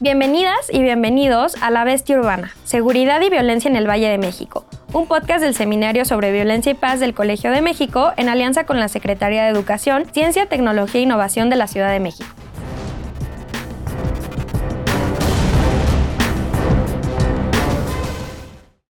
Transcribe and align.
Bienvenidas 0.00 0.72
y 0.72 0.80
bienvenidos 0.80 1.56
a 1.60 1.72
La 1.72 1.82
Bestia 1.82 2.16
Urbana, 2.16 2.52
Seguridad 2.62 3.20
y 3.20 3.30
Violencia 3.30 3.68
en 3.68 3.74
el 3.74 3.88
Valle 3.88 4.08
de 4.08 4.16
México, 4.16 4.64
un 4.92 5.08
podcast 5.08 5.42
del 5.42 5.56
Seminario 5.56 6.04
sobre 6.04 6.30
Violencia 6.30 6.70
y 6.70 6.76
Paz 6.76 7.00
del 7.00 7.14
Colegio 7.14 7.50
de 7.50 7.62
México 7.62 8.12
en 8.16 8.28
alianza 8.28 8.64
con 8.64 8.78
la 8.78 8.86
Secretaría 8.86 9.42
de 9.42 9.48
Educación, 9.48 10.06
Ciencia, 10.12 10.46
Tecnología 10.46 11.00
e 11.00 11.02
Innovación 11.02 11.50
de 11.50 11.56
la 11.56 11.66
Ciudad 11.66 11.90
de 11.90 11.98
México. 11.98 12.30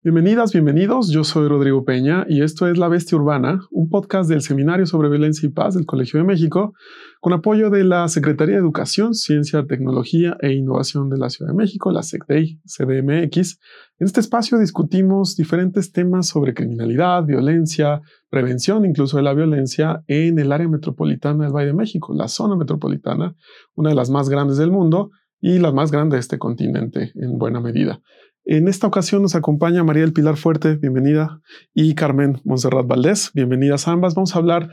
Bienvenidas, 0.07 0.53
bienvenidos. 0.53 1.09
Yo 1.11 1.25
soy 1.25 1.49
Rodrigo 1.49 1.83
Peña 1.83 2.25
y 2.29 2.41
esto 2.41 2.65
es 2.69 2.77
La 2.77 2.87
Bestia 2.87 3.17
Urbana, 3.17 3.59
un 3.71 3.89
podcast 3.89 4.29
del 4.29 4.41
Seminario 4.41 4.85
sobre 4.85 5.09
Violencia 5.09 5.45
y 5.45 5.51
Paz 5.51 5.75
del 5.75 5.85
Colegio 5.85 6.17
de 6.17 6.25
México, 6.25 6.73
con 7.19 7.33
apoyo 7.33 7.69
de 7.69 7.83
la 7.83 8.07
Secretaría 8.07 8.55
de 8.55 8.61
Educación, 8.61 9.13
Ciencia, 9.13 9.65
Tecnología 9.67 10.37
e 10.39 10.53
Innovación 10.53 11.09
de 11.09 11.17
la 11.17 11.29
Ciudad 11.29 11.51
de 11.51 11.57
México, 11.57 11.91
la 11.91 12.03
SECDEI, 12.03 12.61
CDMX. 12.63 13.59
En 13.99 14.07
este 14.07 14.21
espacio 14.21 14.57
discutimos 14.59 15.35
diferentes 15.35 15.91
temas 15.91 16.27
sobre 16.27 16.53
criminalidad, 16.53 17.25
violencia, 17.25 17.99
prevención 18.29 18.85
incluso 18.85 19.17
de 19.17 19.23
la 19.23 19.33
violencia 19.33 20.05
en 20.07 20.39
el 20.39 20.53
área 20.53 20.69
metropolitana 20.69 21.43
del 21.43 21.53
Valle 21.53 21.67
de 21.67 21.73
México, 21.73 22.13
la 22.15 22.29
zona 22.29 22.55
metropolitana, 22.55 23.35
una 23.75 23.89
de 23.89 23.95
las 23.95 24.09
más 24.09 24.29
grandes 24.29 24.55
del 24.55 24.71
mundo 24.71 25.09
y 25.41 25.59
la 25.59 25.73
más 25.73 25.91
grande 25.91 26.15
de 26.15 26.21
este 26.21 26.39
continente 26.39 27.11
en 27.15 27.37
buena 27.37 27.59
medida. 27.59 28.01
En 28.49 28.69
esta 28.69 28.87
ocasión 28.87 29.21
nos 29.21 29.35
acompaña 29.35 29.83
María 29.83 30.03
del 30.03 30.13
Pilar 30.13 30.37
Fuerte, 30.37 30.77
bienvenida, 30.77 31.41
y 31.73 31.95
Carmen 31.95 32.39
Monserrat 32.45 32.87
Valdés, 32.87 33.31
bienvenidas 33.33 33.89
ambas. 33.89 34.15
Vamos 34.15 34.33
a 34.33 34.39
hablar 34.39 34.69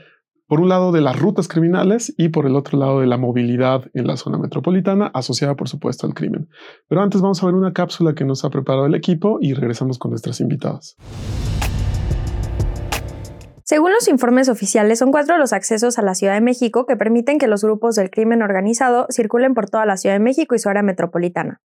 por 0.47 0.60
un 0.60 0.69
lado 0.69 0.92
de 0.92 1.00
las 1.00 1.19
rutas 1.19 1.48
criminales 1.48 2.14
y 2.16 2.28
por 2.28 2.47
el 2.47 2.55
otro 2.55 2.78
lado 2.78 3.00
de 3.00 3.09
la 3.09 3.19
movilidad 3.19 3.83
en 3.92 4.06
la 4.06 4.16
zona 4.16 4.38
metropolitana, 4.38 5.10
asociada 5.12 5.56
por 5.56 5.69
supuesto 5.69 6.06
al 6.06 6.14
crimen. 6.14 6.48
Pero 6.87 7.02
antes 7.02 7.20
vamos 7.20 7.42
a 7.42 7.47
ver 7.47 7.56
una 7.56 7.73
cápsula 7.73 8.14
que 8.14 8.25
nos 8.25 8.45
ha 8.45 8.50
preparado 8.50 8.86
el 8.86 8.95
equipo 8.95 9.39
y 9.41 9.55
regresamos 9.55 9.98
con 9.98 10.12
nuestras 10.12 10.41
invitadas. 10.41 10.97
Según 13.64 13.92
los 13.92 14.06
informes 14.06 14.48
oficiales, 14.48 15.00
son 15.00 15.11
cuatro 15.11 15.36
los 15.36 15.52
accesos 15.52 15.98
a 15.98 16.02
la 16.02 16.14
Ciudad 16.14 16.34
de 16.34 16.41
México 16.41 16.86
que 16.86 16.95
permiten 16.95 17.39
que 17.39 17.48
los 17.48 17.64
grupos 17.64 17.97
del 17.97 18.11
crimen 18.11 18.41
organizado 18.42 19.08
circulen 19.11 19.52
por 19.52 19.69
toda 19.69 19.84
la 19.84 19.97
Ciudad 19.97 20.14
de 20.14 20.20
México 20.20 20.55
y 20.55 20.61
su 20.61 20.69
área 20.69 20.84
metropolitana. 20.84 21.61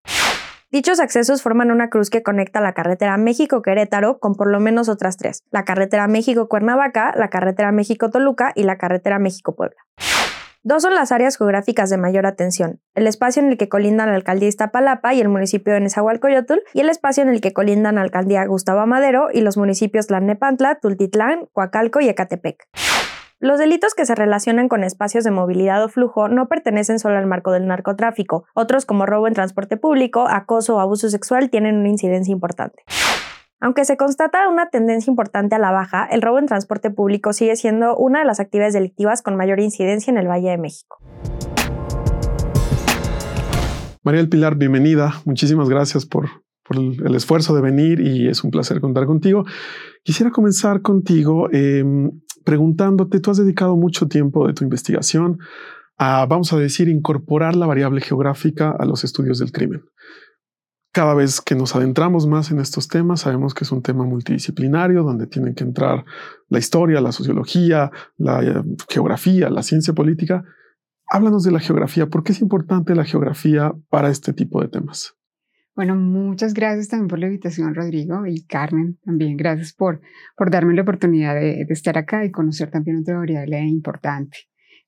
Dichos 0.71 1.01
accesos 1.01 1.41
forman 1.41 1.71
una 1.71 1.89
cruz 1.89 2.11
que 2.11 2.23
conecta 2.23 2.61
la 2.61 2.75
carretera 2.75 3.17
México-Querétaro 3.17 4.19
con 4.19 4.35
por 4.35 4.51
lo 4.51 4.61
menos 4.61 4.91
otras 4.91 5.17
tres, 5.17 5.43
la 5.51 5.65
carretera 5.65 6.07
México-Cuernavaca, 6.09 7.15
la 7.17 7.31
carretera 7.31 7.73
México-Toluca 7.73 8.53
y 8.55 8.65
la 8.65 8.77
carretera 8.77 9.19
México-Puebla. 9.19 9.81
Dos 10.63 10.83
son 10.83 10.95
las 10.95 11.11
áreas 11.11 11.39
geográficas 11.39 11.89
de 11.89 11.97
mayor 11.97 12.27
atención, 12.27 12.83
el 12.95 13.07
espacio 13.07 13.43
en 13.43 13.49
el 13.49 13.57
que 13.57 13.71
colindan 13.71 14.11
la 14.11 14.17
alcaldía 14.17 14.49
Iztapalapa 14.49 15.15
y 15.15 15.23
el 15.23 15.31
municipio 15.31 15.73
de 15.73 15.81
Nezahualcóyotl, 15.81 16.59
y 16.75 16.81
el 16.81 16.91
espacio 16.91 17.23
en 17.23 17.31
el 17.31 17.41
que 17.41 17.55
colindan 17.55 17.95
la 17.95 18.03
alcaldía 18.03 18.45
Gustavo 18.45 18.87
Madero 18.87 19.29
y 19.33 19.41
los 19.41 19.57
municipios 19.57 20.09
Tlalnepantla, 20.09 20.81
Tultitlán, 20.81 21.47
Coacalco 21.55 22.01
y 22.01 22.11
Ecatepec. 22.11 22.69
Los 23.41 23.61
delitos 23.61 23.95
que 23.95 24.05
se 24.05 24.17
relacionan 24.17 24.69
con 24.69 24.83
espacios 24.83 25.23
de 25.23 25.31
movilidad 25.31 25.85
o 25.85 25.89
flujo 25.89 26.29
no 26.29 26.49
pertenecen 26.49 26.99
solo 26.99 27.19
al 27.19 27.27
marco 27.27 27.53
del 27.53 27.69
narcotráfico. 27.69 28.45
Otros 28.53 28.85
como 28.85 29.07
robo 29.07 29.29
en 29.29 29.35
transporte 29.35 29.77
público, 29.77 30.27
acoso 30.29 30.75
o 30.75 30.81
abuso 30.81 31.09
sexual 31.09 31.49
tienen 31.49 31.77
una 31.77 31.89
incidencia 31.89 32.33
importante. 32.33 32.83
Aunque 33.61 33.85
se 33.85 33.97
constata 33.97 34.49
una 34.49 34.71
tendencia 34.71 35.09
importante 35.09 35.55
a 35.55 35.61
la 35.61 35.71
baja, 35.71 36.05
el 36.11 36.21
robo 36.21 36.41
en 36.41 36.47
transporte 36.47 36.91
público 36.91 37.33
sigue 37.33 37.55
siendo 37.55 37.97
una 37.97 38.19
de 38.19 38.25
las 38.25 38.41
actividades 38.41 38.75
delictivas 38.75 39.23
con 39.23 39.37
mayor 39.37 39.61
incidencia 39.61 40.11
en 40.11 40.19
el 40.19 40.27
Valle 40.27 40.51
de 40.51 40.59
México. 40.59 40.99
María 44.03 44.21
del 44.21 44.29
Pilar, 44.29 44.57
bienvenida. 44.57 45.13
Muchísimas 45.25 45.69
gracias 45.69 46.07
por, 46.07 46.29
el 46.77 47.15
esfuerzo 47.15 47.55
de 47.55 47.63
venir 47.63 48.01
y 48.01 48.29
es 48.29 48.45
un 48.45 48.51
placer 48.51 48.81
contar 48.81 49.07
contigo. 49.07 49.45
Quisiera 50.05 50.31
comenzar 50.31 50.83
contigo 50.83 51.49
em, 51.53 52.11
preguntándote, 52.45 53.21
tú 53.21 53.31
has 53.31 53.39
dedicado 53.39 53.77
mucho 53.77 54.09
tiempo 54.09 54.47
de 54.47 54.55
tu 54.55 54.65
investigación 54.65 55.39
a, 55.99 56.27
vamos 56.27 56.53
a 56.53 56.57
decir, 56.57 56.89
incorporar 56.89 57.57
la 57.57 57.67
variable 57.67 58.01
geográfica 58.01 58.71
a 58.71 58.85
los 58.85 59.05
estudios 59.05 59.39
del 59.39 59.53
crimen. 59.53 59.83
Cada 60.93 61.15
vez 61.15 61.41
que 61.41 61.55
nos 61.55 61.77
adentramos 61.77 62.27
más 62.27 62.51
en 62.51 62.61
estos 62.61 62.89
temas, 62.89 63.21
sabemos 63.21 63.53
que 63.53 63.65
es 63.65 63.73
un 63.73 63.83
tema 63.83 64.05
multidisciplinario 64.05 65.03
donde 65.03 65.27
tienen 65.27 65.55
que 65.55 65.65
entrar 65.65 66.05
la 66.49 66.59
historia, 66.59 67.01
la 67.01 67.13
sociología, 67.13 67.91
la 68.17 68.43
eh, 68.43 68.63
geografía, 68.89 69.51
la 69.51 69.63
ciencia 69.63 69.93
política. 69.93 70.45
Háblanos 71.11 71.45
de 71.45 71.53
la 71.53 71.61
geografía. 71.61 72.07
¿Por 72.07 72.25
qué 72.25 72.33
es 72.33 72.41
importante 72.41 72.95
la 72.95 73.05
geografía 73.05 73.75
para 73.91 74.09
este 74.09 74.33
tipo 74.33 74.63
de 74.63 74.69
temas? 74.69 75.18
Bueno, 75.79 75.95
muchas 75.95 76.55
gracias 76.55 76.89
también 76.89 77.07
por 77.07 77.21
la 77.21 77.27
invitación, 77.27 77.73
Rodrigo, 77.73 78.27
y 78.27 78.43
Carmen, 78.47 78.99
también 79.05 79.37
gracias 79.37 79.73
por, 79.73 80.01
por 80.37 80.51
darme 80.51 80.75
la 80.75 80.83
oportunidad 80.83 81.37
de, 81.37 81.65
estar 81.69 81.97
acá 81.97 82.25
y 82.25 82.33
conocer 82.33 82.69
también 82.69 82.97
otra 82.97 83.17
variable 83.17 83.61
importante. 83.61 84.39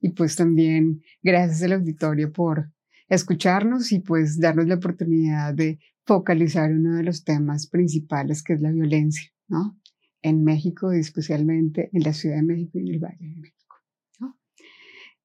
Y 0.00 0.10
pues 0.10 0.34
también 0.34 1.00
gracias 1.22 1.62
al 1.62 1.74
auditorio 1.74 2.32
por 2.32 2.72
escucharnos 3.08 3.92
y 3.92 4.00
pues 4.00 4.40
darnos 4.40 4.66
la 4.66 4.74
oportunidad 4.74 5.54
de 5.54 5.78
focalizar 6.06 6.72
uno 6.72 6.96
de 6.96 7.04
los 7.04 7.22
temas 7.22 7.68
principales 7.68 8.42
que 8.42 8.54
es 8.54 8.60
la 8.60 8.72
violencia, 8.72 9.30
¿no? 9.46 9.78
En 10.22 10.42
México 10.42 10.92
y 10.92 10.98
especialmente 10.98 11.88
en 11.92 12.02
la 12.02 12.12
Ciudad 12.12 12.34
de 12.34 12.42
México 12.42 12.80
y 12.80 12.88
en 12.88 12.94
el 12.94 12.98
Valle 12.98 13.28
de 13.28 13.36
México. 13.36 13.76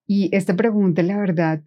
Y 0.06 0.30
esta 0.32 0.56
pregunta, 0.56 1.02
la 1.02 1.18
verdad, 1.18 1.64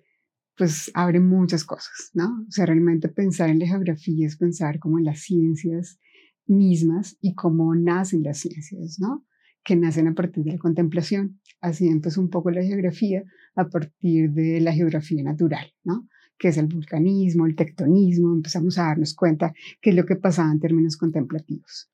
pues 0.59 0.91
abre 0.93 1.21
muchas 1.21 1.65
cosas, 1.65 2.11
¿no? 2.15 2.45
O 2.49 2.51
sea, 2.51 2.67
realmente 2.67 3.09
pensar 3.09 3.49
en 3.49 3.61
la 3.61 3.67
geografía 3.67 4.27
es 4.27 4.37
pensar 4.37 4.81
como 4.81 4.99
en 4.99 5.05
las 5.05 5.21
ciencias 5.21 6.01
mismas 6.47 7.17
y 7.21 7.35
cómo 7.35 7.75
nacen 7.77 8.25
las 8.25 8.39
ciencias, 8.39 8.99
¿no? 8.99 9.25
Que 9.63 9.77
nacen 9.77 10.09
a 10.09 10.15
partir 10.15 10.43
de 10.45 10.53
la 10.53 10.59
contemplación. 10.59 11.41
Así 11.61 11.87
empezó 11.87 12.21
un 12.21 12.29
poco 12.29 12.51
la 12.51 12.63
geografía 12.63 13.23
a 13.55 13.69
partir 13.69 14.33
de 14.33 14.61
la 14.61 14.73
geografía 14.73 15.23
natural, 15.23 15.73
¿no? 15.85 16.09
Que 16.37 16.49
es 16.49 16.57
el 16.57 16.67
vulcanismo, 16.67 17.47
el 17.47 17.55
tectonismo, 17.55 18.33
empezamos 18.35 18.79
a 18.79 18.85
darnos 18.85 19.15
cuenta 19.15 19.55
qué 19.81 19.91
es 19.91 19.97
lo 19.97 20.07
que 20.07 20.17
pasaba 20.17 20.51
en 20.51 20.61
términos 20.61 20.97
contemplativos. 20.97 21.89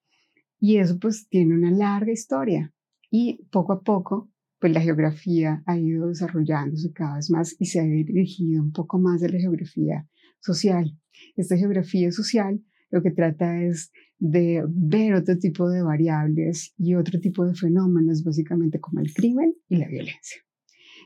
Y 0.59 0.79
eso 0.79 0.99
pues 0.99 1.29
tiene 1.29 1.55
una 1.55 1.71
larga 1.71 2.13
historia 2.13 2.73
y 3.11 3.45
poco 3.51 3.75
a 3.75 3.83
poco 3.83 4.31
pues 4.65 4.73
la 4.73 4.81
geografía 4.81 5.63
ha 5.67 5.77
ido 5.77 6.09
desarrollándose 6.09 6.91
cada 6.95 7.17
vez 7.17 7.29
más 7.31 7.55
y 7.59 7.67
se 7.67 7.81
ha 7.81 7.83
dirigido 7.83 8.63
un 8.63 8.73
poco 8.73 8.99
más 8.99 9.21
de 9.21 9.29
la 9.29 9.39
geografía 9.39 10.09
social. 10.41 10.99
Esta 11.37 11.59
geografía 11.59 12.11
social 12.11 12.65
lo 12.89 13.03
que 13.03 13.11
trata 13.11 13.63
es 13.63 13.93
de 14.19 14.65
ver 14.67 15.13
otro 15.17 15.37
tipo 15.37 15.69
de 15.69 15.83
variables 15.83 16.73
y 16.79 16.95
otro 16.95 17.21
tipo 17.21 17.45
de 17.45 17.55
fenómenos, 17.55 18.25
básicamente 18.25 18.81
como 18.81 19.01
el 19.01 19.13
crimen 19.13 19.55
y 19.69 19.77
la 19.77 19.87
violencia. 19.87 20.41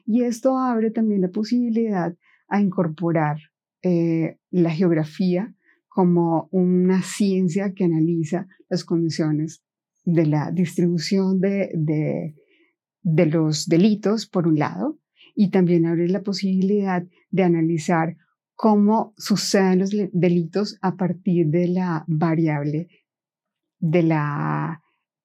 Y 0.07 0.23
esto 0.23 0.57
abre 0.57 0.93
también 0.93 1.23
la 1.23 1.31
posibilidad 1.31 2.17
a 2.47 2.61
incorporar 2.61 3.39
eh, 3.83 4.39
la 4.53 4.71
geografía 4.71 5.53
como 5.89 6.49
una 6.53 7.03
ciencia 7.03 7.73
que 7.75 7.87
analiza 7.87 8.47
las 8.69 8.85
condiciones 8.85 9.65
de 10.05 10.27
la 10.27 10.53
distribución 10.53 11.41
de 11.41 12.37
de 13.03 13.27
los 13.27 13.67
delitos, 13.69 14.27
por 14.27 14.47
un 14.47 14.59
lado, 14.59 14.99
y 15.35 15.51
también 15.51 15.87
abre 15.87 16.09
la 16.09 16.23
posibilidad 16.23 17.05
de 17.31 17.43
analizar 17.43 18.17
cómo 18.55 19.15
suceden 19.17 19.79
los 19.79 19.93
delitos 20.13 20.79
a 20.83 20.97
partir 20.97 21.47
de 21.47 21.69
la 21.69 22.05
variable 22.09 22.89
de, 23.79 24.03
la, 24.03 24.83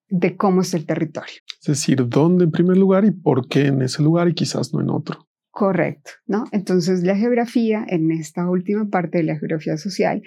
de 0.07 0.38
cómo 0.38 0.61
es 0.61 0.73
el 0.75 0.85
territorio. 0.85 1.34
Es 1.59 1.67
decir, 1.67 2.07
dónde 2.07 2.44
en 2.44 2.51
primer 2.51 2.78
lugar 2.78 3.06
y 3.06 3.11
por 3.11 3.47
qué 3.47 3.67
en 3.67 3.81
ese 3.81 4.03
lugar 4.03 4.28
y 4.28 4.34
quizás 4.34 4.73
no 4.73 4.81
en 4.81 4.91
otro. 4.91 5.28
Correcto, 5.50 6.11
¿no? 6.28 6.45
Entonces 6.51 7.03
la 7.03 7.16
geografía, 7.16 7.85
en 7.88 8.11
esta 8.11 8.49
última 8.49 8.90
parte 8.90 9.19
de 9.19 9.23
la 9.23 9.37
geografía 9.37 9.78
social, 9.78 10.22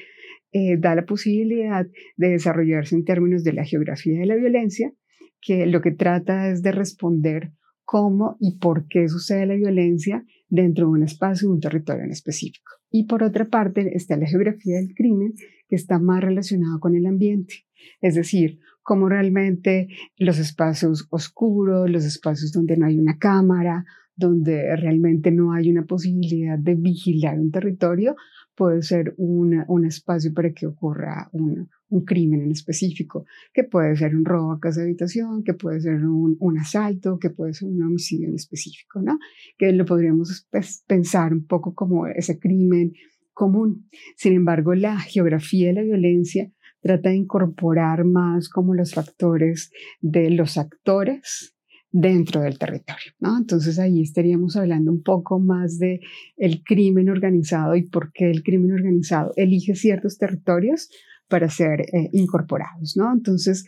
eh, 0.52 0.76
da 0.76 0.94
la 0.94 1.04
posibilidad 1.04 1.86
de 2.16 2.28
desarrollarse 2.28 2.94
en 2.94 3.04
términos 3.04 3.44
de 3.44 3.52
la 3.52 3.64
geografía 3.64 4.18
de 4.18 4.26
la 4.26 4.36
violencia, 4.36 4.92
que 5.40 5.66
lo 5.66 5.80
que 5.80 5.92
trata 5.92 6.48
es 6.50 6.62
de 6.62 6.72
responder 6.72 7.52
cómo 7.84 8.36
y 8.40 8.58
por 8.58 8.88
qué 8.88 9.08
sucede 9.08 9.46
la 9.46 9.54
violencia 9.54 10.24
dentro 10.48 10.86
de 10.86 10.92
un 10.92 11.02
espacio, 11.02 11.50
un 11.50 11.60
territorio 11.60 12.04
en 12.04 12.10
específico. 12.10 12.72
Y 12.90 13.04
por 13.06 13.22
otra 13.22 13.46
parte 13.46 13.96
está 13.96 14.16
la 14.16 14.26
geografía 14.26 14.76
del 14.76 14.94
crimen, 14.94 15.34
que 15.68 15.76
está 15.76 15.98
más 15.98 16.22
relacionado 16.22 16.78
con 16.80 16.94
el 16.94 17.06
ambiente, 17.06 17.66
es 18.00 18.14
decir, 18.14 18.60
cómo 18.82 19.08
realmente 19.08 19.88
los 20.16 20.38
espacios 20.38 21.06
oscuros, 21.10 21.90
los 21.90 22.04
espacios 22.04 22.52
donde 22.52 22.76
no 22.76 22.86
hay 22.86 22.98
una 22.98 23.18
cámara, 23.18 23.84
donde 24.14 24.74
realmente 24.76 25.30
no 25.30 25.52
hay 25.52 25.70
una 25.70 25.84
posibilidad 25.84 26.58
de 26.58 26.74
vigilar 26.74 27.38
un 27.38 27.50
territorio, 27.50 28.16
puede 28.56 28.82
ser 28.82 29.14
un 29.18 29.84
espacio 29.84 30.32
para 30.32 30.52
que 30.52 30.66
ocurra 30.66 31.28
un, 31.32 31.68
un 31.88 32.04
crimen 32.04 32.42
en 32.42 32.50
específico, 32.50 33.26
que 33.52 33.64
puede 33.64 33.96
ser 33.96 34.16
un 34.16 34.24
robo 34.24 34.52
a 34.52 34.60
casa 34.60 34.80
de 34.80 34.86
habitación, 34.86 35.44
que 35.44 35.54
puede 35.54 35.80
ser 35.80 36.04
un, 36.04 36.36
un, 36.40 36.58
asalto, 36.58 37.18
que 37.18 37.30
puede 37.30 37.54
ser 37.54 37.68
un 37.68 37.82
homicidio 37.82 38.28
en 38.28 38.34
específico, 38.34 39.00
¿no? 39.02 39.18
Que 39.56 39.72
lo 39.72 39.84
podríamos 39.84 40.46
pues, 40.50 40.82
pensar 40.86 41.32
un 41.32 41.46
poco 41.46 41.74
como 41.74 42.06
ese 42.06 42.38
crimen 42.38 42.92
común. 43.32 43.88
Sin 44.16 44.32
embargo, 44.32 44.74
la 44.74 44.98
geografía 44.98 45.68
de 45.68 45.74
la 45.74 45.82
violencia 45.82 46.50
trata 46.80 47.10
de 47.10 47.16
incorporar 47.16 48.04
más 48.04 48.48
como 48.48 48.74
los 48.74 48.94
factores 48.94 49.70
de 50.00 50.30
los 50.30 50.56
actores 50.56 51.55
dentro 51.90 52.40
del 52.42 52.58
territorio, 52.58 53.12
¿no? 53.20 53.38
Entonces 53.38 53.78
ahí 53.78 54.02
estaríamos 54.02 54.56
hablando 54.56 54.90
un 54.92 55.02
poco 55.02 55.38
más 55.38 55.78
de 55.78 56.00
el 56.36 56.62
crimen 56.62 57.08
organizado 57.08 57.74
y 57.76 57.88
por 57.88 58.12
qué 58.12 58.30
el 58.30 58.42
crimen 58.42 58.72
organizado 58.72 59.32
elige 59.36 59.74
ciertos 59.74 60.18
territorios 60.18 60.90
para 61.28 61.48
ser 61.48 61.80
eh, 61.80 62.08
incorporados, 62.12 62.96
¿no? 62.96 63.12
Entonces, 63.12 63.64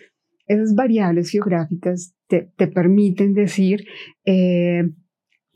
esas 0.47 0.75
variables 0.75 1.31
geográficas 1.31 2.15
te, 2.27 2.51
te 2.57 2.69
permiten 2.69 3.35
decir 3.35 3.85
eh, 4.25 4.83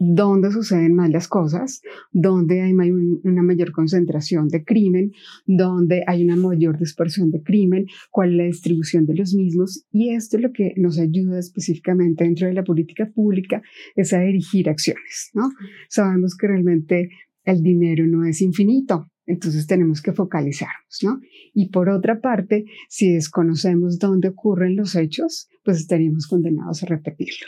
dónde 0.04 0.50
suceden 0.50 0.94
más 0.94 1.10
las 1.10 1.28
cosas, 1.28 1.81
dónde 2.10 2.60
hay 2.60 2.72
una 2.72 3.43
mayor 3.43 3.70
concentración 3.70 4.49
de 4.49 4.64
crimen, 4.64 5.12
dónde 5.46 6.02
hay 6.06 6.25
una 6.25 6.34
mayor 6.34 6.78
dispersión 6.78 7.31
de 7.31 7.43
crimen, 7.43 7.87
cuál 8.10 8.32
es 8.32 8.37
la 8.37 8.44
distribución 8.44 9.06
de 9.06 9.14
los 9.14 9.34
mismos. 9.34 9.84
Y 9.93 10.10
esto 10.10 10.37
es 10.37 10.43
lo 10.43 10.52
que 10.52 10.75
nos 10.76 10.99
ayuda 10.99 11.38
específicamente 11.38 12.25
dentro 12.25 12.49
de 12.49 12.54
la 12.54 12.64
política 12.64 13.10
pública, 13.14 13.62
es 13.94 14.12
a 14.12 14.20
dirigir 14.20 14.69
acciones. 14.69 15.31
¿no? 15.34 15.50
Sabemos 15.88 16.37
que 16.37 16.49
realmente 16.49 17.10
el 17.44 17.62
dinero 17.62 18.04
no 18.06 18.25
es 18.25 18.40
infinito, 18.40 19.06
entonces 19.32 19.67
tenemos 19.67 20.02
que 20.02 20.12
focalizarnos, 20.12 20.99
¿no? 21.02 21.19
Y 21.55 21.70
por 21.70 21.88
otra 21.88 22.20
parte, 22.20 22.67
si 22.88 23.14
desconocemos 23.14 23.99
dónde 23.99 24.29
ocurren 24.29 24.76
los 24.76 24.94
hechos, 24.94 25.49
pues 25.64 25.79
estaríamos 25.79 26.26
condenados 26.26 26.82
a 26.82 26.87
repetirlo. 26.87 27.46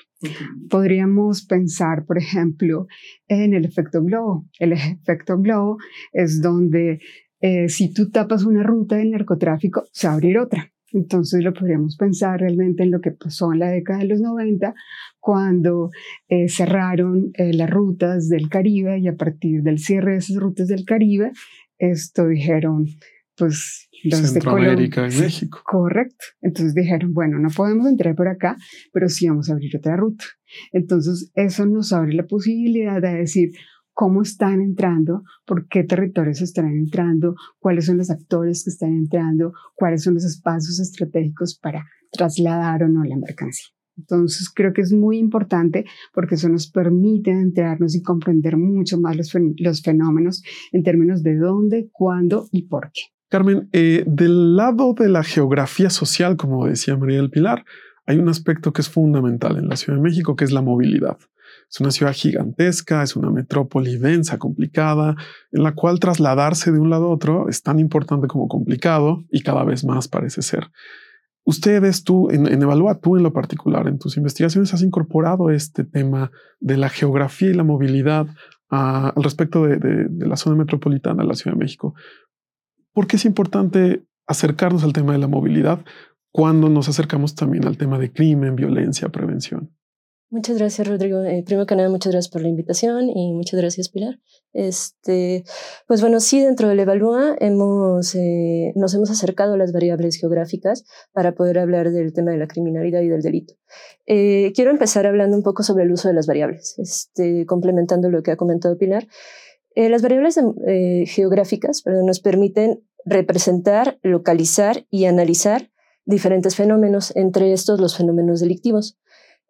Podríamos 0.70 1.44
pensar, 1.44 2.06
por 2.06 2.16
ejemplo, 2.16 2.86
en 3.28 3.52
el 3.52 3.66
efecto 3.66 4.02
globo. 4.02 4.48
El 4.58 4.72
efecto 4.72 5.38
globo 5.38 5.76
es 6.12 6.40
donde 6.40 7.00
eh, 7.40 7.68
si 7.68 7.92
tú 7.92 8.10
tapas 8.10 8.44
una 8.44 8.62
ruta 8.62 8.96
del 8.96 9.10
narcotráfico, 9.10 9.84
se 9.92 10.06
va 10.06 10.14
a 10.14 10.16
abrir 10.16 10.38
otra. 10.38 10.72
Entonces 10.94 11.42
lo 11.42 11.52
podríamos 11.52 11.96
pensar 11.96 12.38
realmente 12.40 12.84
en 12.84 12.92
lo 12.92 13.00
que 13.00 13.10
pasó 13.10 13.52
en 13.52 13.58
la 13.58 13.68
década 13.68 13.98
de 13.98 14.06
los 14.06 14.20
90, 14.20 14.74
cuando 15.18 15.90
eh, 16.28 16.48
cerraron 16.48 17.32
eh, 17.34 17.52
las 17.52 17.68
rutas 17.68 18.28
del 18.28 18.48
Caribe 18.48 18.98
y 19.00 19.08
a 19.08 19.16
partir 19.16 19.62
del 19.62 19.80
cierre 19.80 20.12
de 20.12 20.18
esas 20.18 20.36
rutas 20.36 20.68
del 20.68 20.84
Caribe, 20.84 21.32
esto 21.78 22.26
dijeron, 22.26 22.86
pues 23.36 23.88
los 24.04 24.20
Centroamérica 24.20 25.08
y 25.08 25.18
México. 25.18 25.60
Correcto. 25.64 26.24
Entonces 26.40 26.74
dijeron, 26.74 27.14
bueno, 27.14 27.38
no 27.38 27.48
podemos 27.48 27.86
entrar 27.86 28.14
por 28.14 28.28
acá, 28.28 28.56
pero 28.92 29.08
sí 29.08 29.28
vamos 29.28 29.48
a 29.48 29.54
abrir 29.54 29.76
otra 29.76 29.96
ruta. 29.96 30.24
Entonces 30.72 31.30
eso 31.34 31.66
nos 31.66 31.92
abre 31.92 32.12
la 32.14 32.26
posibilidad 32.26 33.00
de 33.00 33.14
decir 33.14 33.50
cómo 33.92 34.22
están 34.22 34.60
entrando, 34.60 35.22
por 35.46 35.68
qué 35.68 35.84
territorios 35.84 36.42
están 36.42 36.66
entrando, 36.66 37.34
cuáles 37.58 37.86
son 37.86 37.96
los 37.96 38.10
actores 38.10 38.64
que 38.64 38.70
están 38.70 38.92
entrando, 38.92 39.52
cuáles 39.74 40.02
son 40.02 40.14
los 40.14 40.24
espacios 40.24 40.80
estratégicos 40.80 41.58
para 41.58 41.86
trasladar 42.10 42.82
o 42.82 42.88
no 42.88 43.04
la 43.04 43.16
mercancía. 43.16 43.68
Entonces 43.96 44.50
creo 44.54 44.72
que 44.72 44.82
es 44.82 44.92
muy 44.92 45.18
importante 45.18 45.84
porque 46.12 46.34
eso 46.34 46.48
nos 46.48 46.70
permite 46.70 47.30
enterarnos 47.30 47.94
y 47.94 48.02
comprender 48.02 48.56
mucho 48.56 49.00
más 49.00 49.16
los, 49.16 49.82
fenómenos 49.82 50.42
en 50.72 50.82
términos 50.82 51.22
de 51.22 51.36
dónde, 51.36 51.88
cuándo 51.92 52.48
y 52.50 52.66
por 52.66 52.90
qué. 52.92 53.02
Carmen, 53.28 53.68
eh, 53.72 54.04
del 54.06 54.56
lado 54.56 54.94
de 54.94 55.08
la 55.08 55.24
geografía 55.24 55.90
social, 55.90 56.36
como 56.36 56.66
decía 56.66 56.96
María 56.96 57.16
del 57.16 57.30
Pilar, 57.30 57.64
hay 58.06 58.18
un 58.18 58.28
aspecto 58.28 58.72
que 58.72 58.82
es 58.82 58.88
fundamental 58.88 59.56
en 59.56 59.68
la 59.68 59.76
Ciudad 59.76 59.98
de 59.98 60.02
México, 60.02 60.36
que 60.36 60.44
es 60.44 60.52
la 60.52 60.62
movilidad. 60.62 61.18
Es 61.70 61.80
una 61.80 61.90
ciudad 61.90 62.12
gigantesca, 62.12 63.02
es 63.02 63.16
una 63.16 63.30
metrópoli 63.30 63.96
densa, 63.96 64.38
complicada, 64.38 65.16
en 65.50 65.62
la 65.62 65.72
cual 65.72 65.98
trasladarse 65.98 66.70
de 66.70 66.78
un 66.78 66.90
lado 66.90 67.06
a 67.06 67.10
otro 67.10 67.48
es 67.48 67.62
tan 67.62 67.78
importante 67.78 68.28
como 68.28 68.48
complicado 68.48 69.24
y 69.30 69.42
cada 69.42 69.64
vez 69.64 69.84
más 69.84 70.06
parece 70.06 70.42
ser. 70.42 70.70
Ustedes, 71.44 72.04
tú, 72.04 72.30
en, 72.30 72.46
Evalúa, 72.46 73.00
tú 73.00 73.16
en 73.16 73.22
lo 73.22 73.32
particular, 73.32 73.86
en 73.86 73.98
tus 73.98 74.16
investigaciones 74.16 74.72
has 74.72 74.82
incorporado 74.82 75.50
este 75.50 75.84
tema 75.84 76.32
de 76.58 76.78
la 76.78 76.88
geografía 76.88 77.50
y 77.50 77.54
la 77.54 77.64
movilidad 77.64 78.26
al 78.70 79.22
respecto 79.22 79.64
de, 79.66 80.08
la 80.18 80.36
zona 80.36 80.56
metropolitana 80.56 81.22
de 81.22 81.28
la 81.28 81.34
Ciudad 81.34 81.54
de 81.54 81.62
México. 81.62 81.94
¿Por 82.92 83.06
qué 83.06 83.16
es 83.16 83.24
importante 83.24 84.04
acercarnos 84.26 84.84
al 84.84 84.94
tema 84.94 85.12
de 85.12 85.18
la 85.18 85.28
movilidad 85.28 85.84
cuando 86.32 86.68
nos 86.70 86.88
acercamos 86.88 87.34
también 87.34 87.66
al 87.66 87.76
tema 87.76 87.98
de 87.98 88.10
crimen, 88.10 88.56
violencia, 88.56 89.10
prevención? 89.10 89.70
Muchas 90.30 90.58
gracias, 90.58 90.88
Rodrigo. 90.88 91.22
Eh, 91.22 91.44
primero 91.46 91.66
que 91.66 91.76
nada, 91.76 91.88
muchas 91.88 92.12
gracias 92.12 92.32
por 92.32 92.42
la 92.42 92.48
invitación 92.48 93.08
y 93.08 93.32
muchas 93.32 93.60
gracias, 93.60 93.88
Pilar. 93.88 94.18
Este, 94.52 95.44
pues 95.86 96.00
bueno, 96.00 96.18
sí, 96.18 96.40
dentro 96.40 96.68
del 96.68 96.80
Evalúa 96.80 97.36
hemos, 97.38 98.14
eh, 98.14 98.72
nos 98.74 98.94
hemos 98.94 99.10
acercado 99.10 99.54
a 99.54 99.56
las 99.56 99.72
variables 99.72 100.16
geográficas 100.16 100.84
para 101.12 101.34
poder 101.34 101.58
hablar 101.58 101.90
del 101.92 102.12
tema 102.12 102.32
de 102.32 102.38
la 102.38 102.48
criminalidad 102.48 103.02
y 103.02 103.08
del 103.08 103.22
delito. 103.22 103.54
Eh, 104.06 104.52
quiero 104.56 104.70
empezar 104.70 105.06
hablando 105.06 105.36
un 105.36 105.42
poco 105.42 105.62
sobre 105.62 105.84
el 105.84 105.92
uso 105.92 106.08
de 106.08 106.14
las 106.14 106.26
variables, 106.26 106.74
este, 106.78 107.46
complementando 107.46 108.10
lo 108.10 108.22
que 108.22 108.32
ha 108.32 108.36
comentado 108.36 108.76
Pilar. 108.76 109.06
las 109.76 110.02
variables 110.02 110.40
geográficas 111.06 111.82
nos 111.86 112.20
permiten 112.20 112.82
representar, 113.04 113.98
localizar 114.02 114.86
y 114.90 115.04
analizar 115.04 115.70
diferentes 116.06 116.56
fenómenos, 116.56 117.14
entre 117.16 117.52
estos 117.52 117.80
los 117.80 117.96
fenómenos 117.96 118.40
delictivos. 118.40 118.98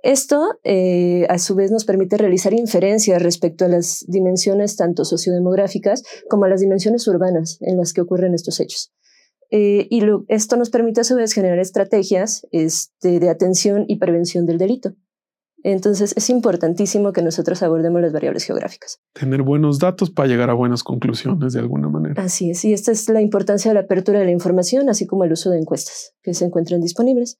Esto, 0.04 0.60
eh, 0.64 1.24
a 1.30 1.38
su 1.38 1.54
vez, 1.54 1.70
nos 1.70 1.86
permite 1.86 2.18
realizar 2.18 2.52
inferencias 2.52 3.22
respecto 3.22 3.64
a 3.64 3.68
las 3.68 4.04
dimensiones 4.06 4.76
tanto 4.76 5.06
sociodemográficas 5.06 6.02
como 6.28 6.44
a 6.44 6.48
las 6.50 6.60
dimensiones 6.60 7.08
urbanas 7.08 7.56
en 7.62 7.78
las 7.78 7.94
que 7.94 8.02
ocurren 8.02 8.34
estos 8.34 8.60
hechos. 8.60 8.92
Eh, 9.50 9.86
y 9.88 10.02
esto 10.28 10.58
nos 10.58 10.68
permite, 10.68 11.00
a 11.00 11.04
su 11.04 11.16
vez, 11.16 11.32
generar 11.32 11.58
estrategias 11.58 12.46
este, 12.52 13.18
de 13.18 13.30
atención 13.30 13.86
y 13.88 13.96
prevención 13.96 14.44
del 14.44 14.58
delito. 14.58 14.92
Entonces, 15.62 16.12
es 16.18 16.28
importantísimo 16.28 17.14
que 17.14 17.22
nosotros 17.22 17.62
abordemos 17.62 18.02
las 18.02 18.12
variables 18.12 18.44
geográficas. 18.44 19.00
Tener 19.14 19.40
buenos 19.40 19.78
datos 19.78 20.10
para 20.10 20.28
llegar 20.28 20.50
a 20.50 20.54
buenas 20.54 20.82
conclusiones 20.82 21.54
de 21.54 21.60
alguna 21.60 21.88
manera. 21.88 22.22
Así 22.22 22.50
es, 22.50 22.62
y 22.66 22.74
esta 22.74 22.92
es 22.92 23.08
la 23.08 23.22
importancia 23.22 23.70
de 23.70 23.74
la 23.76 23.80
apertura 23.80 24.18
de 24.18 24.26
la 24.26 24.32
información, 24.32 24.90
así 24.90 25.06
como 25.06 25.24
el 25.24 25.32
uso 25.32 25.48
de 25.48 25.60
encuestas 25.60 26.12
que 26.22 26.34
se 26.34 26.44
encuentran 26.44 26.82
disponibles. 26.82 27.38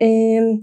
Eh, 0.00 0.60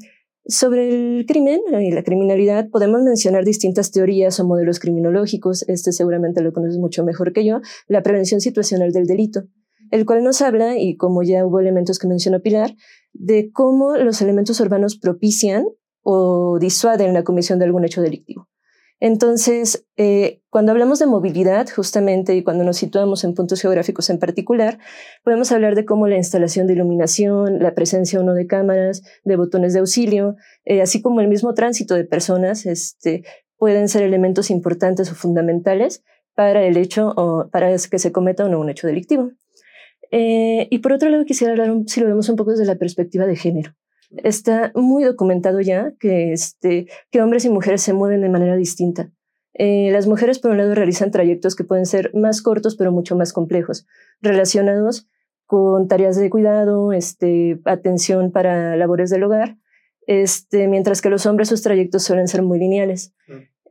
sobre 0.47 0.89
el 0.89 1.25
crimen 1.25 1.61
y 1.79 1.91
la 1.91 2.03
criminalidad 2.03 2.69
podemos 2.69 3.01
mencionar 3.01 3.43
distintas 3.43 3.91
teorías 3.91 4.39
o 4.39 4.45
modelos 4.45 4.79
criminológicos, 4.79 5.67
este 5.67 5.91
seguramente 5.91 6.41
lo 6.41 6.53
conoces 6.53 6.77
mucho 6.77 7.03
mejor 7.03 7.33
que 7.33 7.45
yo, 7.45 7.61
la 7.87 8.03
prevención 8.03 8.41
situacional 8.41 8.91
del 8.91 9.05
delito, 9.05 9.43
el 9.91 10.05
cual 10.05 10.23
nos 10.23 10.41
habla, 10.41 10.77
y 10.77 10.95
como 10.95 11.23
ya 11.23 11.45
hubo 11.45 11.59
elementos 11.59 11.99
que 11.99 12.07
mencionó 12.07 12.41
Pilar, 12.41 12.75
de 13.13 13.51
cómo 13.51 13.97
los 13.97 14.21
elementos 14.21 14.59
urbanos 14.59 14.97
propician 14.97 15.65
o 16.01 16.57
disuaden 16.59 17.13
la 17.13 17.23
comisión 17.23 17.59
de 17.59 17.65
algún 17.65 17.85
hecho 17.85 18.01
delictivo. 18.01 18.47
Entonces, 18.99 19.85
eh, 19.95 20.41
cuando 20.49 20.71
hablamos 20.71 20.97
de 20.97 21.05
movilidad, 21.05 21.67
justamente, 21.69 22.35
y 22.35 22.43
cuando 22.43 22.63
nos 22.63 22.77
situamos 22.77 23.23
en 23.23 23.35
puntos 23.35 23.61
geográficos 23.61 24.09
en 24.09 24.17
particular, 24.17 24.79
podemos 25.23 25.51
hablar 25.51 25.75
de 25.75 25.85
cómo 25.85 26.07
la 26.07 26.17
instalación 26.17 26.65
de 26.65 26.73
iluminación, 26.73 27.59
la 27.59 27.75
presencia 27.75 28.19
o 28.19 28.23
no 28.23 28.33
de 28.33 28.47
cámaras, 28.47 29.03
de 29.23 29.35
botones 29.35 29.73
de 29.73 29.79
auxilio, 29.79 30.35
eh, 30.65 30.81
así 30.81 31.01
como 31.01 31.21
el 31.21 31.27
mismo 31.27 31.53
tránsito 31.53 31.93
de 31.93 32.05
personas, 32.05 32.65
este, 32.65 33.23
pueden 33.57 33.87
ser 33.87 34.01
elementos 34.01 34.49
importantes 34.49 35.11
o 35.11 35.15
fundamentales 35.15 36.03
para 36.33 36.63
el 36.63 36.77
hecho 36.77 37.13
o 37.15 37.49
para 37.51 37.69
que 37.75 37.99
se 37.99 38.11
cometa 38.11 38.45
o 38.45 38.49
no 38.49 38.59
un 38.59 38.69
hecho 38.69 38.87
delictivo. 38.87 39.31
Eh, 40.09 40.67
y 40.71 40.79
por 40.79 40.93
otro 40.93 41.09
lado, 41.09 41.25
quisiera 41.25 41.53
hablar, 41.53 41.71
si 41.85 41.99
lo 41.99 42.07
vemos 42.07 42.29
un 42.29 42.35
poco 42.35 42.51
desde 42.51 42.65
la 42.65 42.75
perspectiva 42.75 43.27
de 43.27 43.35
género 43.35 43.75
está 44.09 44.71
muy 44.75 45.03
documentado 45.03 45.61
ya 45.61 45.93
que, 45.99 46.31
este, 46.31 46.87
que 47.11 47.21
hombres 47.21 47.45
y 47.45 47.49
mujeres 47.49 47.81
se 47.81 47.93
mueven 47.93 48.21
de 48.21 48.29
manera 48.29 48.55
distinta. 48.55 49.11
Eh, 49.53 49.89
las 49.91 50.07
mujeres, 50.07 50.39
por 50.39 50.51
un 50.51 50.57
lado, 50.57 50.75
realizan 50.75 51.11
trayectos 51.11 51.55
que 51.55 51.63
pueden 51.63 51.85
ser 51.85 52.11
más 52.13 52.41
cortos, 52.41 52.75
pero 52.75 52.91
mucho 52.91 53.15
más 53.15 53.33
complejos, 53.33 53.87
relacionados 54.21 55.07
con 55.45 55.87
tareas 55.87 56.17
de 56.17 56.29
cuidado, 56.29 56.93
este, 56.93 57.59
atención 57.65 58.31
para 58.31 58.75
labores 58.75 59.09
del 59.09 59.23
hogar, 59.23 59.57
este, 60.05 60.67
mientras 60.67 61.01
que 61.01 61.09
los 61.09 61.25
hombres 61.25 61.49
sus 61.49 61.61
trayectos 61.61 62.03
suelen 62.03 62.27
ser 62.27 62.43
muy 62.43 62.59
lineales. 62.59 63.13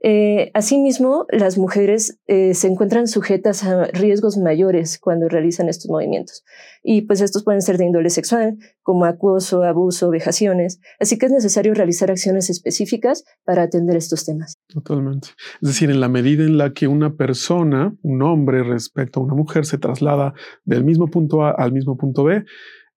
Eh, 0.08 0.52
asimismo, 0.54 1.26
las 1.30 1.58
mujeres 1.58 2.20
eh, 2.28 2.54
se 2.54 2.68
encuentran 2.68 3.08
sujetas 3.08 3.64
a 3.64 3.86
riesgos 3.86 4.36
mayores 4.36 5.00
cuando 5.00 5.28
realizan 5.28 5.68
estos 5.68 5.90
movimientos. 5.90 6.44
Y 6.84 7.02
pues 7.02 7.20
estos 7.20 7.42
pueden 7.42 7.60
ser 7.60 7.76
de 7.76 7.86
índole 7.86 8.10
sexual, 8.10 8.56
como 8.82 9.04
acoso, 9.04 9.64
abuso, 9.64 10.08
vejaciones. 10.08 10.78
Así 11.00 11.18
que 11.18 11.26
es 11.26 11.32
necesario 11.32 11.74
realizar 11.74 12.08
acciones 12.12 12.50
específicas 12.50 13.24
para 13.44 13.62
atender 13.62 13.96
estos 13.96 14.24
temas. 14.24 14.54
Totalmente. 14.68 15.30
Es 15.60 15.70
decir, 15.70 15.90
en 15.90 15.98
la 15.98 16.08
medida 16.08 16.44
en 16.44 16.56
la 16.56 16.72
que 16.72 16.86
una 16.86 17.16
persona, 17.16 17.92
un 18.02 18.22
hombre 18.22 18.62
respecto 18.62 19.18
a 19.18 19.24
una 19.24 19.34
mujer, 19.34 19.66
se 19.66 19.76
traslada 19.76 20.34
del 20.64 20.84
mismo 20.84 21.08
punto 21.08 21.42
A 21.42 21.50
al 21.50 21.72
mismo 21.72 21.96
punto 21.96 22.22
B, 22.22 22.44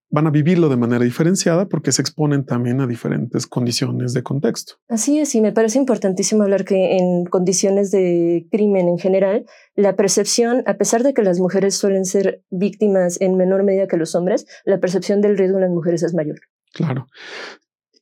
van 0.10 0.28
a 0.28 0.32
vivirlo 0.32 0.70
de 0.70 0.78
manera 0.78 1.04
diferenciada 1.04 1.68
porque 1.68 1.92
se 1.92 2.02
exponen 2.02 2.46
también 2.46 2.82
a 2.82 2.88
diferentes 2.88 3.48
condiciones 3.48 4.14
de 4.14 4.24
contexto. 4.24 4.76
Así 4.88 5.20
es, 5.20 5.36
y 5.36 5.42
me 5.42 5.52
parece 5.52 5.78
importantísimo 5.78 6.44
hablar 6.44 6.66
que 6.66 6.98
en 6.98 7.26
condiciones 7.26 7.92
de 7.92 8.48
crimen 8.52 8.88
en 8.88 8.98
general, 8.98 9.46
la 9.76 9.96
percepción, 9.96 10.64
a 10.66 10.76
pesar 10.76 11.04
de 11.04 11.14
que 11.14 11.22
las 11.22 11.40
mujeres 11.40 11.76
suelen 11.76 12.06
ser 12.06 12.44
víctimas 12.50 13.22
en 13.22 13.38
menor 13.38 13.64
medida 13.64 13.88
que 13.88 13.98
los 13.98 14.16
hombres, 14.16 14.46
la 14.66 14.80
percepción 14.80 15.22
del 15.22 15.38
riesgo 15.38 15.58
en 15.58 15.64
las 15.64 15.72
mujeres 15.72 16.04
es 16.04 16.14
mayor. 16.14 16.40
Claro 16.74 17.08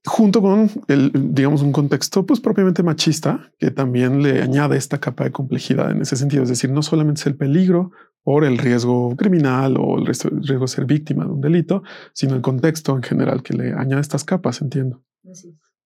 junto 0.08 0.42
con 0.42 0.70
el, 0.88 1.12
digamos, 1.14 1.62
un 1.62 1.74
contexto 1.74 2.26
pues 2.26 2.40
propiamente 2.40 2.82
machista 2.82 3.52
que 3.60 3.72
también 3.72 4.24
le 4.24 4.42
añade 4.42 4.78
esta 4.78 5.00
capa 5.00 5.26
de 5.26 5.32
complejidad 5.32 5.92
en 5.92 6.02
ese 6.02 6.16
sentido. 6.16 6.44
Es 6.44 6.50
decir, 6.50 6.72
no 6.72 6.82
solamente 6.82 7.22
es 7.22 7.28
el 7.28 7.36
peligro 7.36 7.92
por 8.28 8.44
el 8.44 8.58
riesgo 8.58 9.16
criminal 9.16 9.78
o 9.80 9.98
el 9.98 10.06
riesgo 10.06 10.36
de 10.42 10.68
ser 10.68 10.84
víctima 10.84 11.24
de 11.24 11.32
un 11.32 11.40
delito, 11.40 11.84
sino 12.12 12.36
el 12.36 12.42
contexto 12.42 12.94
en 12.94 13.02
general 13.02 13.42
que 13.42 13.54
le 13.54 13.72
añade 13.72 14.02
estas 14.02 14.26
capas, 14.26 14.62
entiendo. 14.62 15.02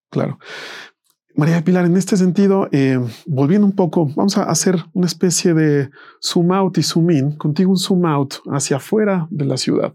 Claro. 0.09 0.39
María 1.35 1.63
Pilar, 1.63 1.85
en 1.85 1.95
este 1.97 2.17
sentido, 2.17 2.67
eh, 2.71 2.97
volviendo 3.27 3.67
un 3.67 3.75
poco, 3.75 4.07
vamos 4.15 4.39
a 4.39 4.45
hacer 4.45 4.83
una 4.93 5.05
especie 5.05 5.53
de 5.53 5.91
zoom 6.19 6.51
out 6.51 6.79
y 6.79 6.81
zoom 6.81 7.11
in, 7.11 7.37
contigo 7.37 7.69
un 7.69 7.77
zoom 7.77 8.07
out 8.07 8.33
hacia 8.47 8.77
afuera 8.77 9.27
de 9.29 9.45
la 9.45 9.57
ciudad. 9.57 9.93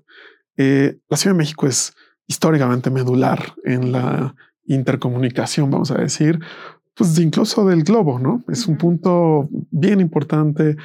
Eh, 0.56 1.00
la 1.08 1.16
Ciudad 1.16 1.34
de 1.34 1.38
México 1.38 1.66
es 1.66 1.94
históricamente 2.28 2.90
medular 2.90 3.40
en 3.64 3.90
la 3.90 4.36
intercomunicación, 4.66 5.68
vamos 5.68 5.90
a 5.90 5.96
decir, 5.96 6.38
pues 6.94 7.18
incluso 7.18 7.66
del 7.66 7.82
globo, 7.82 8.20
¿no? 8.20 8.44
Es 8.46 8.68
un 8.68 8.78
punto 8.78 9.48
bien 9.50 10.00
importante. 10.00 10.76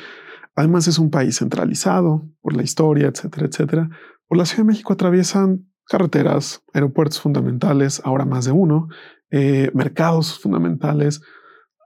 Además 0.55 0.87
es 0.87 0.99
un 0.99 1.09
país 1.09 1.37
centralizado 1.37 2.27
por 2.41 2.55
la 2.55 2.63
historia, 2.63 3.07
etcétera, 3.07 3.47
etcétera. 3.47 3.89
Por 4.27 4.37
la 4.37 4.45
Ciudad 4.45 4.63
de 4.63 4.67
México 4.67 4.93
atraviesan 4.93 5.71
carreteras, 5.87 6.63
aeropuertos 6.73 7.19
fundamentales, 7.19 8.01
ahora 8.03 8.25
más 8.25 8.45
de 8.45 8.51
uno, 8.51 8.87
eh, 9.29 9.71
mercados 9.73 10.39
fundamentales. 10.39 11.21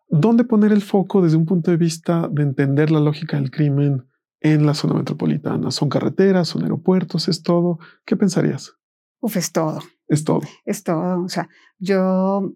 ¿Dónde 0.07 0.43
poner 0.43 0.72
el 0.72 0.81
foco 0.81 1.22
desde 1.22 1.38
un 1.38 1.45
punto 1.45 1.72
de 1.72 1.77
vista 1.77 2.27
de 2.31 2.43
entender 2.43 2.91
la 2.91 3.00
lógica 3.00 3.38
del 3.38 3.51
crimen 3.51 4.07
en 4.41 4.65
la 4.65 4.74
zona 4.74 4.95
metropolitana? 4.95 5.72
¿Son 5.72 5.89
carreteras? 5.89 6.48
¿Son 6.50 6.63
aeropuertos? 6.63 7.27
¿Es 7.27 7.41
todo? 7.41 7.79
¿Qué 8.05 8.15
pensarías? 8.15 8.74
Uf, 9.19 9.38
es 9.38 9.51
todo. 9.51 9.79
Es 10.07 10.24
todo. 10.24 10.41
Es 10.65 10.84
todo. 10.84 11.24
O 11.24 11.29
sea, 11.29 11.50
yo 11.79 12.53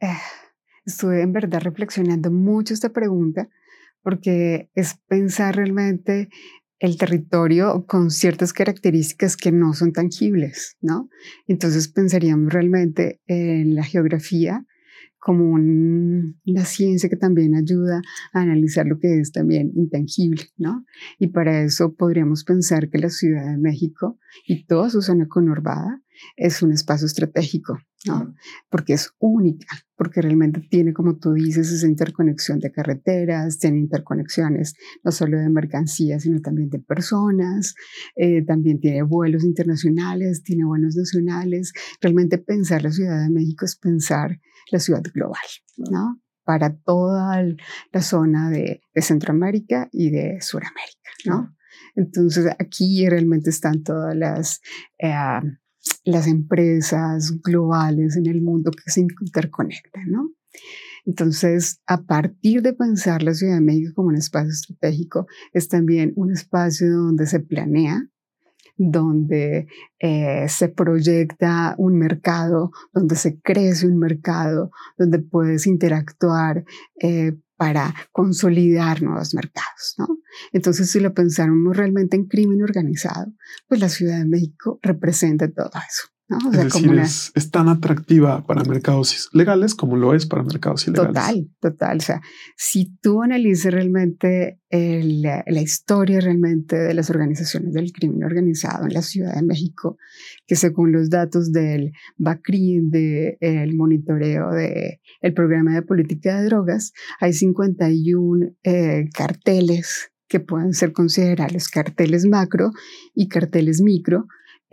eh, 0.00 0.18
estuve 0.84 1.22
en 1.22 1.32
verdad 1.32 1.60
reflexionando 1.60 2.30
mucho 2.30 2.72
esta 2.72 2.90
pregunta 2.90 3.48
porque 4.04 4.70
es 4.74 5.00
pensar 5.08 5.56
realmente 5.56 6.28
el 6.78 6.98
territorio 6.98 7.86
con 7.86 8.10
ciertas 8.10 8.52
características 8.52 9.36
que 9.36 9.50
no 9.50 9.72
son 9.72 9.92
tangibles, 9.92 10.76
¿no? 10.80 11.08
Entonces 11.48 11.88
pensaríamos 11.88 12.52
realmente 12.52 13.20
en 13.26 13.74
la 13.74 13.84
geografía 13.84 14.66
como 15.18 15.52
una 15.54 16.64
ciencia 16.66 17.08
que 17.08 17.16
también 17.16 17.54
ayuda 17.54 18.02
a 18.34 18.40
analizar 18.42 18.84
lo 18.84 18.98
que 18.98 19.20
es 19.20 19.32
también 19.32 19.72
intangible, 19.74 20.42
¿no? 20.58 20.84
Y 21.18 21.28
para 21.28 21.62
eso 21.62 21.94
podríamos 21.94 22.44
pensar 22.44 22.90
que 22.90 22.98
la 22.98 23.08
Ciudad 23.08 23.50
de 23.50 23.56
México 23.56 24.18
y 24.46 24.66
toda 24.66 24.90
su 24.90 25.00
zona 25.00 25.26
conurbada 25.26 26.02
es 26.36 26.60
un 26.60 26.72
espacio 26.72 27.06
estratégico, 27.06 27.78
¿no? 28.04 28.34
Porque 28.68 28.92
es 28.92 29.10
única, 29.18 29.66
porque 29.96 30.20
realmente 30.20 30.60
tiene, 30.70 30.92
como 30.92 31.16
tú 31.16 31.32
dices, 31.32 31.70
esa 31.72 31.86
interconexión 31.86 32.58
de 32.58 32.70
carreteras, 32.70 33.58
tiene 33.58 33.78
interconexiones 33.78 34.74
no 35.02 35.10
solo 35.10 35.38
de 35.38 35.48
mercancías, 35.48 36.22
sino 36.22 36.40
también 36.40 36.68
de 36.68 36.80
personas, 36.80 37.74
eh, 38.16 38.44
también 38.44 38.78
tiene 38.80 39.02
vuelos 39.02 39.44
internacionales, 39.44 40.42
tiene 40.42 40.64
vuelos 40.64 40.96
nacionales. 40.96 41.72
Realmente 42.00 42.38
pensar 42.38 42.82
la 42.82 42.92
Ciudad 42.92 43.22
de 43.22 43.30
México 43.30 43.64
es 43.64 43.76
pensar 43.76 44.38
la 44.70 44.78
ciudad 44.78 45.02
global, 45.14 45.40
¿no? 45.76 46.20
Para 46.44 46.76
toda 46.76 47.42
la 47.92 48.02
zona 48.02 48.50
de, 48.50 48.82
Centroamérica 48.96 49.88
y 49.92 50.10
de 50.10 50.40
Suramérica, 50.40 51.10
¿no? 51.24 51.56
Entonces 51.96 52.46
aquí 52.58 53.08
realmente 53.08 53.50
están 53.50 53.82
todas 53.82 54.14
las... 54.14 54.60
Eh, 54.98 55.12
las 56.04 56.26
empresas 56.26 57.40
globales 57.42 58.16
en 58.16 58.26
el 58.26 58.40
mundo 58.42 58.70
que 58.70 58.90
se 58.90 59.00
interconectan, 59.00 60.10
¿no? 60.10 60.30
Entonces, 61.06 61.80
a 61.86 62.02
partir 62.02 62.62
de 62.62 62.72
pensar 62.72 63.22
la 63.22 63.34
Ciudad 63.34 63.54
de 63.54 63.60
México 63.60 63.92
como 63.94 64.08
un 64.08 64.16
espacio 64.16 64.50
estratégico, 64.50 65.26
es 65.52 65.68
también 65.68 66.12
un 66.16 66.32
espacio 66.32 66.90
donde 66.90 67.26
se 67.26 67.40
planea, 67.40 68.08
donde 68.76 69.66
eh, 69.98 70.46
se 70.48 70.68
proyecta 70.68 71.74
un 71.78 71.98
mercado, 71.98 72.72
donde 72.92 73.16
se 73.16 73.38
crece 73.40 73.86
un 73.86 73.98
mercado, 73.98 74.70
donde 74.96 75.18
puedes 75.18 75.66
interactuar 75.66 76.64
eh, 77.00 77.36
para 77.56 77.94
consolidar 78.12 79.02
nuevos 79.02 79.34
mercados. 79.34 79.94
¿no? 79.98 80.06
Entonces, 80.52 80.90
si 80.90 81.00
lo 81.00 81.14
pensáramos 81.14 81.76
realmente 81.76 82.16
en 82.16 82.26
crimen 82.26 82.62
organizado, 82.62 83.32
pues 83.68 83.80
la 83.80 83.88
Ciudad 83.88 84.18
de 84.18 84.26
México 84.26 84.78
representa 84.82 85.50
todo 85.50 85.70
eso 85.74 86.13
es 86.28 86.72
decir, 86.72 86.90
es, 86.98 87.50
tan 87.50 87.68
atractiva 87.68 88.46
para 88.46 88.64
mercados 88.64 89.28
legales 89.32 89.74
como 89.74 89.96
lo 89.96 90.14
es 90.14 90.24
para 90.24 90.42
mercados 90.42 90.86
ilegales. 90.88 91.14
Total, 91.14 91.50
total. 91.60 91.96
O 91.98 92.00
sea, 92.00 92.22
si 92.56 92.96
tú 93.02 93.22
analizas 93.22 93.72
realmente 93.72 94.58
la, 94.70 95.60
historia 95.60 96.20
realmente 96.20 96.76
de 96.76 96.94
las 96.94 97.10
organizaciones 97.10 97.74
del 97.74 97.92
crimen 97.92 98.24
organizado 98.24 98.86
en 98.86 98.94
la 98.94 99.02
Ciudad 99.02 99.34
de 99.34 99.42
México, 99.42 99.98
que 100.46 100.56
según 100.56 100.92
los 100.92 101.10
datos 101.10 101.52
del 101.52 101.92
BACRIM, 102.16 102.90
del 102.90 103.74
monitoreo 103.74 104.50
del 104.50 104.98
el 105.20 105.34
programa 105.34 105.74
de 105.74 105.82
política 105.82 106.40
de 106.40 106.46
drogas, 106.46 106.92
hay 107.20 107.34
51 107.34 108.46
eh, 108.62 109.08
carteles 109.12 110.10
que 110.28 110.40
pueden 110.40 110.72
ser 110.72 110.92
considerados 110.92 111.68
carteles 111.68 112.26
macro 112.26 112.72
y 113.14 113.28
carteles 113.28 113.80
micro, 113.80 114.26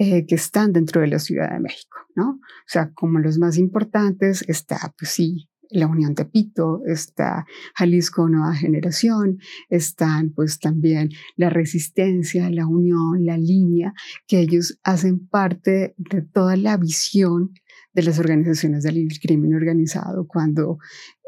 eh, 0.03 0.25
que 0.25 0.33
están 0.33 0.73
dentro 0.73 0.99
de 1.01 1.05
la 1.05 1.19
Ciudad 1.19 1.51
de 1.51 1.59
México, 1.59 1.95
¿no? 2.15 2.31
O 2.31 2.65
sea, 2.65 2.91
como 2.91 3.19
los 3.19 3.37
más 3.37 3.59
importantes 3.59 4.43
está, 4.47 4.95
pues 4.97 5.11
sí, 5.11 5.47
la 5.69 5.85
Unión 5.85 6.15
Tepito, 6.15 6.81
está 6.87 7.45
Jalisco 7.75 8.27
Nueva 8.27 8.55
Generación, 8.55 9.37
están 9.69 10.31
pues 10.31 10.57
también 10.57 11.11
la 11.35 11.51
Resistencia, 11.51 12.49
la 12.49 12.65
Unión, 12.65 13.23
la 13.23 13.37
Línea, 13.37 13.93
que 14.25 14.39
ellos 14.39 14.79
hacen 14.81 15.27
parte 15.27 15.93
de 15.97 16.23
toda 16.23 16.57
la 16.57 16.77
visión 16.77 17.51
de 17.93 18.01
las 18.01 18.17
organizaciones 18.17 18.81
del 18.81 19.07
crimen 19.21 19.53
organizado 19.53 20.25
cuando 20.25 20.79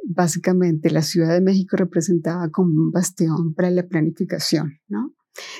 básicamente 0.03 0.89
la 0.89 1.03
Ciudad 1.03 1.31
de 1.31 1.41
México 1.41 1.77
representaba 1.77 2.49
como 2.49 2.69
un 2.69 2.91
bastión 2.91 3.53
para 3.53 3.69
la 3.69 3.83
planificación, 3.83 4.79
¿no? 4.87 5.13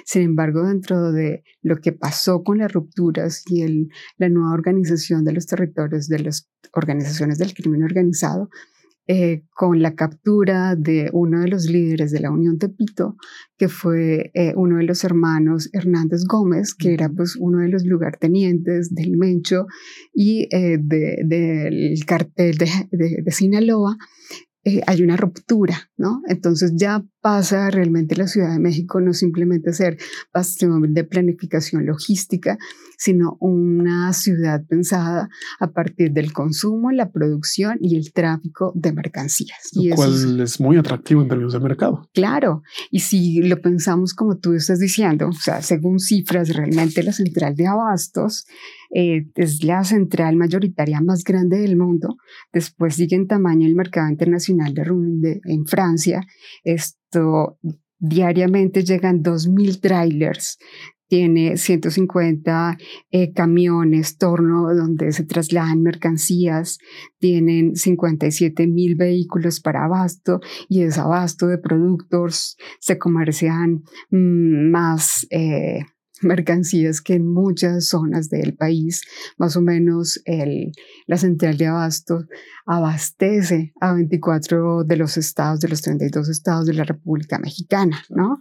Sin 0.06 0.22
embargo, 0.22 0.68
dentro 0.68 1.12
de 1.12 1.44
lo 1.62 1.78
que 1.78 1.92
pasó 1.92 2.44
con 2.44 2.60
las 2.60 2.72
rupturas 2.72 3.44
y 3.48 3.62
el, 3.62 3.90
la 4.18 4.30
nueva 4.30 4.54
organización 4.54 5.26
de 5.26 5.34
los 5.34 5.46
territorios 5.48 6.08
de 6.08 6.20
las 6.20 6.50
organizaciones 6.74 7.38
del 7.38 7.54
crimen 7.54 7.84
organizado, 7.84 8.50
eh, 9.06 9.44
con 9.54 9.82
la 9.82 9.96
captura 9.96 10.78
de 10.78 11.10
uno 11.12 11.42
de 11.42 11.50
los 11.50 11.66
líderes 11.66 12.12
de 12.12 12.22
la 12.22 12.32
Unión 12.32 12.58
Tepito, 12.58 13.18
que 13.58 13.68
fue 13.68 14.32
eh, 14.34 14.54
uno 14.56 14.78
de 14.78 14.84
los 14.84 15.04
hermanos 15.04 15.70
Hernández 15.74 16.22
Gómez, 16.26 16.74
que 16.74 16.94
era 16.94 17.10
pues 17.10 17.36
uno 17.36 17.60
de 17.60 17.68
los 17.68 17.84
lugartenientes 17.84 18.96
del 18.96 19.18
Mencho 19.18 19.66
y 20.14 20.48
eh, 20.56 20.78
del 20.82 22.00
cartel 22.06 22.58
de, 22.58 22.70
de, 22.92 23.18
de 23.22 23.32
Sinaloa, 23.32 23.98
hay 24.86 25.02
una 25.02 25.18
ruptura, 25.18 25.90
¿no? 25.98 26.22
Entonces 26.28 26.74
ya 26.76 27.04
pasa 27.22 27.70
realmente 27.70 28.16
la 28.16 28.28
Ciudad 28.28 28.52
de 28.52 28.60
México 28.60 29.02
no 29.02 29.14
simplemente 29.14 29.74
ser 29.74 29.98
bastión 30.34 30.94
de 30.94 31.04
planificación 31.04 31.86
logística, 31.86 32.58
sino 32.98 33.38
una 33.40 34.14
ciudad 34.14 34.66
pensada 34.66 35.30
a 35.60 35.72
partir 35.72 36.12
del 36.12 36.32
consumo, 36.32 36.92
la 36.92 37.12
producción 37.12 37.78
y 37.82 37.98
el 37.98 38.14
tráfico 38.14 38.72
de 38.76 38.94
mercancías. 38.94 39.70
Lo 39.74 39.84
y 39.84 39.90
cual 39.90 40.40
es, 40.40 40.60
muy 40.60 40.78
atractivo 40.78 41.22
en 41.22 41.28
términos 41.28 41.54
de 41.54 41.60
mercado. 41.60 42.10
Claro, 42.14 42.62
y 42.92 43.00
si 43.00 43.42
lo 43.42 43.62
pensamos 43.62 44.14
como 44.14 44.38
tú 44.38 44.54
estás 44.54 44.80
diciendo, 44.80 45.28
o 45.28 45.34
sea, 45.34 45.62
según 45.62 46.00
cifras, 46.00 46.56
realmente 46.56 47.04
la 47.04 47.12
central 47.12 47.56
de 47.56 47.68
abastos 47.68 48.46
eh, 48.94 49.26
es 49.36 49.64
la 49.64 49.84
central 49.84 50.36
mayoritaria 50.36 51.02
más 51.02 51.24
grande 51.24 51.60
del 51.60 51.78
mundo. 51.78 52.18
Después 52.52 52.96
sigue 52.96 53.16
en 53.16 53.28
tamaño 53.28 53.68
el 53.68 53.76
mercado 53.76 54.10
internacional 54.10 54.74
de, 54.74 54.84
de 54.84 55.42
en 55.46 55.66
Francia. 55.66 56.22
Es 56.64 56.98
diariamente 58.00 58.84
llegan 58.84 59.24
2.000 59.24 59.80
trailers, 59.80 60.58
tiene 61.08 61.58
150 61.58 62.78
eh, 63.12 63.34
camiones, 63.34 64.18
torno 64.18 64.74
donde 64.74 65.12
se 65.12 65.24
trasladan 65.24 65.84
mercancías, 65.84 66.80
tienen 67.20 67.76
57 67.76 68.66
mil 68.68 68.96
vehículos 68.96 69.60
para 69.60 69.86
abasto 69.86 70.40
y 70.68 70.82
ese 70.82 71.00
abasto 71.00 71.46
de 71.46 71.60
productos 71.60 72.58
se 72.80 72.98
comercian 72.98 73.84
mm, 74.10 74.72
más 74.72 75.28
eh, 75.30 75.82
mercancías 76.24 77.02
que 77.02 77.16
en 77.16 77.28
muchas 77.28 77.88
zonas 77.88 78.30
del 78.30 78.56
país, 78.56 79.04
más 79.38 79.56
o 79.56 79.62
menos 79.62 80.22
el, 80.26 80.72
la 81.08 81.18
central 81.18 81.58
de 81.58 81.68
abasto 81.68 82.26
abastece 82.66 83.74
a 83.82 83.94
24 83.94 84.84
de 84.84 84.98
los 84.98 85.18
estados, 85.18 85.60
de 85.60 85.70
los 85.70 85.82
32 85.82 86.30
estados 86.30 86.66
de 86.66 86.74
la 86.74 86.84
República 86.84 87.40
Mexicana, 87.40 88.04
¿no? 88.10 88.40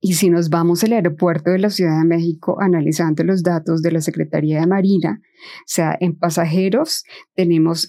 Y 0.00 0.14
si 0.14 0.30
nos 0.30 0.48
vamos 0.48 0.84
al 0.84 0.92
aeropuerto 0.92 1.50
de 1.50 1.58
la 1.58 1.70
Ciudad 1.70 1.98
de 1.98 2.06
México, 2.06 2.58
analizando 2.60 3.24
los 3.24 3.42
datos 3.42 3.82
de 3.82 3.90
la 3.90 4.00
Secretaría 4.00 4.60
de 4.60 4.66
Marina, 4.68 5.20
o 5.20 5.62
sea, 5.66 5.96
en 5.98 6.16
pasajeros 6.16 7.02
tenemos 7.34 7.88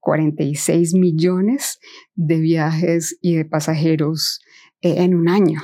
46 0.00 0.94
eh, 0.94 0.98
millones 0.98 1.80
de 2.14 2.38
viajes 2.38 3.18
y 3.20 3.34
de 3.34 3.44
pasajeros 3.44 4.40
en 4.80 5.14
un 5.14 5.28
año. 5.28 5.60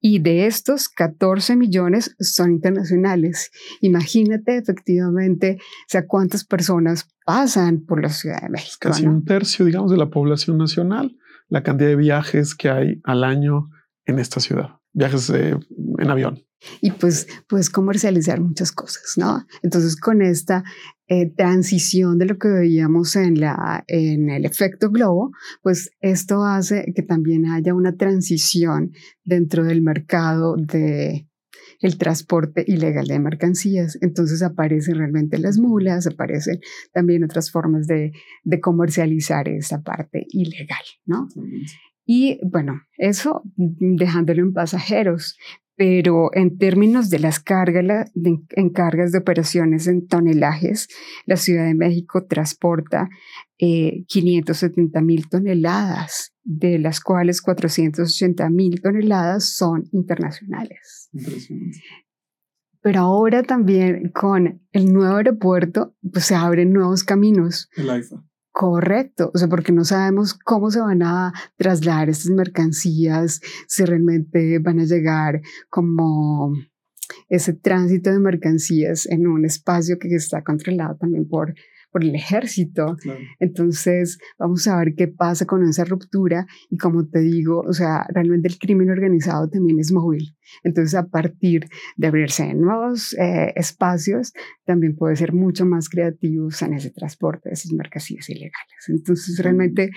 Y 0.00 0.18
de 0.18 0.46
estos, 0.46 0.88
14 0.88 1.56
millones 1.56 2.16
son 2.18 2.52
internacionales. 2.52 3.50
Imagínate 3.80 4.56
efectivamente, 4.56 5.58
o 5.60 5.88
sea, 5.88 6.06
cuántas 6.06 6.44
personas 6.44 7.08
pasan 7.24 7.84
por 7.84 8.02
la 8.02 8.08
Ciudad 8.08 8.42
de 8.42 8.48
México. 8.48 8.78
Casi 8.80 9.06
un 9.06 9.24
tercio, 9.24 9.64
digamos, 9.64 9.90
de 9.90 9.96
la 9.96 10.10
población 10.10 10.58
nacional, 10.58 11.16
la 11.48 11.62
cantidad 11.62 11.90
de 11.90 11.96
viajes 11.96 12.54
que 12.54 12.70
hay 12.70 13.00
al 13.04 13.24
año 13.24 13.70
en 14.06 14.18
esta 14.18 14.40
ciudad, 14.40 14.79
viajes 14.92 15.30
en 15.30 16.10
avión. 16.10 16.42
Y 16.80 16.90
pues 16.90 17.26
puedes 17.48 17.70
comercializar 17.70 18.40
muchas 18.40 18.70
cosas, 18.72 19.14
¿no? 19.16 19.46
Entonces 19.62 19.96
con 19.96 20.20
esta 20.20 20.62
eh, 21.08 21.30
transición 21.34 22.18
de 22.18 22.26
lo 22.26 22.38
que 22.38 22.48
veíamos 22.48 23.16
en, 23.16 23.40
la, 23.40 23.82
en 23.86 24.28
el 24.28 24.44
efecto 24.44 24.90
globo, 24.90 25.32
pues 25.62 25.90
esto 26.00 26.44
hace 26.44 26.92
que 26.94 27.02
también 27.02 27.46
haya 27.46 27.74
una 27.74 27.96
transición 27.96 28.92
dentro 29.24 29.64
del 29.64 29.80
mercado 29.82 30.56
de 30.56 31.26
el 31.80 31.96
transporte 31.96 32.62
ilegal 32.66 33.06
de 33.06 33.18
mercancías. 33.18 33.96
Entonces 34.02 34.42
aparecen 34.42 34.96
realmente 34.96 35.38
las 35.38 35.58
mulas, 35.58 36.06
aparecen 36.06 36.60
también 36.92 37.24
otras 37.24 37.50
formas 37.50 37.86
de, 37.86 38.12
de 38.44 38.60
comercializar 38.60 39.48
esa 39.48 39.82
parte 39.82 40.26
ilegal, 40.28 40.84
¿no? 41.06 41.26
Y 42.12 42.40
bueno, 42.42 42.82
eso 42.98 43.44
dejándolo 43.54 44.42
en 44.42 44.52
pasajeros, 44.52 45.38
pero 45.76 46.30
en 46.34 46.58
términos 46.58 47.08
de 47.08 47.20
las 47.20 47.38
cargas, 47.38 48.10
en 48.16 48.70
cargas 48.70 49.12
de 49.12 49.18
operaciones 49.18 49.86
en 49.86 50.08
tonelajes, 50.08 50.88
la 51.24 51.36
Ciudad 51.36 51.66
de 51.66 51.76
México 51.76 52.26
transporta 52.26 53.08
570 53.58 54.98
eh, 54.98 55.02
mil 55.02 55.28
toneladas, 55.28 56.34
de 56.42 56.80
las 56.80 56.98
cuales 56.98 57.40
480 57.42 58.50
mil 58.50 58.82
toneladas 58.82 59.54
son 59.54 59.84
internacionales. 59.92 61.10
Pero 62.82 62.98
ahora 62.98 63.44
también 63.44 64.10
con 64.12 64.60
el 64.72 64.92
nuevo 64.92 65.14
aeropuerto, 65.14 65.94
pues 66.12 66.24
se 66.24 66.34
abren 66.34 66.72
nuevos 66.72 67.04
caminos. 67.04 67.70
El 67.76 67.88
AIFA. 67.88 68.24
Correcto, 68.60 69.30
o 69.32 69.38
sea, 69.38 69.48
porque 69.48 69.72
no 69.72 69.84
sabemos 69.86 70.34
cómo 70.34 70.70
se 70.70 70.80
van 70.80 71.02
a 71.02 71.32
trasladar 71.56 72.10
estas 72.10 72.30
mercancías, 72.30 73.40
si 73.66 73.86
realmente 73.86 74.58
van 74.58 74.80
a 74.80 74.84
llegar 74.84 75.40
como 75.70 76.52
ese 77.30 77.54
tránsito 77.54 78.10
de 78.10 78.18
mercancías 78.18 79.06
en 79.06 79.26
un 79.26 79.46
espacio 79.46 79.98
que 79.98 80.14
está 80.14 80.44
controlado 80.44 80.94
también 80.96 81.26
por 81.26 81.54
por 81.90 82.04
el 82.04 82.14
ejército. 82.14 82.96
Entonces, 83.38 84.18
vamos 84.38 84.66
a 84.66 84.78
ver 84.78 84.94
qué 84.96 85.08
pasa 85.08 85.46
con 85.46 85.62
esa 85.68 85.84
ruptura 85.84 86.46
y 86.68 86.76
como 86.76 87.08
te 87.08 87.20
digo, 87.20 87.60
o 87.60 87.72
sea, 87.72 88.06
realmente 88.08 88.48
el 88.48 88.58
crimen 88.58 88.90
organizado 88.90 89.48
también 89.48 89.78
es 89.78 89.92
móvil. 89.92 90.36
Entonces, 90.64 90.94
a 90.94 91.06
partir 91.06 91.66
de 91.96 92.06
abrirse 92.06 92.54
nuevos 92.54 93.14
eh, 93.14 93.52
espacios, 93.56 94.32
también 94.64 94.96
puede 94.96 95.16
ser 95.16 95.32
mucho 95.32 95.64
más 95.66 95.88
creativos 95.88 96.62
en 96.62 96.74
ese 96.74 96.90
transporte 96.90 97.48
de 97.48 97.54
esas 97.54 97.72
mercancías 97.72 98.28
ilegales. 98.28 98.88
Entonces, 98.88 99.38
realmente 99.38 99.90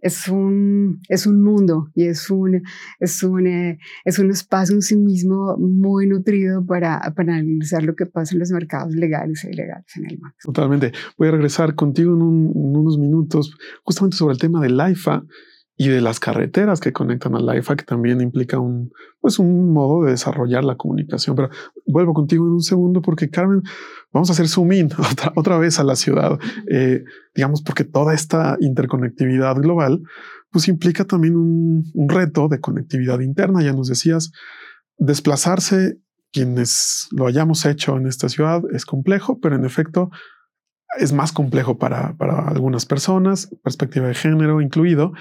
es 0.00 0.28
un, 0.28 1.00
es 1.08 1.26
un 1.26 1.42
mundo 1.42 1.90
y 1.94 2.06
es 2.06 2.30
un, 2.30 2.62
es, 2.98 3.22
un, 3.22 3.46
eh, 3.46 3.78
es 4.04 4.18
un 4.18 4.30
espacio 4.30 4.74
en 4.74 4.82
sí 4.82 4.96
mismo 4.96 5.56
muy 5.58 6.06
nutrido 6.06 6.64
para, 6.64 7.00
para, 7.16 7.34
analizar 7.34 7.82
lo 7.82 7.94
que 7.94 8.06
pasa 8.06 8.34
en 8.34 8.40
los 8.40 8.50
mercados 8.50 8.94
legales 8.94 9.44
e 9.44 9.50
ilegales 9.50 9.86
en 9.96 10.06
el 10.06 10.18
mundo. 10.18 10.34
Totalmente. 10.42 10.92
Voy 11.18 11.28
a 11.28 11.32
regresar 11.32 11.74
contigo 11.74 12.14
en, 12.14 12.22
unos 12.22 12.98
minutos 12.98 13.56
justamente 13.82 14.16
sobre 14.16 14.32
el 14.32 14.38
tema 14.38 14.60
del 14.60 14.80
AIFA 14.80 15.24
y 15.80 15.88
de 15.88 16.02
las 16.02 16.20
carreteras 16.20 16.78
que 16.78 16.92
conectan 16.92 17.34
al 17.34 17.56
IFA, 17.56 17.74
que 17.74 17.86
también 17.86 18.20
implica 18.20 18.58
un, 18.58 18.92
pues 19.18 19.38
un 19.38 19.72
modo 19.72 20.04
de 20.04 20.10
desarrollar 20.10 20.62
la 20.62 20.76
comunicación. 20.76 21.34
Pero 21.34 21.48
vuelvo 21.86 22.12
contigo 22.12 22.44
en 22.44 22.52
un 22.52 22.60
segundo 22.60 23.00
porque 23.00 23.30
Carmen, 23.30 23.62
vamos 24.12 24.28
a 24.28 24.34
hacer 24.34 24.46
zoom 24.46 24.72
in 24.72 24.90
otra, 25.10 25.32
otra 25.36 25.56
vez 25.56 25.78
a 25.78 25.84
la 25.84 25.96
ciudad, 25.96 26.38
eh, 26.70 27.02
digamos, 27.34 27.62
porque 27.62 27.84
toda 27.84 28.12
esta 28.12 28.58
interconectividad 28.60 29.56
global, 29.56 30.02
pues 30.50 30.68
implica 30.68 31.06
también 31.06 31.34
un, 31.34 31.90
un 31.94 32.08
reto 32.10 32.48
de 32.48 32.60
conectividad 32.60 33.20
interna. 33.20 33.62
Ya 33.62 33.72
nos 33.72 33.88
decías, 33.88 34.32
desplazarse, 34.98 35.98
quienes 36.30 37.08
lo 37.10 37.26
hayamos 37.26 37.64
hecho 37.64 37.96
en 37.96 38.06
esta 38.06 38.28
ciudad, 38.28 38.60
es 38.74 38.84
complejo, 38.84 39.40
pero 39.40 39.56
en 39.56 39.64
efecto 39.64 40.10
es 40.98 41.14
más 41.14 41.32
complejo 41.32 41.78
para, 41.78 42.18
para 42.18 42.48
algunas 42.48 42.84
personas, 42.84 43.48
perspectiva 43.64 44.08
de 44.08 44.14
género 44.14 44.60
incluido. 44.60 45.14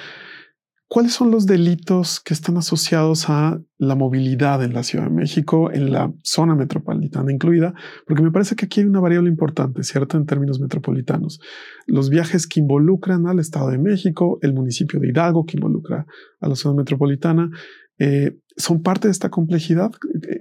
¿Cuáles 0.92 1.14
son 1.14 1.30
los 1.30 1.46
delitos 1.46 2.20
que 2.20 2.34
están 2.34 2.58
asociados 2.58 3.30
a 3.30 3.62
la 3.78 3.94
movilidad 3.94 4.64
en 4.64 4.74
la 4.74 4.82
Ciudad 4.82 5.06
de 5.06 5.12
México, 5.12 5.72
en 5.72 5.92
la 5.92 6.12
zona 6.24 6.56
metropolitana 6.56 7.32
incluida? 7.32 7.76
Porque 8.08 8.24
me 8.24 8.32
parece 8.32 8.56
que 8.56 8.66
aquí 8.66 8.80
hay 8.80 8.88
una 8.88 9.00
variable 9.00 9.30
importante, 9.30 9.84
¿cierto? 9.84 10.18
En 10.18 10.26
términos 10.26 10.60
metropolitanos. 10.60 11.42
Los 11.86 12.10
viajes 12.10 12.48
que 12.48 12.60
involucran 12.60 13.28
al 13.28 13.38
Estado 13.38 13.70
de 13.70 13.78
México, 13.78 14.40
el 14.42 14.56
municipio 14.56 15.00
de 15.00 15.10
Hidalgo 15.10 15.46
que 15.46 15.58
involucra 15.58 16.08
a 16.42 16.50
la 16.50 16.56
zona 16.56 16.78
metropolitana, 16.78 17.52
eh, 18.00 18.40
son 18.58 18.82
parte 18.82 19.10
de 19.10 19.12
esta 19.12 19.30
complejidad. 19.30 19.92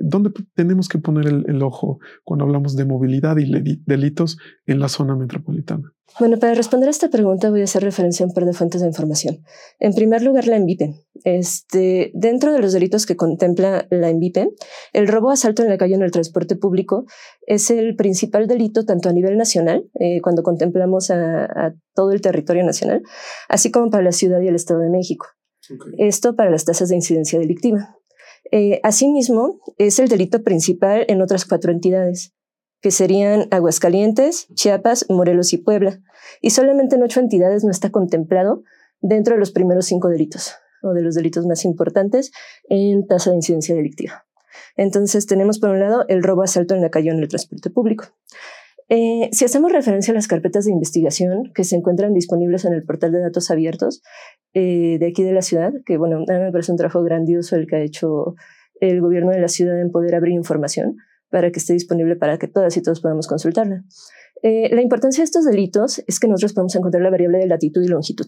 ¿Dónde 0.00 0.30
tenemos 0.54 0.88
que 0.88 0.98
poner 0.98 1.26
el, 1.26 1.62
ojo 1.62 1.98
cuando 2.24 2.46
hablamos 2.46 2.74
de 2.74 2.87
movilidad 2.87 3.37
y 3.37 3.82
delitos 3.84 4.38
en 4.64 4.80
la 4.80 4.88
zona 4.88 5.14
metropolitana? 5.14 5.92
Bueno, 6.18 6.38
para 6.38 6.54
responder 6.54 6.88
a 6.88 6.90
esta 6.90 7.10
pregunta 7.10 7.50
voy 7.50 7.60
a 7.60 7.64
hacer 7.64 7.82
referencia 7.82 8.24
a 8.24 8.28
un 8.28 8.34
par 8.34 8.44
de 8.44 8.52
fuentes 8.52 8.80
de 8.80 8.88
información. 8.88 9.44
En 9.78 9.94
primer 9.94 10.22
lugar, 10.22 10.48
la 10.48 10.56
ENVIPE. 10.56 10.94
Este, 11.24 12.10
dentro 12.14 12.52
de 12.52 12.60
los 12.60 12.72
delitos 12.72 13.06
que 13.06 13.14
contempla 13.14 13.86
la 13.90 14.08
ENVIPE, 14.08 14.48
el 14.94 15.06
robo 15.06 15.30
asalto 15.30 15.62
en 15.62 15.68
la 15.68 15.78
calle 15.78 15.94
en 15.94 16.02
el 16.02 16.10
transporte 16.10 16.56
público 16.56 17.04
es 17.46 17.70
el 17.70 17.94
principal 17.94 18.48
delito 18.48 18.84
tanto 18.84 19.08
a 19.08 19.12
nivel 19.12 19.36
nacional, 19.36 19.88
eh, 20.00 20.20
cuando 20.20 20.42
contemplamos 20.42 21.10
a 21.10 21.74
todo 21.94 22.12
el 22.12 22.20
territorio 22.20 22.64
nacional, 22.64 23.02
así 23.48 23.70
como 23.70 23.90
para 23.90 24.02
la 24.02 24.12
ciudad 24.12 24.40
y 24.40 24.48
el 24.48 24.54
Estado 24.56 24.80
de 24.80 24.90
México. 24.90 25.26
Esto 25.98 26.34
para 26.34 26.50
las 26.50 26.64
tasas 26.64 26.88
de 26.88 26.96
incidencia 26.96 27.38
delictiva. 27.38 27.96
Eh, 28.50 28.80
asimismo, 28.82 29.60
es 29.76 29.98
el 29.98 30.08
delito 30.08 30.42
principal 30.42 31.04
en 31.08 31.20
otras 31.20 31.44
cuatro 31.44 31.70
entidades, 31.70 32.32
que 32.80 32.90
serían 32.90 33.48
Aguascalientes, 33.50 34.48
Chiapas, 34.54 35.06
Morelos 35.08 35.52
y 35.52 35.58
Puebla. 35.58 36.00
Y 36.40 36.50
solamente 36.50 36.96
en 36.96 37.02
ocho 37.02 37.20
entidades 37.20 37.64
no 37.64 37.70
está 37.70 37.90
contemplado 37.90 38.62
dentro 39.00 39.34
de 39.34 39.40
los 39.40 39.50
primeros 39.50 39.86
cinco 39.86 40.08
delitos, 40.08 40.54
o 40.82 40.92
de 40.92 41.02
los 41.02 41.14
delitos 41.14 41.46
más 41.46 41.64
importantes 41.64 42.30
en 42.68 43.06
tasa 43.06 43.30
de 43.30 43.36
incidencia 43.36 43.74
delictiva. 43.74 44.24
Entonces 44.76 45.26
tenemos 45.26 45.58
por 45.58 45.70
un 45.70 45.80
lado 45.80 46.04
el 46.08 46.22
robo 46.22 46.42
asalto 46.42 46.74
en 46.74 46.82
la 46.82 46.90
calle 46.90 47.10
en 47.10 47.18
el 47.18 47.28
transporte 47.28 47.70
público. 47.70 48.06
Eh, 48.90 49.28
si 49.32 49.44
hacemos 49.44 49.70
referencia 49.70 50.12
a 50.12 50.14
las 50.14 50.28
carpetas 50.28 50.64
de 50.64 50.72
investigación 50.72 51.52
que 51.54 51.64
se 51.64 51.76
encuentran 51.76 52.14
disponibles 52.14 52.64
en 52.64 52.72
el 52.72 52.84
portal 52.84 53.12
de 53.12 53.20
datos 53.20 53.50
abiertos 53.50 54.02
eh, 54.54 54.96
de 54.98 55.06
aquí 55.06 55.22
de 55.22 55.32
la 55.32 55.42
ciudad, 55.42 55.72
que 55.84 55.98
bueno, 55.98 56.16
a 56.16 56.32
mí 56.32 56.38
me 56.38 56.52
parece 56.52 56.72
un 56.72 56.78
trabajo 56.78 57.02
grandioso 57.02 57.56
el 57.56 57.66
que 57.66 57.76
ha 57.76 57.80
hecho 57.80 58.34
el 58.80 59.00
gobierno 59.02 59.30
de 59.30 59.40
la 59.40 59.48
ciudad 59.48 59.78
en 59.78 59.90
poder 59.90 60.14
abrir 60.14 60.32
información 60.32 60.96
para 61.30 61.50
que 61.50 61.58
esté 61.58 61.72
disponible 61.72 62.16
para 62.16 62.38
que 62.38 62.48
todas 62.48 62.76
y 62.76 62.82
todos 62.82 63.00
podamos 63.00 63.26
consultarla. 63.26 63.84
Eh, 64.42 64.74
la 64.74 64.82
importancia 64.82 65.22
de 65.22 65.24
estos 65.24 65.44
delitos 65.44 66.02
es 66.06 66.20
que 66.20 66.28
nosotros 66.28 66.52
podemos 66.52 66.74
encontrar 66.76 67.02
la 67.02 67.10
variable 67.10 67.38
de 67.38 67.46
latitud 67.46 67.82
y 67.82 67.88
longitud. 67.88 68.26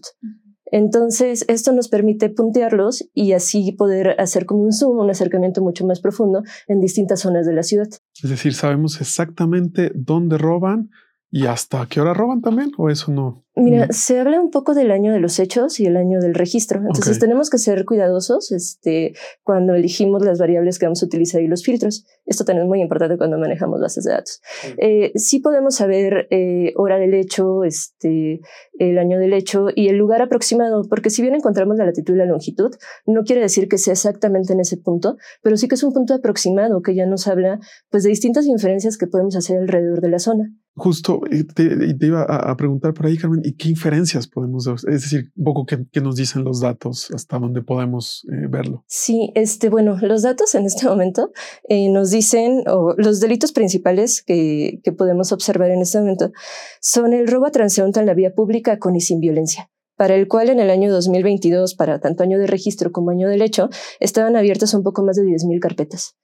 Entonces, 0.71 1.43
esto 1.49 1.73
nos 1.73 1.89
permite 1.89 2.29
puntearlos 2.29 3.09
y 3.13 3.33
así 3.33 3.73
poder 3.73 4.15
hacer 4.19 4.45
como 4.45 4.63
un 4.63 4.71
zoom, 4.71 4.99
un 4.99 5.09
acercamiento 5.09 5.61
mucho 5.61 5.85
más 5.85 5.99
profundo 5.99 6.43
en 6.67 6.79
distintas 6.79 7.19
zonas 7.19 7.45
de 7.45 7.53
la 7.53 7.63
ciudad. 7.63 7.89
Es 8.23 8.29
decir, 8.29 8.53
sabemos 8.53 9.01
exactamente 9.01 9.91
dónde 9.93 10.37
roban 10.37 10.89
¿Y 11.33 11.45
hasta 11.45 11.87
qué 11.89 12.01
hora 12.01 12.13
roban 12.13 12.41
también? 12.41 12.73
¿O 12.77 12.89
eso 12.89 13.09
no? 13.09 13.45
Mira, 13.55 13.87
se 13.91 14.19
habla 14.19 14.39
un 14.39 14.49
poco 14.49 14.73
del 14.73 14.91
año 14.91 15.11
de 15.11 15.19
los 15.19 15.37
hechos 15.39 15.79
y 15.79 15.85
el 15.85 15.95
año 15.97 16.19
del 16.19 16.33
registro. 16.33 16.79
Entonces 16.79 17.19
tenemos 17.19 17.49
que 17.49 17.57
ser 17.57 17.85
cuidadosos 17.85 18.51
este, 18.51 19.13
cuando 19.43 19.75
elegimos 19.75 20.23
las 20.23 20.39
variables 20.39 20.79
que 20.79 20.85
vamos 20.85 21.03
a 21.03 21.05
utilizar 21.05 21.41
y 21.41 21.47
los 21.47 21.63
filtros. 21.63 22.05
Esto 22.25 22.45
también 22.45 22.65
es 22.65 22.69
muy 22.69 22.81
importante 22.81 23.17
cuando 23.17 23.37
manejamos 23.37 23.81
bases 23.81 24.05
de 24.05 24.11
datos. 24.11 24.41
Eh, 24.77 25.11
sí 25.15 25.39
podemos 25.39 25.75
saber 25.75 26.27
eh, 26.31 26.73
hora 26.77 26.97
del 26.97 27.13
hecho, 27.13 27.63
este, 27.65 28.39
el 28.79 28.97
año 28.97 29.19
del 29.19 29.33
hecho 29.33 29.67
y 29.73 29.89
el 29.89 29.97
lugar 29.97 30.21
aproximado, 30.21 30.83
porque 30.89 31.09
si 31.09 31.21
bien 31.21 31.35
encontramos 31.35 31.77
la 31.77 31.85
latitud 31.85 32.13
y 32.15 32.17
la 32.17 32.25
longitud, 32.25 32.71
no 33.05 33.23
quiere 33.23 33.41
decir 33.41 33.67
que 33.67 33.77
sea 33.77 33.93
exactamente 33.93 34.53
en 34.53 34.61
ese 34.61 34.77
punto, 34.77 35.17
pero 35.41 35.55
sí 35.57 35.67
que 35.67 35.75
es 35.75 35.83
un 35.83 35.93
punto 35.93 36.13
aproximado 36.13 36.81
que 36.81 36.95
ya 36.95 37.05
nos 37.05 37.27
habla 37.27 37.59
pues, 37.89 38.03
de 38.03 38.09
distintas 38.09 38.45
inferencias 38.45 38.97
que 38.97 39.07
podemos 39.07 39.35
hacer 39.35 39.57
alrededor 39.57 39.99
de 40.01 40.09
la 40.09 40.19
zona. 40.19 40.53
Justo, 40.75 41.19
te, 41.53 41.93
te 41.93 42.05
iba 42.05 42.23
a, 42.23 42.55
preguntar 42.55 42.93
por 42.93 43.05
ahí, 43.05 43.17
Carmen, 43.17 43.41
¿y 43.43 43.53
qué 43.53 43.69
inferencias 43.69 44.27
podemos, 44.27 44.67
es 44.67 45.01
decir, 45.01 45.31
un 45.35 45.43
poco 45.43 45.65
qué, 45.65 46.01
nos 46.01 46.15
dicen 46.15 46.45
los 46.45 46.61
datos, 46.61 47.11
hasta 47.13 47.37
dónde 47.39 47.61
podemos 47.61 48.25
eh, 48.31 48.47
verlo? 48.49 48.85
Sí, 48.87 49.31
este, 49.35 49.69
bueno, 49.69 49.97
los 50.01 50.21
datos 50.21 50.55
en 50.55 50.65
este 50.65 50.85
momento 50.89 51.31
eh, 51.67 51.89
nos 51.89 52.09
dicen, 52.09 52.63
o 52.67 52.95
los 52.97 53.19
delitos 53.19 53.51
principales 53.51 54.23
que, 54.23 54.79
que 54.83 54.93
podemos 54.93 55.33
observar 55.33 55.71
en 55.71 55.81
este 55.81 55.99
momento 55.99 56.31
son 56.79 57.13
el 57.13 57.27
robo 57.27 57.47
a 57.47 57.51
transeúnte 57.51 57.99
en 57.99 58.05
la 58.05 58.13
vía 58.13 58.33
pública 58.33 58.79
con 58.79 58.95
y 58.95 59.01
sin 59.01 59.19
violencia 59.19 59.69
para 60.01 60.15
el 60.15 60.27
cual 60.27 60.49
en 60.49 60.59
el 60.59 60.71
año 60.71 60.91
2022, 60.91 61.75
para 61.75 61.99
tanto 61.99 62.23
año 62.23 62.39
de 62.39 62.47
registro 62.47 62.91
como 62.91 63.11
año 63.11 63.29
del 63.29 63.43
hecho, 63.43 63.69
estaban 63.99 64.35
abiertas 64.35 64.73
un 64.73 64.81
poco 64.81 65.03
más 65.03 65.15
de 65.15 65.21
10.000 65.21 65.59
carpetas. 65.59 66.15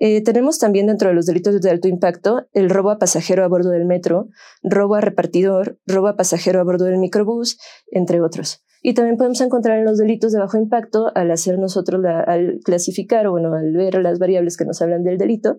Eh, 0.00 0.22
tenemos 0.22 0.58
también 0.58 0.86
dentro 0.86 1.08
de 1.08 1.14
los 1.14 1.26
delitos 1.26 1.60
de 1.60 1.70
alto 1.70 1.88
impacto 1.88 2.46
el 2.52 2.70
robo 2.70 2.90
a 2.90 2.98
pasajero 2.98 3.44
a 3.44 3.48
bordo 3.48 3.70
del 3.70 3.84
metro, 3.84 4.28
robo 4.62 4.94
a 4.94 5.00
repartidor, 5.00 5.78
robo 5.86 6.08
a 6.08 6.16
pasajero 6.16 6.60
a 6.60 6.64
bordo 6.64 6.84
del 6.84 6.98
microbús, 6.98 7.58
entre 7.90 8.20
otros. 8.20 8.64
Y 8.80 8.94
también 8.94 9.16
podemos 9.16 9.40
encontrar 9.40 9.78
en 9.78 9.84
los 9.84 9.98
delitos 9.98 10.32
de 10.32 10.38
bajo 10.38 10.56
impacto, 10.56 11.10
al 11.14 11.30
hacer 11.32 11.58
nosotros, 11.58 12.04
al 12.04 12.60
clasificar 12.64 13.26
o 13.26 13.32
bueno, 13.32 13.52
al 13.54 13.72
ver 13.72 13.96
las 13.96 14.18
variables 14.18 14.56
que 14.56 14.64
nos 14.64 14.80
hablan 14.80 15.02
del 15.02 15.18
delito, 15.18 15.56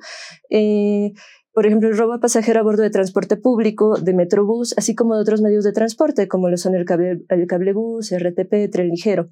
eh, 0.49 1.11
por 1.53 1.65
ejemplo, 1.65 1.89
el 1.89 1.97
robo 1.97 2.13
a 2.13 2.19
pasajero 2.19 2.59
a 2.59 2.63
bordo 2.63 2.83
de 2.83 2.89
transporte 2.89 3.37
público, 3.37 3.97
de 3.99 4.13
metrobús, 4.13 4.73
así 4.77 4.95
como 4.95 5.15
de 5.15 5.21
otros 5.21 5.41
medios 5.41 5.63
de 5.63 5.71
transporte, 5.71 6.27
como 6.27 6.49
lo 6.49 6.57
son 6.57 6.75
el, 6.75 6.85
cable, 6.85 7.21
el 7.29 7.47
cablebús, 7.47 8.11
RTP, 8.11 8.71
tren 8.71 8.89
ligero. 8.89 9.29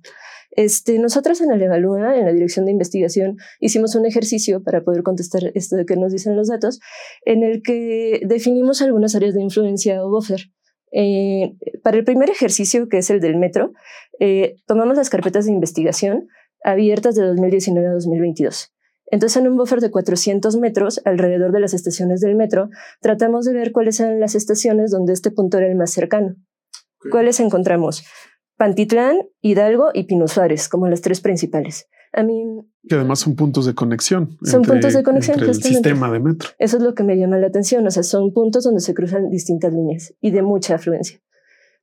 Este, 0.52 0.98
nosotros 0.98 1.42
en 1.42 1.52
el 1.52 1.62
Evalúa, 1.62 2.18
en 2.18 2.26
la 2.26 2.34
Dirección 2.34 2.66
de 2.66 2.72
Investigación, 2.72 3.38
hicimos 3.60 3.96
un 3.96 4.06
ejercicio 4.06 4.64
para 4.64 4.82
poder 4.82 5.04
contestar 5.04 5.52
esto 5.54 5.76
de 5.76 5.86
que 5.86 5.96
nos 5.96 6.12
dicen 6.12 6.36
los 6.36 6.48
datos, 6.48 6.80
en 7.26 7.44
el 7.44 7.62
que 7.62 8.22
definimos 8.26 8.82
algunas 8.82 9.16
áreas 9.16 9.34
de 9.36 9.44
influencia 9.44 10.04
o 10.04 10.10
buffer. 10.10 10.50
Eh, 10.92 11.56
para 11.84 11.98
el 11.98 12.06
primer 12.06 12.30
ejercicio, 12.30 12.88
que 12.88 13.00
es 13.00 13.10
el 13.10 13.20
del 13.20 13.38
metro, 13.38 13.74
eh, 14.20 14.56
tomamos 14.66 14.98
las 14.98 15.10
carpetas 15.10 15.46
de 15.46 15.52
investigación 15.52 16.28
abiertas 16.64 17.16
de 17.16 17.24
2019 17.24 17.88
a 17.88 17.94
2022. 17.94 18.74
Entonces, 19.10 19.38
en 19.42 19.48
un 19.48 19.58
buffer 19.58 19.80
de 19.80 19.90
400 19.90 20.58
metros 20.58 21.02
alrededor 21.06 21.52
de 21.52 21.60
las 21.60 21.74
estaciones 21.74 22.20
del 22.20 22.36
metro, 22.36 22.70
tratamos 23.02 23.46
de 23.46 23.54
ver 23.54 23.72
cuáles 23.72 24.00
eran 24.00 24.20
las 24.20 24.36
estaciones 24.36 24.92
donde 24.92 25.14
este 25.14 25.32
punto 25.32 25.58
era 25.58 25.68
el 25.68 25.76
más 25.76 25.92
cercano. 25.92 26.36
¿Cuáles 27.10 27.40
encontramos? 27.40 28.06
Pantitlán, 28.58 29.18
Hidalgo 29.42 29.92
y 29.94 30.04
Pino 30.04 30.28
Suárez, 30.28 30.68
como 30.68 30.88
las 30.88 31.02
tres 31.02 31.22
principales. 31.22 31.88
A 32.12 32.24
mí. 32.24 32.44
Que 32.88 32.96
además 32.96 33.20
son 33.20 33.36
puntos 33.36 33.66
de 33.66 33.76
conexión. 33.76 34.38
Son 34.42 34.64
puntos 34.64 34.94
de 34.94 35.04
conexión. 35.04 35.36
Entre 35.40 35.52
el 35.52 35.62
sistema 35.62 36.12
de 36.12 36.20
metro. 36.20 36.50
Eso 36.58 36.78
es 36.78 36.84
lo 36.84 36.96
que 36.96 37.04
me 37.04 37.16
llama 37.18 37.38
la 37.38 37.48
atención. 37.48 37.86
O 37.86 37.92
sea, 37.92 38.04
son 38.04 38.34
puntos 38.34 38.64
donde 38.64 38.82
se 38.82 38.94
cruzan 38.94 39.30
distintas 39.30 39.74
líneas 39.74 40.14
y 40.20 40.32
de 40.32 40.42
mucha 40.42 40.76
afluencia. 40.76 41.20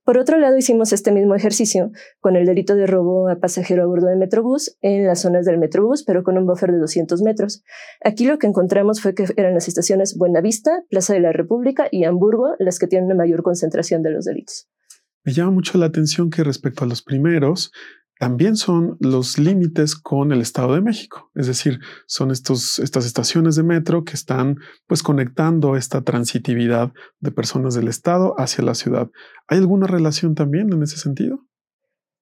Por 0.05 0.19
otro 0.19 0.37
lado, 0.37 0.55
hicimos 0.55 0.93
este 0.93 1.11
mismo 1.11 1.33
ejercicio 1.33 1.91
con 2.19 2.35
el 2.35 2.45
delito 2.45 2.75
de 2.75 2.85
robo 2.85 3.27
a 3.27 3.39
pasajero 3.39 3.81
a 3.81 3.87
bordo 3.87 4.05
de 4.05 4.15
Metrobús 4.15 4.77
en 4.81 5.07
las 5.07 5.21
zonas 5.21 5.45
del 5.47 5.57
Metrobús, 5.57 6.03
pero 6.03 6.23
con 6.23 6.37
un 6.37 6.45
buffer 6.45 6.71
de 6.71 6.77
200 6.77 7.23
metros. 7.23 7.63
Aquí 8.03 8.25
lo 8.25 8.37
que 8.37 8.45
encontramos 8.45 9.01
fue 9.01 9.15
que 9.15 9.25
eran 9.35 9.55
las 9.55 9.67
estaciones 9.67 10.15
Buenavista, 10.15 10.83
Plaza 10.91 11.15
de 11.15 11.21
la 11.21 11.31
República 11.31 11.87
y 11.89 12.03
Hamburgo 12.03 12.53
las 12.59 12.77
que 12.77 12.85
tienen 12.85 13.07
una 13.07 13.15
mayor 13.15 13.41
concentración 13.41 14.03
de 14.03 14.11
los 14.11 14.25
delitos. 14.25 14.69
Me 15.23 15.33
llama 15.33 15.49
mucho 15.49 15.79
la 15.79 15.87
atención 15.87 16.29
que 16.29 16.43
respecto 16.43 16.83
a 16.83 16.87
los 16.87 17.01
primeros, 17.01 17.71
también 18.19 18.55
son 18.55 18.97
los 18.99 19.37
límites 19.37 19.95
con 19.95 20.31
el 20.31 20.41
Estado 20.41 20.75
de 20.75 20.81
México. 20.81 21.31
Es 21.35 21.47
decir, 21.47 21.79
son 22.07 22.31
estos, 22.31 22.79
estas 22.79 23.05
estaciones 23.05 23.55
de 23.55 23.63
metro 23.63 24.03
que 24.03 24.13
están 24.13 24.57
pues 24.87 25.03
conectando 25.03 25.75
esta 25.75 26.01
transitividad 26.01 26.93
de 27.19 27.31
personas 27.31 27.75
del 27.75 27.87
Estado 27.87 28.33
hacia 28.37 28.63
la 28.63 28.75
ciudad. 28.75 29.09
¿Hay 29.47 29.57
alguna 29.57 29.87
relación 29.87 30.35
también 30.35 30.71
en 30.71 30.83
ese 30.83 30.97
sentido? 30.97 31.45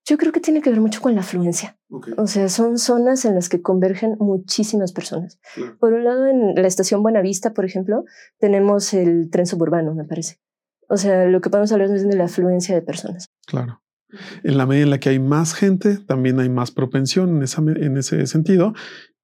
Yo 0.06 0.18
creo 0.18 0.34
que 0.34 0.42
tiene 0.42 0.62
que 0.62 0.70
ver 0.70 0.82
mucho 0.82 1.02
con 1.02 1.16
la 1.16 1.22
afluencia. 1.22 1.78
O 2.18 2.28
sea, 2.28 2.50
son 2.50 2.78
zonas 2.78 3.24
en 3.24 3.36
las 3.36 3.48
que 3.48 3.62
convergen 3.62 4.18
muchísimas 4.20 4.92
personas. 4.92 5.40
Por 5.80 5.94
un 5.94 6.04
lado, 6.04 6.28
en 6.28 6.56
la 6.56 6.68
estación 6.68 7.02
Buenavista, 7.04 7.54
por 7.54 7.64
ejemplo, 7.64 8.04
tenemos 8.38 8.94
el 8.94 9.30
tren 9.32 9.46
suburbano, 9.46 9.94
me 9.94 10.04
parece. 10.04 10.42
O 10.90 10.98
sea, 10.98 11.26
lo 11.26 11.40
que 11.40 11.50
podemos 11.50 11.72
hablar 11.72 11.90
es 11.92 12.06
de 12.06 12.18
la 12.18 12.26
afluencia 12.26 12.76
de 12.76 12.82
personas. 12.82 13.30
Claro. 13.48 13.83
En 14.44 14.58
la 14.58 14.66
medida 14.66 14.84
en 14.84 14.90
la 14.90 15.00
que 15.00 15.10
hay 15.10 15.20
más 15.20 15.54
gente, 15.54 15.98
también 15.98 16.40
hay 16.40 16.50
más 16.50 16.72
propensión 16.72 17.38
en, 17.38 17.44
esa, 17.44 17.62
en 17.62 17.98
ese 17.98 18.26
sentido. 18.28 18.74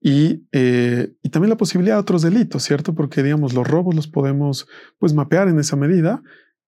Y, 0.02 0.47
eh, 0.54 1.13
y, 1.23 1.30
también 1.30 1.49
la 1.49 1.58
posibilidad 1.58 1.95
de 1.95 2.02
otros 2.02 2.21
delitos, 2.21 2.63
¿cierto? 2.63 2.95
Porque, 2.95 3.21
digamos, 3.21 3.54
los 3.54 3.67
robos 3.67 3.95
los 3.95 4.08
podemos 4.08 4.67
pues 4.97 5.13
mapear 5.13 5.49
en 5.49 5.60
esa 5.60 5.75
medida 5.75 6.23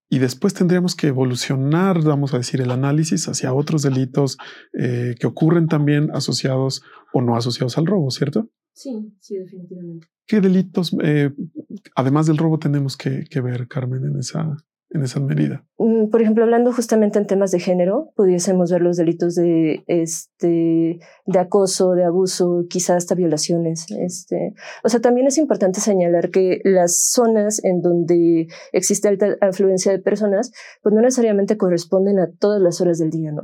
y 0.10 0.19
después 0.19 0.53
tendríamos 0.53 0.95
que 0.95 1.07
evolucionar, 1.07 2.03
vamos 2.03 2.34
a 2.34 2.38
decir, 2.38 2.60
el 2.60 2.71
análisis 2.71 3.29
hacia 3.29 3.53
otros 3.53 3.81
delitos 3.84 4.38
eh, 4.73 5.15
que 5.17 5.25
ocurren 5.25 5.67
también 5.67 6.12
asociados 6.13 6.84
o 7.13 7.21
no 7.21 7.38
asociados 7.38 7.77
al 7.77 7.86
robo, 7.86 8.12
¿cierto? 8.12 8.49
Sí, 8.73 9.15
sí, 9.21 9.38
definitivamente. 9.38 10.07
¿Qué 10.27 10.41
delitos, 10.41 10.93
eh, 11.01 11.31
además 11.95 12.27
del 12.27 12.38
robo, 12.38 12.60
tenemos 12.60 12.97
que, 12.97 13.23
que 13.29 13.39
ver, 13.39 13.69
Carmen, 13.69 14.03
en 14.03 14.19
esa, 14.19 14.57
en 14.93 15.04
esa 15.04 15.19
medida? 15.19 15.65
Mm, 15.77 16.10
por 16.10 16.21
ejemplo, 16.21 16.43
hablando 16.43 16.71
justamente 16.73 17.17
en 17.17 17.25
temas 17.25 17.51
de 17.51 17.60
género, 17.60 18.12
pudiésemos 18.15 18.71
ver 18.71 18.82
los 18.82 18.97
delitos 18.97 19.36
de, 19.36 19.84
este, 19.88 20.99
de 21.25 21.39
acoso, 21.39 21.93
de 21.93 22.04
abuso, 22.04 22.65
quizás 22.69 22.97
hasta 22.97 23.15
violaciones. 23.15 23.86
Este. 23.89 24.54
O 24.84 24.89
sea, 24.89 24.99
también 24.99 25.27
es 25.27 25.38
importante 25.38 25.80
señalar 25.80 26.30
que 26.30 26.60
las 26.63 27.10
zonas 27.12 27.63
en 27.63 27.82
donde 27.82 28.47
existe 28.73 29.08
alta 29.08 29.38
afluencia 29.41 29.91
de 29.91 29.99
personas, 29.99 30.51
pues 30.84 30.93
no 30.93 31.01
necesariamente 31.01 31.58
corresponden 31.58 32.19
a 32.19 32.30
todas 32.30 32.62
las 32.62 32.82
horas 32.82 32.99
del 32.99 33.10
día, 33.10 33.32
¿no? 33.32 33.43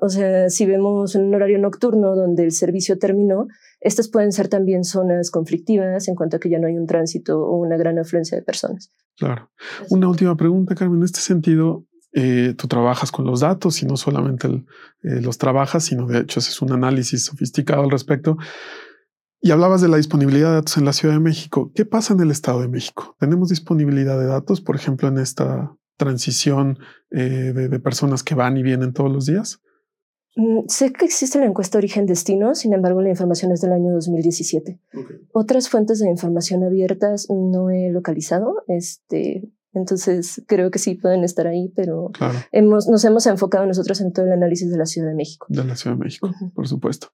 O 0.00 0.08
sea, 0.08 0.48
si 0.50 0.66
vemos 0.66 1.16
un 1.16 1.34
horario 1.34 1.58
nocturno 1.58 2.14
donde 2.14 2.44
el 2.44 2.52
servicio 2.52 2.98
terminó, 2.98 3.48
estas 3.84 4.08
pueden 4.08 4.32
ser 4.32 4.48
también 4.48 4.82
zonas 4.82 5.30
conflictivas 5.30 6.08
en 6.08 6.14
cuanto 6.14 6.36
a 6.36 6.40
que 6.40 6.50
ya 6.50 6.58
no 6.58 6.66
hay 6.66 6.76
un 6.76 6.86
tránsito 6.86 7.38
o 7.38 7.56
una 7.56 7.76
gran 7.76 7.98
afluencia 7.98 8.36
de 8.36 8.42
personas. 8.42 8.90
Claro. 9.16 9.50
Una 9.90 10.08
última 10.08 10.36
pregunta, 10.36 10.74
Carmen. 10.74 10.98
En 10.98 11.04
este 11.04 11.20
sentido, 11.20 11.86
eh, 12.12 12.54
tú 12.56 12.66
trabajas 12.66 13.12
con 13.12 13.26
los 13.26 13.40
datos 13.40 13.82
y 13.82 13.86
no 13.86 13.96
solamente 13.96 14.48
eh, 14.48 15.20
los 15.20 15.36
trabajas, 15.36 15.84
sino 15.84 16.06
de 16.06 16.20
hecho 16.20 16.40
es 16.40 16.62
un 16.62 16.72
análisis 16.72 17.24
sofisticado 17.26 17.82
al 17.82 17.90
respecto. 17.90 18.36
Y 19.40 19.50
hablabas 19.50 19.82
de 19.82 19.88
la 19.88 19.98
disponibilidad 19.98 20.48
de 20.48 20.54
datos 20.54 20.78
en 20.78 20.86
la 20.86 20.94
Ciudad 20.94 21.14
de 21.14 21.20
México. 21.20 21.70
¿Qué 21.74 21.84
pasa 21.84 22.14
en 22.14 22.20
el 22.20 22.30
Estado 22.30 22.62
de 22.62 22.68
México? 22.68 23.14
¿Tenemos 23.20 23.50
disponibilidad 23.50 24.18
de 24.18 24.24
datos, 24.24 24.62
por 24.62 24.74
ejemplo, 24.74 25.06
en 25.08 25.18
esta 25.18 25.76
transición 25.98 26.78
eh, 27.10 27.52
de, 27.52 27.80
personas 27.80 28.22
que 28.22 28.34
van 28.34 28.56
y 28.56 28.62
vienen 28.62 28.94
todos 28.94 29.12
los 29.12 29.26
días? 29.26 29.60
Mm, 30.36 30.66
sé 30.68 30.92
que 30.92 31.04
existe 31.04 31.38
la 31.38 31.46
encuesta 31.46 31.78
Origen-Destino, 31.78 32.54
sin 32.54 32.72
embargo 32.72 33.00
la 33.00 33.10
información 33.10 33.52
es 33.52 33.60
del 33.60 33.72
año 33.72 33.92
2017. 33.92 34.80
Otras 35.32 35.68
fuentes 35.68 36.00
de 36.00 36.08
información 36.08 36.64
abiertas 36.64 37.28
no 37.30 37.70
he 37.70 37.90
localizado, 37.90 38.64
este, 38.66 39.48
entonces 39.72 40.42
creo 40.46 40.70
que 40.70 40.78
sí 40.78 40.94
pueden 40.96 41.22
estar 41.22 41.46
ahí, 41.46 41.72
pero 41.76 42.10
hemos, 42.50 42.88
nos 42.88 43.04
hemos 43.04 43.26
enfocado 43.26 43.66
nosotros 43.66 44.00
en 44.00 44.12
todo 44.12 44.26
el 44.26 44.32
análisis 44.32 44.70
de 44.70 44.78
la 44.78 44.86
Ciudad 44.86 45.08
de 45.08 45.14
México. 45.14 45.46
De 45.48 45.64
la 45.64 45.76
Ciudad 45.76 45.96
de 45.96 46.04
México, 46.04 46.32
por 46.54 46.66
supuesto. 46.66 47.08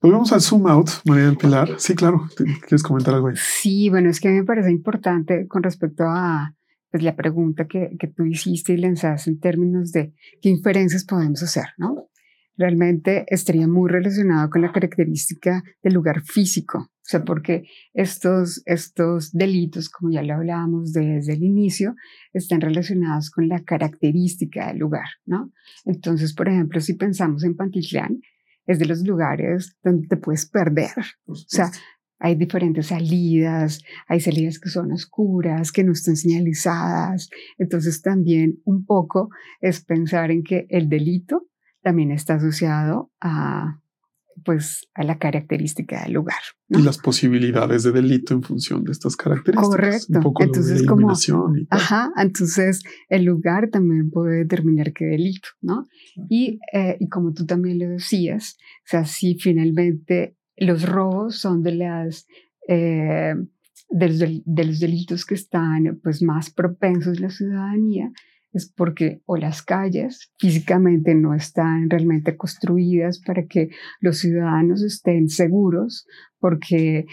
Volvemos 0.00 0.32
al 0.32 0.40
zoom 0.40 0.66
out, 0.66 0.90
María 1.06 1.24
del 1.24 1.36
Pilar. 1.36 1.70
Sí, 1.78 1.94
claro. 1.94 2.28
¿Quieres 2.36 2.82
comentar 2.82 3.14
algo 3.14 3.28
ahí? 3.28 3.34
Sí, 3.36 3.88
bueno, 3.88 4.10
es 4.10 4.20
que 4.20 4.28
me 4.28 4.44
parece 4.44 4.70
importante 4.70 5.46
con 5.46 5.62
respecto 5.62 6.04
a 6.06 6.54
pues, 6.90 7.02
la 7.02 7.16
pregunta 7.16 7.66
que, 7.66 7.96
que 7.98 8.06
tú 8.06 8.24
hiciste 8.24 8.74
y 8.74 8.76
lanzaste 8.76 9.30
en 9.30 9.40
términos 9.40 9.92
de 9.92 10.14
qué 10.42 10.50
inferencias 10.50 11.04
podemos 11.04 11.42
hacer, 11.42 11.64
¿no? 11.78 12.08
Realmente 12.56 13.24
estaría 13.28 13.68
muy 13.68 13.90
relacionado 13.90 14.48
con 14.50 14.62
la 14.62 14.72
característica 14.72 15.62
del 15.82 15.94
lugar 15.94 16.22
físico. 16.22 16.78
O 16.78 17.08
sea, 17.08 17.24
porque 17.24 17.64
estos, 17.94 18.62
estos 18.66 19.30
delitos, 19.32 19.88
como 19.88 20.10
ya 20.10 20.22
lo 20.22 20.34
hablábamos 20.34 20.92
desde 20.92 21.34
el 21.34 21.42
inicio, 21.44 21.94
están 22.32 22.60
relacionados 22.60 23.30
con 23.30 23.48
la 23.48 23.62
característica 23.62 24.66
del 24.68 24.78
lugar, 24.78 25.06
¿no? 25.24 25.52
Entonces, 25.84 26.34
por 26.34 26.48
ejemplo, 26.48 26.80
si 26.80 26.94
pensamos 26.94 27.44
en 27.44 27.54
Pantitlán, 27.54 28.18
es 28.66 28.80
de 28.80 28.86
los 28.86 29.06
lugares 29.06 29.76
donde 29.84 30.08
te 30.08 30.16
puedes 30.16 30.46
perder. 30.46 30.90
O 31.26 31.36
sea, 31.36 31.70
Hay 32.18 32.34
diferentes 32.34 32.86
salidas, 32.86 33.82
hay 34.08 34.20
salidas 34.20 34.58
que 34.58 34.70
son 34.70 34.90
oscuras, 34.90 35.70
que 35.70 35.84
no 35.84 35.92
están 35.92 36.16
señalizadas. 36.16 37.28
Entonces 37.58 38.00
también 38.00 38.58
un 38.64 38.86
poco 38.86 39.28
es 39.60 39.84
pensar 39.84 40.30
en 40.30 40.42
que 40.42 40.66
el 40.70 40.88
delito 40.88 41.46
también 41.86 42.10
está 42.10 42.34
asociado 42.34 43.12
a 43.20 43.80
pues 44.44 44.88
a 44.94 45.04
la 45.04 45.18
característica 45.18 46.02
del 46.02 46.14
lugar. 46.14 46.40
Y 46.68 46.82
las 46.82 46.98
posibilidades 46.98 47.84
de 47.84 47.92
delito 47.92 48.34
en 48.34 48.42
función 48.42 48.82
de 48.82 48.90
estas 48.90 49.16
características. 49.16 49.68
Correcto. 49.68 50.34
entonces, 50.40 50.84
como, 50.84 51.12
ajá, 51.70 52.10
entonces 52.16 52.82
el 53.08 53.24
lugar 53.24 53.70
también 53.70 54.10
puede 54.10 54.38
determinar 54.38 54.92
qué 54.92 55.04
delito, 55.04 55.48
¿no? 55.62 55.86
Y, 56.28 56.58
eh, 56.72 56.96
y 56.98 57.08
como 57.08 57.32
tú 57.32 57.46
también 57.46 57.78
lo 57.78 57.88
decías, 57.88 58.58
o 58.84 58.88
sea, 58.88 59.04
si 59.04 59.36
finalmente 59.36 60.36
los 60.56 60.88
robos 60.88 61.38
son 61.38 61.62
de 61.62 61.74
las... 61.76 62.26
Eh, 62.68 63.34
de 63.88 64.08
los, 64.08 64.18
de 64.18 64.64
los 64.64 64.80
delitos 64.80 65.24
que 65.24 65.36
están 65.36 66.00
pues 66.02 66.20
más 66.20 66.50
propensos 66.50 67.20
la 67.20 67.30
ciudadanía, 67.30 68.10
es 68.56 68.72
porque 68.74 69.20
o 69.26 69.36
las 69.36 69.62
calles 69.62 70.32
físicamente 70.38 71.14
no 71.14 71.34
están 71.34 71.90
realmente 71.90 72.36
construidas 72.36 73.20
para 73.20 73.44
que 73.46 73.68
los 74.00 74.18
ciudadanos 74.18 74.82
estén 74.82 75.28
seguros, 75.28 76.06
porque 76.38 77.06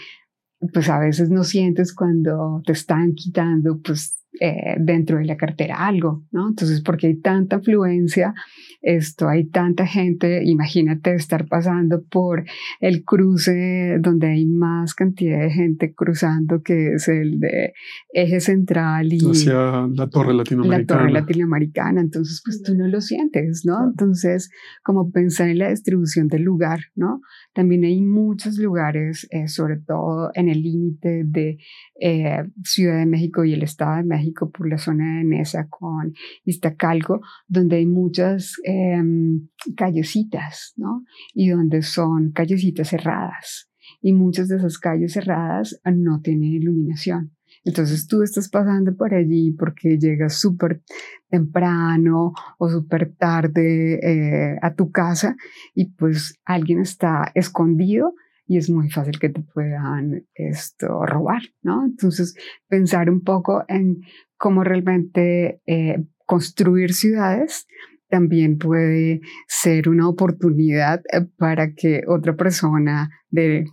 pues 0.72 0.88
a 0.88 0.98
veces 0.98 1.28
no 1.28 1.44
sientes 1.44 1.94
cuando 1.94 2.62
te 2.64 2.72
están 2.72 3.12
quitando 3.14 3.78
pues 3.84 4.23
eh, 4.40 4.74
dentro 4.80 5.18
de 5.18 5.26
la 5.26 5.36
cartera 5.36 5.86
algo, 5.86 6.24
¿no? 6.32 6.48
Entonces, 6.48 6.80
porque 6.80 7.06
hay 7.06 7.20
tanta 7.20 7.56
afluencia, 7.56 8.34
esto, 8.82 9.28
hay 9.28 9.44
tanta 9.44 9.86
gente, 9.86 10.42
imagínate 10.44 11.14
estar 11.14 11.46
pasando 11.46 12.02
por 12.02 12.44
el 12.80 13.04
cruce 13.04 13.96
donde 14.00 14.26
hay 14.26 14.44
más 14.44 14.94
cantidad 14.94 15.40
de 15.40 15.50
gente 15.50 15.94
cruzando 15.94 16.62
que 16.62 16.94
es 16.94 17.06
el 17.06 17.38
de 17.38 17.74
eje 18.12 18.40
central 18.40 19.12
y 19.12 19.18
hacia 19.18 19.86
la 19.86 20.08
torre 20.08 20.34
latinoamericana. 20.34 21.00
La 21.00 21.06
torre 21.06 21.12
latinoamericana, 21.12 22.00
entonces 22.00 22.42
pues 22.44 22.60
tú 22.60 22.74
no 22.74 22.88
lo 22.88 23.00
sientes, 23.00 23.62
¿no? 23.64 23.84
Entonces, 23.84 24.50
como 24.82 25.12
pensar 25.12 25.48
en 25.48 25.58
la 25.58 25.70
distribución 25.70 26.26
del 26.26 26.42
lugar, 26.42 26.80
¿no? 26.96 27.20
También 27.52 27.84
hay 27.84 28.00
muchos 28.02 28.58
lugares, 28.58 29.28
eh, 29.30 29.46
sobre 29.46 29.76
todo 29.76 30.30
en 30.34 30.48
el 30.48 30.60
límite 30.60 31.22
de 31.24 31.58
eh, 32.00 32.42
Ciudad 32.64 32.98
de 32.98 33.06
México 33.06 33.44
y 33.44 33.52
el 33.52 33.62
Estado 33.62 33.96
de 33.96 34.04
México, 34.04 34.23
por 34.32 34.68
la 34.68 34.78
zona 34.78 35.18
de 35.18 35.24
Nesa 35.24 35.68
con 35.68 36.14
Iztacalco, 36.44 37.20
donde 37.46 37.76
hay 37.76 37.86
muchas 37.86 38.54
em, 38.64 39.48
callecitas, 39.76 40.72
¿no? 40.76 41.04
Y 41.32 41.48
donde 41.48 41.82
son 41.82 42.32
callecitas 42.32 42.88
cerradas. 42.88 43.70
Y 44.00 44.12
muchas 44.12 44.48
de 44.48 44.56
esas 44.56 44.78
calles 44.78 45.12
cerradas 45.12 45.80
no 45.84 46.20
tienen 46.20 46.52
iluminación. 46.52 47.32
Entonces 47.64 48.06
tú 48.06 48.22
estás 48.22 48.48
pasando 48.50 48.94
por 48.94 49.14
allí 49.14 49.50
porque 49.52 49.98
llegas 49.98 50.38
súper 50.38 50.82
temprano 51.30 52.32
o 52.58 52.68
súper 52.68 53.14
tarde 53.16 53.94
eh, 54.02 54.58
a 54.60 54.74
tu 54.74 54.90
casa 54.90 55.34
y 55.74 55.90
pues 55.92 56.38
alguien 56.44 56.80
está 56.80 57.32
escondido 57.34 58.14
y 58.46 58.58
es 58.58 58.70
muy 58.70 58.90
fácil 58.90 59.18
que 59.18 59.28
te 59.28 59.40
puedan 59.42 60.26
esto 60.34 61.06
robar, 61.06 61.42
¿no? 61.62 61.84
Entonces, 61.84 62.36
pensar 62.68 63.10
un 63.10 63.22
poco 63.22 63.64
en 63.68 64.02
cómo 64.36 64.64
realmente 64.64 65.60
eh, 65.66 66.04
construir 66.26 66.92
ciudades 66.92 67.66
también 68.08 68.58
puede 68.58 69.20
ser 69.48 69.88
una 69.88 70.08
oportunidad 70.08 71.02
eh, 71.12 71.26
para 71.36 71.74
que 71.74 72.02
otra 72.06 72.36
persona 72.36 73.10
de 73.30 73.66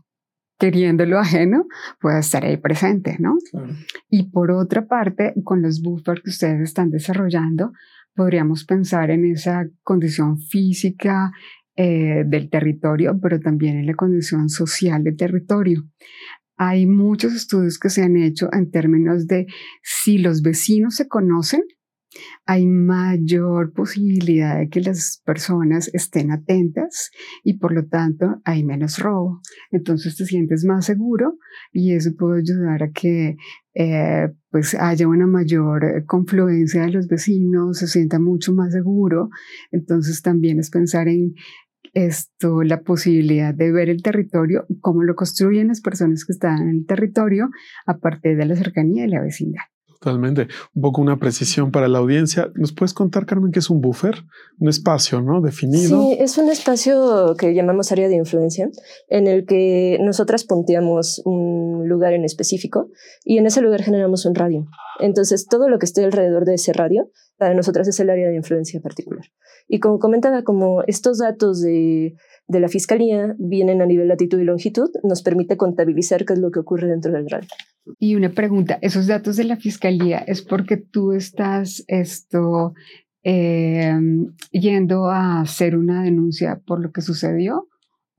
queriendo 0.57 1.05
lo 1.07 1.17
ajeno 1.17 1.65
pueda 1.99 2.19
estar 2.19 2.45
ahí 2.45 2.57
presente, 2.57 3.17
¿no? 3.19 3.35
Y 4.09 4.29
por 4.29 4.51
otra 4.51 4.85
parte, 4.85 5.33
con 5.43 5.63
los 5.63 5.81
buffers 5.81 6.21
que 6.21 6.29
ustedes 6.29 6.61
están 6.61 6.91
desarrollando, 6.91 7.71
podríamos 8.13 8.63
pensar 8.65 9.09
en 9.09 9.25
esa 9.25 9.67
condición 9.81 10.37
física, 10.37 11.31
eh, 11.75 12.23
del 12.25 12.49
territorio, 12.49 13.17
pero 13.21 13.39
también 13.39 13.77
en 13.77 13.85
la 13.85 13.93
condición 13.93 14.49
social 14.49 15.03
del 15.03 15.17
territorio. 15.17 15.83
Hay 16.57 16.85
muchos 16.85 17.33
estudios 17.33 17.79
que 17.79 17.89
se 17.89 18.03
han 18.03 18.17
hecho 18.17 18.49
en 18.53 18.69
términos 18.69 19.25
de 19.25 19.47
si 19.81 20.17
los 20.17 20.41
vecinos 20.41 20.95
se 20.95 21.07
conocen, 21.07 21.63
hay 22.45 22.65
mayor 22.67 23.73
posibilidad 23.73 24.59
de 24.59 24.69
que 24.69 24.81
las 24.81 25.21
personas 25.25 25.89
estén 25.93 26.31
atentas 26.31 27.11
y 27.43 27.57
por 27.57 27.73
lo 27.73 27.85
tanto 27.87 28.41
hay 28.43 28.63
menos 28.63 28.99
robo. 28.99 29.41
Entonces 29.71 30.15
te 30.17 30.25
sientes 30.25 30.65
más 30.65 30.85
seguro 30.85 31.37
y 31.71 31.93
eso 31.93 32.11
puede 32.17 32.41
ayudar 32.41 32.83
a 32.83 32.91
que 32.91 33.37
eh, 33.73 34.29
pues 34.49 34.75
haya 34.75 35.07
una 35.07 35.27
mayor 35.27 36.03
confluencia 36.05 36.81
de 36.81 36.91
los 36.91 37.07
vecinos, 37.07 37.77
se 37.77 37.87
sienta 37.87 38.19
mucho 38.19 38.53
más 38.53 38.73
seguro. 38.73 39.29
Entonces 39.71 40.21
también 40.21 40.59
es 40.59 40.69
pensar 40.69 41.07
en 41.07 41.35
esto, 41.93 42.63
la 42.63 42.81
posibilidad 42.81 43.53
de 43.53 43.71
ver 43.71 43.89
el 43.89 44.01
territorio, 44.01 44.65
cómo 44.79 45.03
lo 45.03 45.15
construyen 45.15 45.67
las 45.67 45.81
personas 45.81 46.25
que 46.25 46.33
están 46.33 46.61
en 46.61 46.69
el 46.69 46.85
territorio 46.85 47.49
a 47.85 47.97
partir 47.97 48.37
de 48.37 48.45
la 48.45 48.55
cercanía 48.55 49.03
de 49.03 49.09
la 49.09 49.21
vecindad. 49.21 49.63
Totalmente. 50.01 50.47
Un 50.73 50.81
poco 50.81 50.99
una 50.99 51.19
precisión 51.19 51.69
para 51.69 51.87
la 51.87 51.99
audiencia. 51.99 52.51
¿Nos 52.55 52.73
puedes 52.73 52.91
contar, 52.91 53.27
Carmen, 53.27 53.51
qué 53.51 53.59
es 53.59 53.69
un 53.69 53.81
buffer? 53.81 54.15
Un 54.59 54.67
espacio, 54.67 55.21
¿no? 55.21 55.41
Definido. 55.41 56.01
Sí, 56.01 56.17
es 56.19 56.39
un 56.39 56.49
espacio 56.49 57.35
que 57.37 57.53
llamamos 57.53 57.91
área 57.91 58.09
de 58.09 58.15
influencia, 58.15 58.67
en 59.09 59.27
el 59.27 59.45
que 59.45 59.99
nosotras 60.01 60.43
punteamos 60.43 61.21
un 61.23 61.87
lugar 61.87 62.13
en 62.13 62.25
específico 62.25 62.89
y 63.23 63.37
en 63.37 63.45
ese 63.45 63.61
lugar 63.61 63.83
generamos 63.83 64.25
un 64.25 64.33
radio. 64.33 64.65
Entonces, 64.99 65.45
todo 65.45 65.69
lo 65.69 65.77
que 65.77 65.85
esté 65.85 66.03
alrededor 66.03 66.45
de 66.45 66.55
ese 66.55 66.73
radio, 66.73 67.11
para 67.37 67.53
nosotras 67.53 67.87
es 67.87 67.99
el 67.99 68.09
área 68.09 68.27
de 68.27 68.35
influencia 68.35 68.81
particular. 68.81 69.25
Y 69.67 69.79
como 69.79 69.99
comentaba, 69.99 70.43
como 70.43 70.81
estos 70.87 71.19
datos 71.19 71.61
de, 71.61 72.15
de 72.47 72.59
la 72.59 72.69
Fiscalía 72.69 73.35
vienen 73.37 73.83
a 73.83 73.85
nivel 73.85 74.07
latitud 74.07 74.39
y 74.39 74.45
longitud, 74.45 74.89
nos 75.03 75.21
permite 75.21 75.57
contabilizar 75.57 76.25
qué 76.25 76.33
es 76.33 76.39
lo 76.39 76.49
que 76.49 76.59
ocurre 76.59 76.87
dentro 76.87 77.11
del 77.11 77.29
radio. 77.29 77.49
Y 77.99 78.15
una 78.15 78.29
pregunta, 78.29 78.77
¿esos 78.81 79.07
datos 79.07 79.37
de 79.37 79.43
la 79.43 79.57
fiscalía 79.57 80.19
es 80.19 80.41
porque 80.41 80.77
tú 80.77 81.13
estás 81.13 81.83
esto 81.87 82.73
em, 83.23 84.33
yendo 84.51 85.09
a 85.09 85.41
hacer 85.41 85.75
una 85.75 86.03
denuncia 86.03 86.61
por 86.65 86.79
lo 86.79 86.91
que 86.91 87.01
sucedió? 87.01 87.67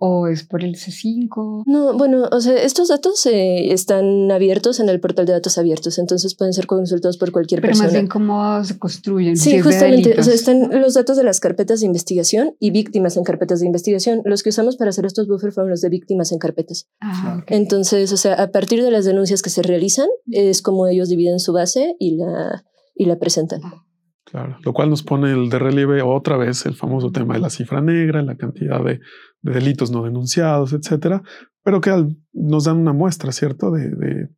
¿O 0.05 0.27
es 0.27 0.43
por 0.43 0.65
el 0.65 0.75
C5? 0.75 1.63
No, 1.67 1.97
bueno, 1.97 2.25
o 2.33 2.41
sea, 2.41 2.61
estos 2.61 2.89
datos 2.89 3.25
eh, 3.27 3.73
están 3.73 4.33
abiertos 4.33 4.81
en 4.81 4.89
el 4.89 4.99
portal 4.99 5.27
de 5.27 5.33
datos 5.33 5.59
abiertos, 5.59 5.97
entonces 5.97 6.35
pueden 6.35 6.53
ser 6.53 6.67
consultados 6.67 7.19
por 7.19 7.31
cualquier 7.31 7.61
persona. 7.61 7.89
Pero 7.89 7.93
más 7.93 7.93
bien 7.93 8.09
cómo 8.09 8.65
se 8.65 8.81
construyen. 8.81 9.37
Sí, 9.37 9.61
justamente, 9.61 10.19
o 10.19 10.23
sea, 10.25 10.35
están 10.35 10.71
los 10.81 10.95
datos 10.95 11.17
de 11.17 11.23
las 11.23 11.39
carpetas 11.39 11.79
de 11.79 11.87
investigación 11.87 12.57
y 12.59 12.73
víctimas 12.73 13.17
en 13.17 13.23
carpetas 13.23 13.61
de 13.61 13.67
investigación. 13.67 14.23
Los 14.25 14.43
que 14.43 14.49
usamos 14.49 14.77
para 14.77 14.91
hacer 14.91 15.07
estos 15.07 15.29
buffers 15.29 15.55
fueron 15.55 15.71
los 15.71 15.83
de 15.83 15.89
víctimas 15.89 16.33
en 16.33 16.41
carpetas. 16.41 16.89
Ah, 17.01 17.45
Entonces, 17.47 18.13
o 18.13 18.17
sea, 18.17 18.35
a 18.35 18.51
partir 18.51 18.83
de 18.83 18.91
las 18.91 19.05
denuncias 19.05 19.41
que 19.41 19.51
se 19.51 19.63
realizan, 19.63 20.09
es 20.33 20.63
como 20.63 20.89
ellos 20.89 21.11
dividen 21.11 21.39
su 21.39 21.53
base 21.53 21.95
y 22.01 22.17
la, 22.17 22.65
y 22.97 23.05
la 23.05 23.21
presentan. 23.21 23.61
Ah. 23.63 23.87
Claro, 24.25 24.57
lo 24.63 24.73
cual 24.73 24.89
nos 24.89 25.03
pone 25.03 25.31
el 25.31 25.51
de 25.51 25.59
relieve 25.59 26.01
otra 26.01 26.39
vez 26.39 26.65
el 26.65 26.75
famoso 26.75 27.11
tema 27.11 27.35
de 27.35 27.41
la 27.41 27.51
cifra 27.51 27.83
negra, 27.83 28.23
la 28.23 28.37
cantidad 28.37 28.83
de, 28.83 29.01
delitos 29.43 29.91
no 29.91 30.05
denunciados, 30.05 30.73
etcétera, 30.73 31.23
pero 31.65 31.81
que 31.81 31.91
nos 32.33 32.65
dan 32.65 32.79
una 32.79 32.93
muestra, 32.93 33.33
¿cierto?, 33.33 33.71
de, 33.71 34.29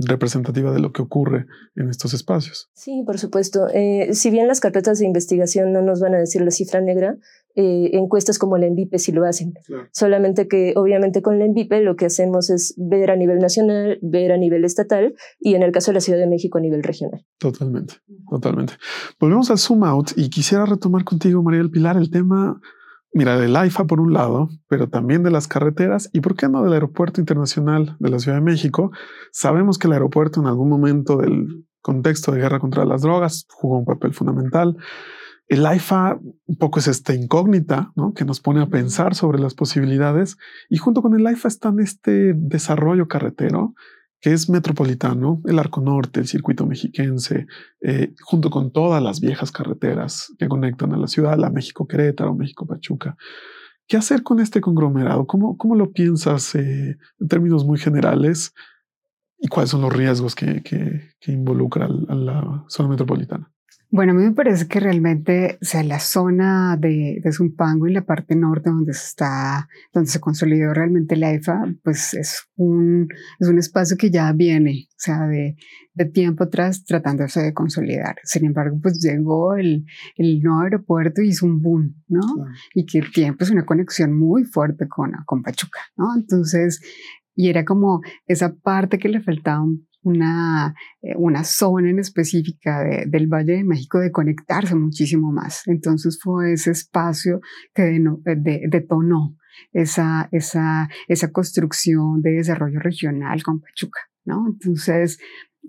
representativa 0.00 0.72
de 0.72 0.78
lo 0.78 0.92
que 0.92 1.02
ocurre 1.02 1.46
en 1.74 1.88
estos 1.88 2.14
espacios. 2.14 2.70
Sí, 2.74 3.02
por 3.04 3.18
supuesto. 3.18 3.66
Eh, 3.72 4.10
si 4.12 4.30
bien 4.30 4.46
las 4.46 4.60
carpetas 4.60 4.98
de 4.98 5.06
investigación 5.06 5.72
no 5.72 5.82
nos 5.82 6.00
van 6.00 6.14
a 6.14 6.18
decir 6.18 6.40
la 6.42 6.50
cifra 6.50 6.80
negra, 6.80 7.16
eh, 7.56 7.90
encuestas 7.94 8.38
como 8.38 8.56
el 8.56 8.62
ENVIPE 8.62 8.98
sí 9.00 9.10
lo 9.10 9.24
hacen. 9.24 9.54
Solamente 9.90 10.46
que 10.46 10.74
obviamente 10.76 11.22
con 11.22 11.34
el 11.34 11.42
ENVIPE 11.42 11.80
lo 11.80 11.96
que 11.96 12.06
hacemos 12.06 12.50
es 12.50 12.74
ver 12.76 13.10
a 13.10 13.16
nivel 13.16 13.38
nacional, 13.38 13.98
ver 14.02 14.30
a 14.30 14.36
nivel 14.36 14.64
estatal 14.64 15.14
y 15.40 15.54
en 15.54 15.64
el 15.64 15.72
caso 15.72 15.90
de 15.90 15.94
la 15.96 16.00
Ciudad 16.00 16.20
de 16.20 16.28
México 16.28 16.58
a 16.58 16.60
nivel 16.60 16.84
regional. 16.84 17.26
Totalmente, 17.38 17.94
totalmente. 18.30 18.74
Volvemos 19.18 19.50
al 19.50 19.58
zoom 19.58 19.82
out 19.82 20.10
y 20.14 20.30
quisiera 20.30 20.66
retomar 20.66 21.02
contigo, 21.02 21.42
María 21.42 21.58
del 21.58 21.70
Pilar, 21.70 21.96
el 21.96 22.10
tema, 22.10 22.60
mira, 23.12 23.38
del 23.38 23.56
AIFA 23.56 23.86
por 23.86 24.00
un 24.00 24.12
lado, 24.12 24.48
pero 24.68 24.88
también 24.88 25.22
de 25.22 25.30
las 25.30 25.48
carreteras 25.48 26.10
y 26.12 26.20
por 26.20 26.36
qué 26.36 26.48
no 26.48 26.62
del 26.62 26.72
Aeropuerto 26.72 27.20
Internacional 27.20 27.96
de 27.98 28.10
la 28.10 28.18
Ciudad 28.18 28.38
de 28.38 28.44
México. 28.44 28.90
Sabemos 29.32 29.78
que 29.78 29.86
el 29.86 29.94
aeropuerto 29.94 30.40
en 30.40 30.46
algún 30.46 30.68
momento 30.68 31.16
del 31.16 31.66
contexto 31.80 32.32
de 32.32 32.40
guerra 32.40 32.60
contra 32.60 32.84
las 32.84 33.02
drogas 33.02 33.46
jugó 33.50 33.78
un 33.78 33.84
papel 33.84 34.12
fundamental. 34.12 34.76
El 35.46 35.64
AIFA 35.64 36.18
un 36.46 36.56
poco 36.58 36.78
es 36.78 36.88
esta 36.88 37.14
incógnita 37.14 37.92
¿no? 37.96 38.12
que 38.12 38.26
nos 38.26 38.40
pone 38.40 38.60
a 38.60 38.66
pensar 38.66 39.14
sobre 39.14 39.38
las 39.38 39.54
posibilidades 39.54 40.36
y 40.68 40.76
junto 40.76 41.00
con 41.00 41.18
el 41.18 41.26
AIFA 41.26 41.48
está 41.48 41.70
en 41.70 41.80
este 41.80 42.34
desarrollo 42.34 43.08
carretero 43.08 43.74
que 44.20 44.32
es 44.32 44.48
metropolitano, 44.48 45.40
el 45.46 45.58
Arco 45.58 45.80
Norte, 45.80 46.20
el 46.20 46.26
circuito 46.26 46.66
mexiquense, 46.66 47.46
eh, 47.80 48.14
junto 48.22 48.50
con 48.50 48.72
todas 48.72 49.02
las 49.02 49.20
viejas 49.20 49.52
carreteras 49.52 50.34
que 50.38 50.48
conectan 50.48 50.92
a 50.92 50.96
la 50.96 51.06
ciudad, 51.06 51.38
la 51.38 51.50
México 51.50 51.86
Querétaro, 51.86 52.34
México 52.34 52.66
Pachuca. 52.66 53.16
¿Qué 53.86 53.96
hacer 53.96 54.22
con 54.22 54.40
este 54.40 54.60
conglomerado? 54.60 55.26
¿Cómo, 55.26 55.56
cómo 55.56 55.74
lo 55.74 55.92
piensas 55.92 56.54
en 56.54 56.98
términos 57.28 57.64
muy 57.64 57.78
generales? 57.78 58.52
¿Y 59.38 59.48
cuáles 59.48 59.70
son 59.70 59.82
los 59.82 59.92
riesgos 59.92 60.34
que, 60.34 60.62
que, 60.62 61.14
que 61.20 61.32
involucra 61.32 61.86
a 61.86 62.14
la 62.14 62.64
zona 62.68 62.88
metropolitana? 62.88 63.50
Bueno, 63.90 64.12
a 64.12 64.14
mí 64.14 64.22
me 64.22 64.32
parece 64.32 64.68
que 64.68 64.80
realmente, 64.80 65.58
o 65.62 65.64
sea, 65.64 65.82
la 65.82 65.98
zona 65.98 66.76
de, 66.76 67.20
de 67.24 67.32
Zumpango 67.32 67.86
y 67.86 67.92
la 67.94 68.04
parte 68.04 68.36
norte 68.36 68.68
donde 68.68 68.92
se 68.92 69.06
está, 69.06 69.66
donde 69.94 70.10
se 70.10 70.20
consolidó 70.20 70.74
realmente 70.74 71.16
la 71.16 71.32
EFA, 71.32 71.64
pues 71.82 72.12
es 72.12 72.46
un, 72.56 73.08
es 73.40 73.48
un 73.48 73.58
espacio 73.58 73.96
que 73.96 74.10
ya 74.10 74.30
viene, 74.32 74.88
o 74.90 74.94
sea, 74.98 75.26
de, 75.26 75.56
de 75.94 76.04
tiempo 76.04 76.44
atrás 76.44 76.84
tratándose 76.84 77.40
de 77.40 77.54
consolidar. 77.54 78.16
Sin 78.24 78.44
embargo, 78.44 78.78
pues 78.82 79.00
llegó 79.00 79.56
el, 79.56 79.86
el 80.16 80.40
nuevo 80.42 80.60
aeropuerto 80.60 81.22
y 81.22 81.28
hizo 81.28 81.46
un 81.46 81.62
boom, 81.62 81.94
¿no? 82.08 82.20
Y 82.74 82.84
que 82.84 83.00
tiene 83.00 83.32
pues 83.32 83.50
una 83.50 83.64
conexión 83.64 84.12
muy 84.12 84.44
fuerte 84.44 84.86
con, 84.86 85.12
con 85.24 85.42
Pachuca, 85.42 85.80
¿no? 85.96 86.14
Entonces, 86.14 86.82
y 87.34 87.48
era 87.48 87.64
como 87.64 88.02
esa 88.26 88.54
parte 88.54 88.98
que 88.98 89.08
le 89.08 89.22
faltaba 89.22 89.62
un 89.62 89.87
una, 90.08 90.74
eh, 91.02 91.14
una 91.16 91.44
zona 91.44 91.90
en 91.90 91.98
específica 91.98 92.84
del 93.06 93.26
Valle 93.26 93.54
de 93.54 93.64
México 93.64 93.98
de 93.98 94.10
conectarse 94.10 94.74
muchísimo 94.74 95.32
más. 95.32 95.62
Entonces 95.66 96.18
fue 96.22 96.52
ese 96.52 96.70
espacio 96.70 97.40
que 97.74 97.96
eh, 97.96 98.60
detonó 98.68 99.36
esa, 99.72 100.28
esa, 100.32 100.88
esa 101.08 101.30
construcción 101.30 102.22
de 102.22 102.32
desarrollo 102.32 102.80
regional 102.80 103.42
con 103.42 103.60
Pachuca. 103.60 104.00
¿no? 104.24 104.46
Entonces, 104.46 105.18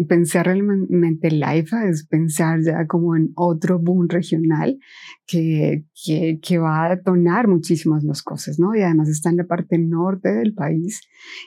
pensar 0.07 0.45
realmente 0.45 1.27
el 1.27 1.43
IFA 1.43 1.89
es 1.89 2.07
pensar 2.07 2.61
ya 2.63 2.87
como 2.87 3.15
en 3.15 3.31
otro 3.35 3.79
boom 3.79 4.07
regional 4.07 4.79
que, 5.27 5.85
que, 6.41 6.57
va 6.57 6.85
a 6.85 6.95
detonar 6.95 7.47
muchísimas 7.47 8.03
más 8.03 8.23
cosas, 8.23 8.59
¿no? 8.59 8.75
Y 8.75 8.81
además 8.81 9.09
está 9.09 9.29
en 9.29 9.37
la 9.37 9.45
parte 9.45 9.77
norte 9.77 10.29
del 10.31 10.53
país 10.53 11.01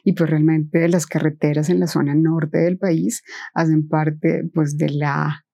y 0.05 0.13
pues 0.13 0.29
realmente 0.29 0.89
las 0.89 1.07
carreteras 1.07 1.71
en 1.71 1.81
la 1.81 1.87
zona 1.87 2.15
norte 2.15 2.59
del 2.59 2.79
país 2.79 3.23
hacen 3.55 3.89
parte 3.89 4.49
pues 4.53 4.77
de 4.77 4.91
la 4.91 5.45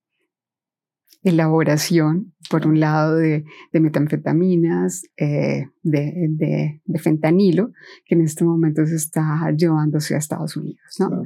elaboración, 1.23 2.35
por 2.51 2.67
un 2.67 2.81
lado, 2.81 3.17
de, 3.17 3.45
metanfetaminas, 3.73 5.03
eh, 5.17 5.67
de, 5.83 6.81
fentanilo, 6.99 7.73
que 8.07 8.15
en 8.15 8.23
este 8.23 8.45
momento 8.45 8.87
se 8.87 8.97
está 8.97 9.51
llevándose 9.57 10.15
a 10.15 10.19
Estados 10.19 10.57
Unidos, 10.57 10.97
¿no? 10.99 11.25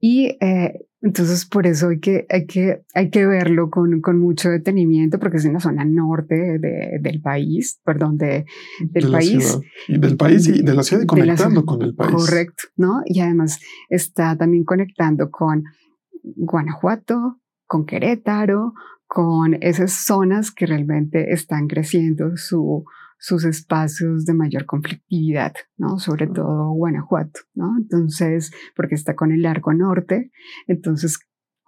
Y 0.00 0.36
eh, 0.40 0.86
entonces 1.00 1.46
por 1.46 1.66
eso 1.66 1.88
hay 1.88 2.00
que, 2.00 2.26
hay 2.28 2.46
que, 2.46 2.82
hay 2.94 3.10
que 3.10 3.26
verlo 3.26 3.70
con, 3.70 4.00
con 4.00 4.18
mucho 4.18 4.50
detenimiento 4.50 5.18
porque 5.18 5.36
es 5.36 5.44
en 5.44 5.52
la 5.54 5.60
zona 5.60 5.84
norte 5.84 6.58
de, 6.58 6.98
del 7.00 7.20
país, 7.20 7.80
perdón, 7.84 8.18
de, 8.18 8.46
del 8.80 9.10
país. 9.10 9.58
Y 9.86 9.98
del 9.98 10.16
país 10.16 10.48
y 10.48 10.62
de 10.62 10.74
la 10.74 10.82
ciudad 10.82 11.02
y 11.02 11.06
conectando 11.06 11.64
con 11.64 11.82
el 11.82 11.94
país. 11.94 12.12
Correcto, 12.12 12.64
¿no? 12.76 13.02
Y 13.04 13.20
además 13.20 13.60
está 13.88 14.36
también 14.36 14.64
conectando 14.64 15.30
con 15.30 15.64
Guanajuato, 16.22 17.40
con 17.66 17.86
Querétaro, 17.86 18.74
con 19.06 19.56
esas 19.62 19.92
zonas 19.92 20.50
que 20.50 20.66
realmente 20.66 21.32
están 21.32 21.68
creciendo 21.68 22.36
su, 22.36 22.84
sus 23.18 23.44
espacios 23.44 24.24
de 24.24 24.34
mayor 24.34 24.64
conflictividad, 24.66 25.52
¿no? 25.76 25.98
Sobre 25.98 26.28
todo 26.28 26.72
Guanajuato, 26.72 27.40
¿no? 27.54 27.76
Entonces, 27.76 28.52
porque 28.76 28.94
está 28.94 29.14
con 29.14 29.32
el 29.32 29.42
largo 29.42 29.72
norte, 29.72 30.30
entonces 30.66 31.18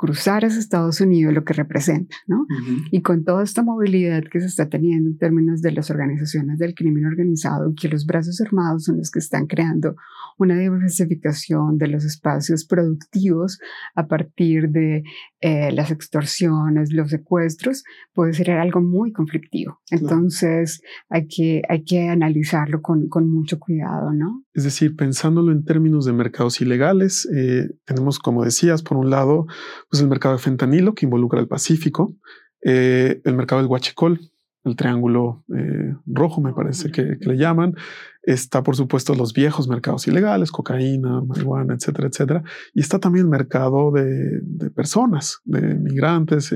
cruzar 0.01 0.47
a 0.47 0.49
Estados 0.49 1.03
Unidos 1.03 1.35
lo 1.35 1.45
que 1.45 1.53
representa, 1.53 2.17
¿no? 2.27 2.47
Y 2.91 3.03
con 3.03 3.23
toda 3.23 3.45
esta 3.45 3.63
movilidad 3.63 4.23
que 4.33 4.41
se 4.41 4.47
está 4.47 4.67
teniendo 4.67 5.11
en 5.11 5.19
términos 5.19 5.61
de 5.61 5.73
las 5.73 5.91
organizaciones 5.91 6.59
del 6.59 6.75
crimen 6.75 7.05
organizado, 7.05 7.75
que 7.79 7.91
los 7.91 8.07
brazos 8.07 8.41
armados 8.41 8.85
son 8.85 8.97
los 8.97 9.11
que 9.11 9.19
están 9.19 9.47
creando 9.47 9.97
una 10.39 10.59
diversificación 10.59 11.77
de 11.77 11.89
los 11.89 12.07
espacios 12.07 12.65
productivos 12.65 13.59
a 13.95 14.07
partir 14.07 14.71
de 14.71 15.03
eh, 15.43 15.71
las 15.71 15.91
extorsiones, 15.91 16.95
los 16.95 17.11
secuestros, 17.11 17.85
puede 18.15 18.33
ser 18.33 18.53
algo 18.53 18.81
muy 18.81 19.13
conflictivo. 19.13 19.83
Entonces 19.91 20.81
hay, 21.11 21.29
que, 21.29 21.61
hay 21.69 21.85
que 21.85 22.09
analizarlo 22.09 22.81
con, 22.81 23.09
con 23.09 23.31
mucho 23.31 23.59
cuidado, 23.59 24.15
¿no? 24.15 24.45
Es 24.61 24.65
decir, 24.65 24.95
pensándolo 24.95 25.53
en 25.53 25.65
términos 25.65 26.05
de 26.05 26.13
mercados 26.13 26.61
ilegales, 26.61 27.27
eh, 27.35 27.71
tenemos, 27.87 28.19
como 28.19 28.45
decías, 28.45 28.83
por 28.83 28.99
un 28.99 29.09
lado, 29.09 29.47
pues 29.89 30.03
el 30.03 30.09
mercado 30.11 30.37
de 30.37 30.43
fentanilo 30.43 30.95
que 30.95 31.07
involucra 31.07 31.41
el 31.41 31.49
Pacífico, 31.49 32.15
eh, 32.63 33.23
el 33.25 33.37
mercado 33.37 33.63
del 33.63 33.71
huachicol, 33.71 34.21
el 34.65 34.77
triángulo 34.77 35.47
eh, 35.57 35.95
rojo, 36.05 36.43
me 36.43 36.53
parece 36.53 36.91
que, 36.91 37.17
le 37.19 37.39
llaman. 37.39 37.75
Está, 38.23 38.63
por 38.63 38.77
supuesto, 38.77 39.15
los 39.15 39.33
viejos 39.33 39.67
mercados 39.67 40.07
ilegales, 40.07 40.53
cocaína, 40.53 41.23
marihuana, 41.23 41.73
etcétera, 41.73 42.09
etcétera. 42.09 42.43
Y 42.75 42.81
está 42.81 42.99
también 42.99 43.25
el 43.25 43.31
mercado 43.31 43.93
de, 43.93 44.43
personas, 44.75 45.41
de 45.45 45.75
migrantes, 45.77 46.55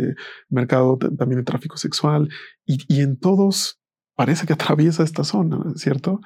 mercado 0.51 0.99
también 0.99 1.39
de 1.39 1.45
tráfico 1.45 1.79
sexual. 1.79 2.29
Y, 2.67 2.85
y, 2.87 3.01
en 3.01 3.19
todos 3.19 3.81
parece 4.15 4.47
que 4.47 4.53
atraviesa 4.53 5.03
esta 5.03 5.25
zona, 5.25 5.59
¿cierto? 5.77 6.21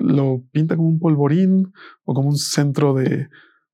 Lo 0.00 0.42
pinta 0.52 0.76
como 0.76 0.88
un 0.88 0.98
polvorín 0.98 1.72
o 2.04 2.14
como 2.14 2.28
un 2.28 2.36
centro 2.36 2.94
de, 2.94 3.28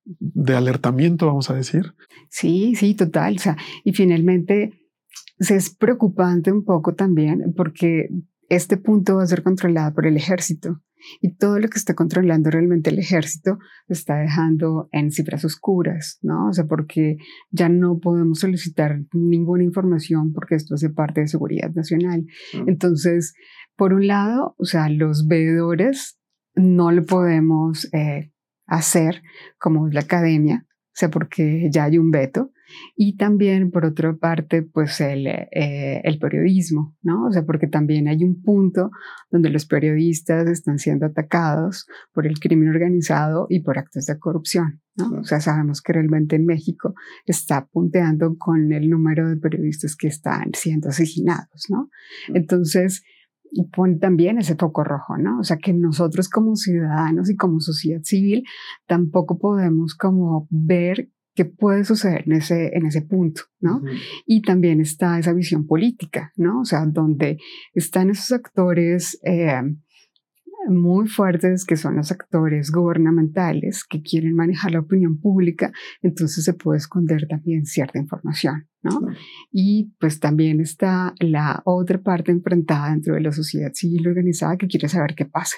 de 0.05 0.55
alertamiento, 0.55 1.27
vamos 1.27 1.51
a 1.51 1.55
decir. 1.55 1.95
Sí, 2.29 2.75
sí, 2.75 2.95
total. 2.95 3.37
O 3.37 3.39
sea, 3.39 3.57
y 3.85 3.93
finalmente 3.93 4.73
es 5.39 5.75
preocupante 5.75 6.53
un 6.53 6.65
poco 6.65 6.95
también 6.95 7.55
porque 7.57 8.09
este 8.49 8.77
punto 8.77 9.17
va 9.17 9.23
a 9.23 9.27
ser 9.27 9.43
controlado 9.43 9.95
por 9.95 10.07
el 10.07 10.17
ejército 10.17 10.81
y 11.21 11.37
todo 11.37 11.59
lo 11.59 11.69
que 11.69 11.79
está 11.79 11.95
controlando 11.95 12.51
realmente 12.51 12.91
el 12.91 12.99
ejército 12.99 13.59
está 13.89 14.17
dejando 14.17 14.89
en 14.93 15.11
cifras 15.11 15.45
oscuras, 15.45 16.19
¿no? 16.23 16.49
O 16.49 16.53
sea, 16.53 16.67
porque 16.67 17.17
ya 17.51 17.69
no 17.69 17.99
podemos 17.99 18.41
solicitar 18.41 19.01
ninguna 19.13 19.65
información 19.65 20.33
porque 20.33 20.55
esto 20.55 20.75
hace 20.75 20.91
parte 20.91 21.23
de 21.23 21.29
seguridad 21.29 21.71
nacional. 21.75 22.25
Entonces, 22.67 23.35
por 23.77 23.93
un 23.93 24.07
lado, 24.07 24.55
o 24.59 24.65
sea, 24.65 24.89
los 24.89 25.27
veedores 25.27 26.19
no 26.55 26.93
lo 26.93 27.05
podemos 27.05 27.93
eh, 27.93 28.33
hacer 28.67 29.23
como 29.59 29.89
es 29.89 29.95
la 29.95 30.01
academia, 30.01 30.67
o 30.69 30.97
sea, 30.97 31.11
porque 31.11 31.69
ya 31.71 31.85
hay 31.85 31.99
un 31.99 32.11
veto. 32.11 32.51
Y 32.97 33.17
también, 33.17 33.71
por 33.71 33.85
otra 33.85 34.15
parte, 34.17 34.63
pues 34.63 35.01
el, 35.01 35.27
eh, 35.27 36.01
el 36.05 36.19
periodismo, 36.19 36.97
¿no? 37.03 37.27
O 37.27 37.33
sea, 37.33 37.45
porque 37.45 37.67
también 37.67 38.09
hay 38.09 38.25
un 38.25 38.43
punto 38.43 38.91
donde 39.31 39.51
los 39.51 39.67
periodistas 39.67 40.49
están 40.49 40.79
siendo 40.79 41.07
atacados 41.07 41.87
por 42.13 42.27
el 42.27 42.39
crimen 42.39 42.69
organizado 42.69 43.47
y 43.49 43.61
por 43.61 43.79
actos 43.79 44.07
de 44.07 44.19
corrupción, 44.19 44.81
¿no? 44.97 45.21
O 45.21 45.25
sea, 45.25 45.41
sabemos 45.41 45.83
que 45.83 45.93
realmente 45.93 46.37
en 46.37 46.47
México 46.47 46.95
está 47.27 47.67
punteando 47.67 48.37
con 48.39 48.73
el 48.73 48.89
número 48.89 49.29
de 49.29 49.37
periodistas 49.37 49.97
que 49.97 50.09
están 50.09 50.51
siendo 50.55 50.89
asesinados, 50.89 51.67
¿no? 51.69 51.91
Entonces, 52.29 53.03
pone 53.73 53.99
también 53.99 54.39
ese 54.39 54.57
foco 54.57 54.85
rojo, 54.85 55.17
¿no? 55.17 55.39
O 55.39 55.45
sea, 55.45 55.59
que 55.59 55.73
nosotros 55.73 56.29
como 56.29 56.57
ciudadanos 56.57 57.31
y 57.31 57.37
como 57.37 57.61
sociedad 57.61 58.01
civil 58.03 58.45
tampoco 58.87 59.39
podemos 59.39 59.95
como 59.95 60.49
ver 60.51 61.11
qué 61.35 61.45
puede 61.45 61.85
suceder 61.85 62.25
en 62.27 62.33
ese, 62.33 62.77
en 62.77 62.87
ese 62.87 63.03
punto, 63.03 63.43
¿no? 63.61 63.83
Y 64.27 64.43
también 64.43 64.81
está 64.81 65.19
esa 65.19 65.33
visión 65.33 65.67
política, 65.67 66.33
¿no? 66.37 66.61
O 66.61 66.65
sea, 66.65 66.85
donde 66.87 67.39
están 67.75 68.11
esos 68.11 68.33
actores 68.33 69.19
eh, 69.25 69.63
muy 70.69 71.09
fuertes 71.09 71.65
que 71.65 71.77
son 71.77 71.97
los 71.97 72.11
actores 72.11 72.71
gubernamentales 72.71 73.85
que 73.85 74.03
quieren 74.03 74.35
manejar 74.35 74.73
la 74.73 74.81
opinión 74.81 75.19
pública, 75.19 75.73
entonces 76.03 76.45
se 76.45 76.55
puede 76.55 76.79
esconder 76.79 77.27
también 77.29 77.67
cierta 77.67 77.99
información, 77.99 78.69
¿no? 78.83 79.01
Y 79.51 79.93
pues 79.99 80.21
también 80.21 80.61
está 80.61 81.15
la 81.19 81.63
otra 81.65 82.01
parte 82.01 82.33
enfrentada 82.33 82.91
dentro 82.91 83.15
de 83.15 83.21
la 83.21 83.33
sociedad 83.33 83.73
civil 83.75 84.09
organizada 84.09 84.57
que 84.57 84.69
quiere 84.69 84.89
saber 84.89 85.15
qué 85.15 85.27
pasa, 85.27 85.57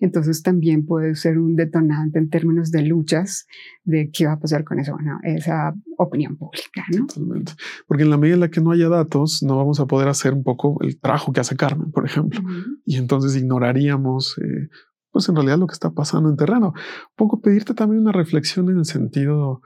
entonces 0.00 0.42
también 0.42 0.86
puede 0.86 1.14
ser 1.14 1.38
un 1.38 1.56
detonante 1.56 2.18
en 2.18 2.30
términos 2.30 2.70
de 2.70 2.82
luchas 2.82 3.46
de 3.84 4.10
qué 4.12 4.26
va 4.26 4.32
a 4.32 4.40
pasar 4.40 4.64
con 4.64 4.78
eso, 4.78 4.92
bueno, 4.92 5.18
esa 5.22 5.74
opinión 5.96 6.36
pública. 6.36 6.84
¿no? 6.96 7.06
Totalmente. 7.06 7.52
Porque 7.86 8.04
en 8.04 8.10
la 8.10 8.16
medida 8.16 8.34
en 8.34 8.40
la 8.40 8.50
que 8.50 8.60
no 8.60 8.70
haya 8.70 8.88
datos, 8.88 9.42
no 9.42 9.56
vamos 9.56 9.80
a 9.80 9.86
poder 9.86 10.08
hacer 10.08 10.34
un 10.34 10.42
poco 10.42 10.78
el 10.82 10.98
trabajo 10.98 11.32
que 11.32 11.40
hace 11.40 11.56
Carmen, 11.56 11.90
por 11.90 12.04
ejemplo. 12.04 12.40
Y 12.84 12.96
entonces 12.96 13.36
ignoraríamos, 13.36 14.36
eh, 14.38 14.68
pues 15.10 15.28
en 15.28 15.36
realidad 15.36 15.58
lo 15.58 15.66
que 15.66 15.74
está 15.74 15.90
pasando 15.90 16.28
en 16.28 16.36
terreno. 16.36 16.68
Un 16.68 17.16
poco 17.16 17.40
pedirte 17.40 17.74
también 17.74 18.02
una 18.02 18.12
reflexión 18.12 18.68
en 18.70 18.78
el 18.78 18.84
sentido 18.84 19.62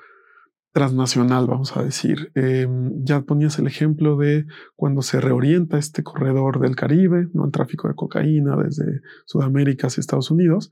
transnacional, 0.73 1.47
vamos 1.47 1.77
a 1.77 1.83
decir. 1.83 2.33
Em, 2.35 3.05
ya 3.05 3.21
ponías 3.23 3.59
el 3.59 3.67
ejemplo 3.67 4.17
de 4.17 4.47
cuando 4.75 5.03
se 5.03 5.21
reorienta 5.21 5.79
este 5.79 6.03
corredor 6.03 6.61
del 6.61 6.77
Caribe, 6.77 7.29
¿no? 7.33 7.45
el 7.45 7.53
tráfico 7.53 7.89
de 7.89 7.95
cocaína 7.95 8.57
desde 8.57 9.01
Sudamérica 9.27 9.87
hacia 9.87 10.01
Estados 10.01 10.31
Unidos, 10.31 10.71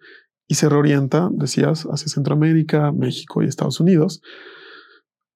y 0.48 0.54
se 0.54 0.68
reorienta, 0.68 1.30
decías, 1.32 1.86
hacia 1.90 2.08
Centroamérica, 2.08 2.90
México 2.92 3.42
y 3.42 3.46
Estados 3.46 3.78
Unidos. 3.78 4.20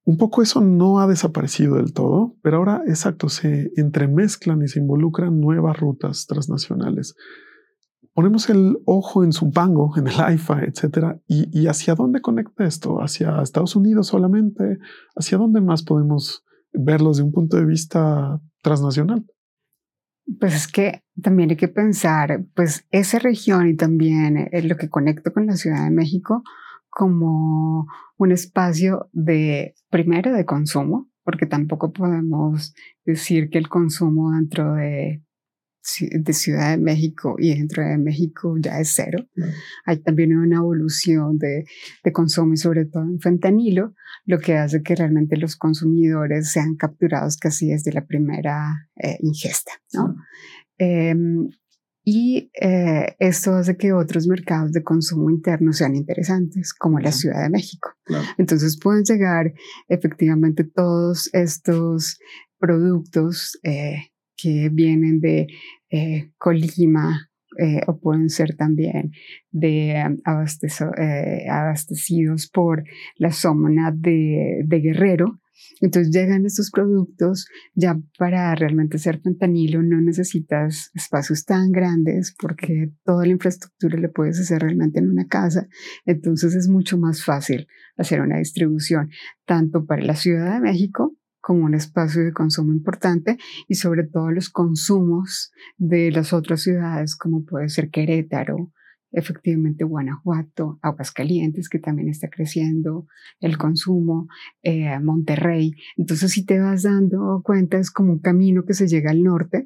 Un 0.03 0.17
poco 0.17 0.41
eso 0.41 0.61
no 0.61 0.99
ha 0.99 1.07
desaparecido 1.07 1.77
del 1.77 1.93
todo, 1.93 2.35
pero 2.41 2.57
ahora, 2.57 2.83
exacto, 2.85 3.29
se 3.29 3.71
entremezclan 3.75 4.61
y 4.61 4.67
se 4.67 4.79
involucran 4.79 5.39
nuevas 5.39 5.79
rutas 5.79 6.25
transnacionales. 6.27 7.15
Ponemos 8.15 8.49
el 8.49 8.77
ojo 8.85 9.23
en 9.23 9.33
Zumpango, 9.33 9.93
en 9.97 10.07
el 10.07 10.19
AIFA, 10.19 10.63
etcétera, 10.63 11.21
y, 11.27 11.67
hacia 11.67 11.93
dónde 11.93 12.21
conecta 12.21 12.65
esto, 12.65 13.01
hacia 13.01 13.41
Estados 13.43 13.75
Unidos 13.75 14.07
solamente, 14.07 14.79
hacia 15.15 15.37
dónde 15.37 15.61
más 15.61 15.83
podemos 15.83 16.43
verlos 16.73 17.17
de 17.17 17.23
un 17.23 17.31
punto 17.31 17.57
de 17.57 17.65
vista 17.65 18.41
transnacional. 18.63 19.25
Pues 20.39 20.55
es 20.55 20.67
que 20.67 21.03
también 21.21 21.51
hay 21.51 21.55
que 21.55 21.67
pensar, 21.67 22.45
pues 22.55 22.87
esa 22.89 23.19
región 23.19 23.67
y 23.67 23.75
también 23.75 24.49
eh, 24.51 24.63
lo 24.63 24.75
que 24.75 24.89
conecta 24.89 25.31
con 25.31 25.45
la 25.45 25.55
Ciudad 25.55 25.83
de 25.83 25.91
México 25.91 26.41
como 26.89 27.85
un 28.17 28.31
espacio 28.31 29.09
de, 29.11 29.75
primero, 29.89 30.33
de 30.33 30.45
consumo, 30.45 31.09
porque 31.23 31.45
tampoco 31.45 31.91
podemos 31.91 32.73
decir 33.05 33.49
que 33.49 33.57
el 33.57 33.67
consumo 33.67 34.31
dentro 34.31 34.73
de 34.73 35.24
de 35.99 36.33
Ciudad 36.33 36.71
de 36.71 36.77
México 36.77 37.35
y 37.37 37.53
dentro 37.55 37.83
de 37.83 37.97
México 37.97 38.55
ya 38.59 38.79
es 38.79 38.91
cero. 38.95 39.25
Hay 39.85 39.97
también 39.99 40.37
una 40.37 40.57
evolución 40.57 41.37
de, 41.37 41.65
de, 42.03 42.11
consumo 42.11 42.53
y 42.53 42.57
sobre 42.57 42.85
todo 42.85 43.03
en 43.03 43.19
fentanilo, 43.19 43.93
lo 44.25 44.39
que 44.39 44.57
hace 44.57 44.81
que 44.81 44.95
realmente 44.95 45.37
los 45.37 45.55
consumidores 45.55 46.51
sean 46.51 46.75
capturados 46.75 47.37
casi 47.37 47.67
desde 47.67 47.91
la 47.91 48.05
primera 48.05 48.89
eh, 48.95 49.17
ingesta. 49.21 49.71
¿no? 49.93 50.15
Em, 50.77 51.49
y 52.03 52.51
eh, 52.61 53.15
esto 53.17 53.55
hace 53.55 53.77
que 53.77 53.91
otros 53.91 54.27
mercados 54.27 54.71
de 54.71 54.83
consumo 54.83 55.31
interno 55.31 55.73
sean 55.73 55.95
interesantes, 55.95 56.73
como 56.73 56.99
la 56.99 57.11
Ciudad 57.11 57.41
de 57.41 57.49
México. 57.49 57.89
Entonces 58.37 58.79
pueden 58.79 59.03
llegar 59.03 59.53
efectivamente 59.87 60.63
todos 60.63 61.31
estos 61.33 62.19
productos 62.59 63.59
eh, 63.63 64.11
que 64.35 64.69
vienen 64.71 65.19
de 65.19 65.47
eh, 65.89 66.31
Colima 66.37 67.29
eh, 67.57 67.81
o 67.87 67.99
pueden 67.99 68.29
ser 68.29 68.55
también 68.57 69.11
de 69.49 69.91
eh, 69.91 71.47
abastecidos 71.49 72.49
por 72.49 72.83
la 73.17 73.31
zona 73.31 73.93
de, 73.95 74.61
de, 74.65 74.79
Guerrero. 74.79 75.39
Entonces 75.79 76.13
llegan 76.13 76.45
estos 76.45 76.69
productos 76.69 77.47
ya 77.73 77.97
para 78.17 78.53
realmente 78.55 78.97
ser 78.97 79.21
fentanilo 79.21 79.81
no 79.81 80.01
necesitas 80.01 80.91
espacios 80.93 81.45
tan 81.45 81.71
grandes 81.71 82.35
porque 82.37 82.91
toda 83.05 83.25
la 83.25 83.31
infraestructura 83.31 83.97
la 83.99 84.09
puedes 84.09 84.37
hacer 84.37 84.61
realmente 84.61 84.99
en 84.99 85.09
una 85.09 85.27
casa. 85.27 85.69
Entonces 86.05 86.55
es 86.55 86.67
mucho 86.67 86.97
más 86.97 87.23
fácil 87.23 87.67
hacer 87.95 88.19
una 88.19 88.37
distribución 88.37 89.11
tanto 89.45 89.85
para 89.85 90.03
la 90.03 90.15
Ciudad 90.15 90.55
de 90.55 90.59
México 90.59 91.15
como 91.45 91.65
un 91.65 91.75
espacio 91.75 92.23
de 92.23 92.33
consumo 92.33 92.73
importante 92.73 93.37
y 93.67 93.75
sobre 93.75 94.03
todo 94.03 94.31
los 94.31 94.49
consumos 94.49 95.51
de 95.77 96.09
las 96.09 96.33
otras 96.33 96.63
ciudades 96.63 97.15
como 97.15 97.45
puede 97.45 97.69
ser 97.69 97.91
Querétaro, 97.91 98.71
efectivamente 99.11 99.83
Guanajuato, 99.83 100.79
Aguascalientes, 100.81 101.69
que 101.69 101.77
también 101.77 102.09
está 102.09 102.29
creciendo 102.29 103.05
el 103.39 103.59
consumo, 103.59 104.27
eh, 104.63 104.99
Monterrey. 104.99 105.73
Entonces, 105.97 106.31
si 106.31 106.47
te 106.47 106.59
vas 106.59 106.81
dando 106.81 107.41
cuenta, 107.43 107.77
es 107.77 107.91
como 107.91 108.13
un 108.13 108.19
camino 108.21 108.65
que 108.65 108.73
se 108.73 108.87
llega 108.87 109.11
al 109.11 109.21
norte, 109.21 109.65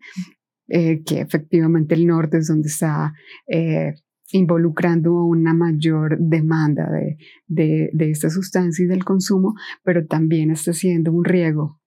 eh, 0.67 1.01
que 1.05 1.21
efectivamente 1.21 1.95
el 1.95 2.07
norte 2.07 2.39
es 2.39 2.47
donde 2.47 2.67
está 2.67 3.13
eh, 3.47 3.93
involucrando 4.31 5.13
una 5.23 5.53
mayor 5.53 6.17
demanda 6.19 6.89
de, 6.89 7.17
de, 7.47 7.89
de, 7.93 8.11
esta 8.11 8.29
sustancia 8.29 8.85
y 8.85 8.87
del 8.87 9.03
consumo, 9.03 9.55
pero 9.83 10.05
también 10.05 10.51
está 10.51 10.73
siendo 10.73 11.11
un 11.11 11.25
riego 11.25 11.79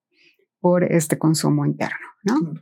por 0.60 0.84
este 0.84 1.18
consumo 1.18 1.66
interno, 1.66 2.06
¿no? 2.24 2.54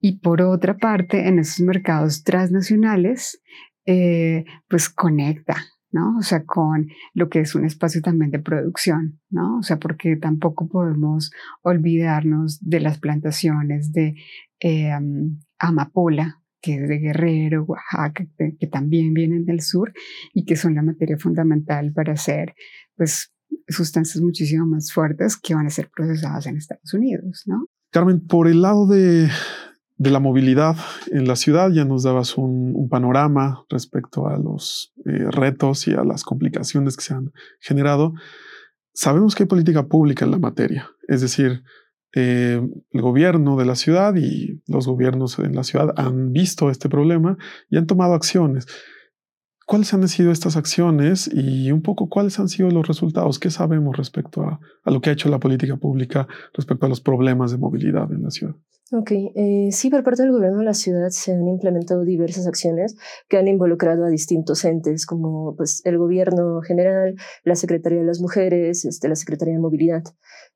Y 0.00 0.18
por 0.18 0.42
otra 0.42 0.76
parte, 0.76 1.28
en 1.28 1.38
esos 1.38 1.60
mercados 1.60 2.24
transnacionales, 2.24 3.40
eh, 3.86 4.44
pues 4.68 4.88
conecta, 4.88 5.56
¿no? 5.92 6.18
O 6.18 6.22
sea, 6.22 6.44
con 6.44 6.88
lo 7.14 7.28
que 7.28 7.40
es 7.40 7.54
un 7.54 7.64
espacio 7.64 8.02
también 8.02 8.32
de 8.32 8.40
producción, 8.40 9.20
¿no? 9.30 9.58
O 9.58 9.62
sea, 9.62 9.78
porque 9.78 10.16
tampoco 10.16 10.68
podemos 10.68 11.30
olvidarnos 11.62 12.58
de 12.60 12.80
las 12.80 12.98
plantaciones 12.98 13.92
de 13.92 14.16
eh, 14.58 14.90
amapola, 15.58 16.41
que 16.62 16.76
es 16.76 16.88
de 16.88 16.98
Guerrero, 16.98 17.64
Oaxaca, 17.64 18.24
que, 18.38 18.66
también 18.68 19.12
vienen 19.12 19.44
del 19.44 19.60
sur 19.60 19.92
y 20.32 20.44
que 20.44 20.56
son 20.56 20.74
la 20.74 20.82
materia 20.82 21.18
fundamental 21.18 21.92
para 21.92 22.12
hacer, 22.12 22.54
pues, 22.96 23.34
sustancias 23.68 24.22
muchísimo 24.22 24.64
más 24.64 24.92
fuertes 24.92 25.36
que 25.36 25.54
van 25.54 25.66
a 25.66 25.70
ser 25.70 25.90
procesadas 25.94 26.46
en 26.46 26.56
Estados 26.56 26.94
Unidos, 26.94 27.42
¿no? 27.46 27.66
Carmen, 27.90 28.26
por 28.26 28.48
el 28.48 28.62
lado 28.62 28.86
de, 28.86 29.28
de 30.02 30.10
la 30.10 30.18
movilidad 30.18 30.76
en 31.12 31.28
la 31.28 31.36
ciudad, 31.36 31.70
ya 31.70 31.84
nos 31.84 32.02
dabas 32.02 32.36
un, 32.36 32.88
panorama 32.90 33.64
respecto 33.70 34.26
a 34.26 34.36
los 34.36 34.92
eh, 35.06 35.26
retos 35.30 35.86
y 35.88 35.94
a 35.94 36.04
las 36.04 36.24
complicaciones 36.24 36.96
que 36.96 37.04
se 37.04 37.14
han 37.14 37.32
generado. 37.60 38.12
Sabemos 38.92 39.34
que 39.34 39.44
hay 39.44 39.48
política 39.48 39.86
pública 39.86 40.24
en 40.24 40.32
la 40.32 40.38
materia, 40.38 40.90
es 41.08 41.20
decir, 41.20 41.62
eh, 42.14 42.60
el 42.90 43.00
gobierno 43.00 43.56
de 43.56 43.64
la 43.64 43.74
ciudad 43.74 44.14
y 44.16 44.62
los 44.66 44.86
gobiernos 44.86 45.38
en 45.38 45.54
la 45.54 45.64
ciudad 45.64 45.94
han 45.96 46.32
visto 46.32 46.70
este 46.70 46.88
problema 46.88 47.38
y 47.70 47.78
han 47.78 47.86
tomado 47.86 48.14
acciones. 48.14 48.66
¿Cuáles 49.72 49.94
han 49.94 50.06
sido 50.06 50.32
estas 50.32 50.58
acciones 50.58 51.30
y 51.32 51.72
un 51.72 51.80
poco 51.80 52.10
cuáles 52.10 52.38
han 52.38 52.50
sido 52.50 52.68
los 52.68 52.86
resultados? 52.86 53.38
¿Qué 53.38 53.48
sabemos 53.48 53.96
respecto 53.96 54.42
a, 54.42 54.60
a 54.84 54.90
lo 54.90 55.00
que 55.00 55.08
ha 55.08 55.14
hecho 55.14 55.30
la 55.30 55.38
política 55.38 55.78
pública 55.78 56.28
respecto 56.52 56.84
a 56.84 56.90
los 56.90 57.00
problemas 57.00 57.52
de 57.52 57.56
movilidad 57.56 58.12
en 58.12 58.22
la 58.22 58.30
ciudad? 58.30 58.54
Ok, 58.92 59.12
eh, 59.12 59.68
sí, 59.70 59.88
por 59.88 60.04
parte 60.04 60.24
del 60.24 60.32
gobierno 60.32 60.58
de 60.58 60.66
la 60.66 60.74
ciudad 60.74 61.08
se 61.08 61.32
han 61.32 61.48
implementado 61.48 62.04
diversas 62.04 62.46
acciones 62.46 62.96
que 63.30 63.38
han 63.38 63.48
involucrado 63.48 64.04
a 64.04 64.10
distintos 64.10 64.62
entes, 64.66 65.06
como 65.06 65.56
pues, 65.56 65.80
el 65.86 65.96
gobierno 65.96 66.60
general, 66.60 67.14
la 67.42 67.54
Secretaría 67.54 68.00
de 68.00 68.04
las 68.04 68.20
Mujeres, 68.20 68.84
este, 68.84 69.08
la 69.08 69.16
Secretaría 69.16 69.54
de 69.54 69.60
Movilidad. 69.60 70.02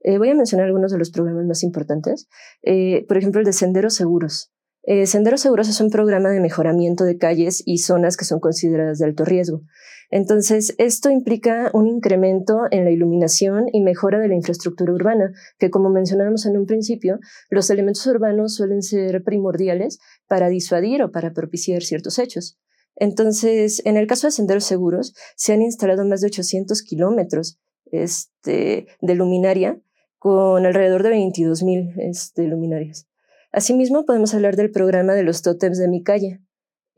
Eh, 0.01 0.19
voy 0.19 0.29
a 0.29 0.35
mencionar 0.35 0.67
algunos 0.67 0.93
de 0.93 0.99
los 0.99 1.11
programas 1.11 1.47
más 1.47 1.63
importantes. 1.63 2.29
Eh, 2.63 3.07
por 3.09 3.17
ejemplo, 3.17 3.41
el 3.41 3.47
de 3.47 3.55
Senderos 3.55 3.95
Seguros. 3.95 4.53
Eh, 4.89 5.07
Senderos 5.07 5.41
Seguros 5.41 5.69
es 5.69 5.81
un 5.81 5.91
programa 5.91 6.31
de 6.31 6.39
mejoramiento 6.39 7.03
de 7.03 7.19
calles 7.19 7.61
y 7.67 7.79
zonas 7.79 8.17
que 8.17 8.25
son 8.25 8.39
consideradas 8.39 8.99
de 8.99 9.07
alto 9.07 9.25
riesgo. 9.25 9.63
Entonces, 10.11 10.77
esto 10.79 11.11
implica 11.11 11.71
un 11.75 11.89
incremento 11.89 12.61
en 12.71 12.85
la 12.85 12.93
iluminación 12.93 13.65
y 13.73 13.83
mejora 13.83 14.21
de 14.21 14.29
la 14.29 14.37
infraestructura 14.37 14.93
urbana, 14.93 15.33
que 15.59 15.71
como 15.71 15.91
mencionábamos 15.91 16.47
en 16.47 16.57
un 16.57 16.67
principio, 16.67 17.19
los 17.51 17.69
elementos 17.69 18.07
urbanos 18.07 18.55
suelen 18.55 18.83
ser 18.83 19.25
primordiales 19.25 19.99
para 20.29 20.49
disuadir 20.49 21.03
o 21.03 21.11
para 21.11 21.33
propiciar 21.33 21.83
ciertos 21.83 22.21
hechos. 22.21 22.57
Entonces, 22.95 23.83
en 23.85 23.97
el 23.97 24.07
caso 24.07 24.29
de 24.29 24.31
senderos 24.31 24.65
seguros, 24.65 25.15
se 25.35 25.53
han 25.53 25.63
instalado 25.63 26.05
más 26.05 26.21
de 26.21 26.29
800 26.29 26.81
kilómetros 26.83 27.59
este, 27.87 28.87
de 29.01 29.15
luminaria 29.17 29.81
con 30.19 30.65
alrededor 30.65 31.03
de 31.03 31.11
22.000 31.11 31.95
este, 31.99 32.45
luminarias. 32.45 33.09
Asimismo, 33.57 34.05
podemos 34.05 34.35
hablar 34.35 34.55
del 34.55 34.71
programa 34.71 35.15
de 35.15 35.23
los 35.23 35.41
tótems 35.41 35.79
de 35.79 35.89
mi 35.89 36.03
calle, 36.03 36.43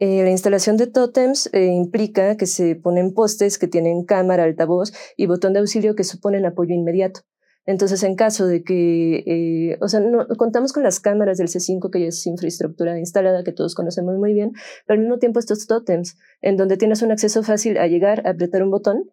eh, 0.01 0.25
la 0.25 0.31
instalación 0.31 0.77
de 0.77 0.89
tótems 0.89 1.49
eh, 1.53 1.67
implica 1.67 2.37
que 2.37 2.47
se 2.47 2.75
ponen 2.75 3.15
postes 3.15 3.59
que 3.59 3.69
tienen 3.69 4.05
cámara, 4.05 4.43
altavoz 4.43 4.93
y 5.17 5.27
botón 5.27 5.53
de 5.53 5.61
auxilio 5.61 5.95
que 5.95 6.03
suponen 6.03 6.47
apoyo 6.47 6.75
inmediato. 6.75 7.21
Entonces, 7.65 8.03
en 8.03 8.17
caso 8.17 8.49
de 8.49 8.65
que, 8.65 9.23
eh, 9.25 9.79
o 9.81 9.87
sea, 9.87 10.01
no, 10.01 10.27
contamos 10.37 10.73
con 10.73 10.83
las 10.83 10.99
cámaras 10.99 11.39
del 11.39 11.47
C5, 11.47 11.93
que 11.93 12.01
ya 12.01 12.07
es 12.09 12.27
infraestructura 12.27 12.99
instalada, 12.99 13.45
que 13.45 13.53
todos 13.53 13.77
conocemos 13.77 14.17
muy 14.17 14.35
bien, 14.35 14.51
pero 14.85 14.99
al 14.99 15.05
mismo 15.05 15.21
tiempo 15.21 15.39
estos 15.39 15.69
tótems, 15.69 16.19
en 16.41 16.57
donde 16.57 16.77
tienes 16.77 17.03
un 17.03 17.13
acceso 17.13 17.45
fácil 17.45 17.79
a 17.79 17.87
llegar, 17.87 18.27
a 18.27 18.31
apretar 18.31 18.65
un 18.65 18.73
botón, 18.73 19.13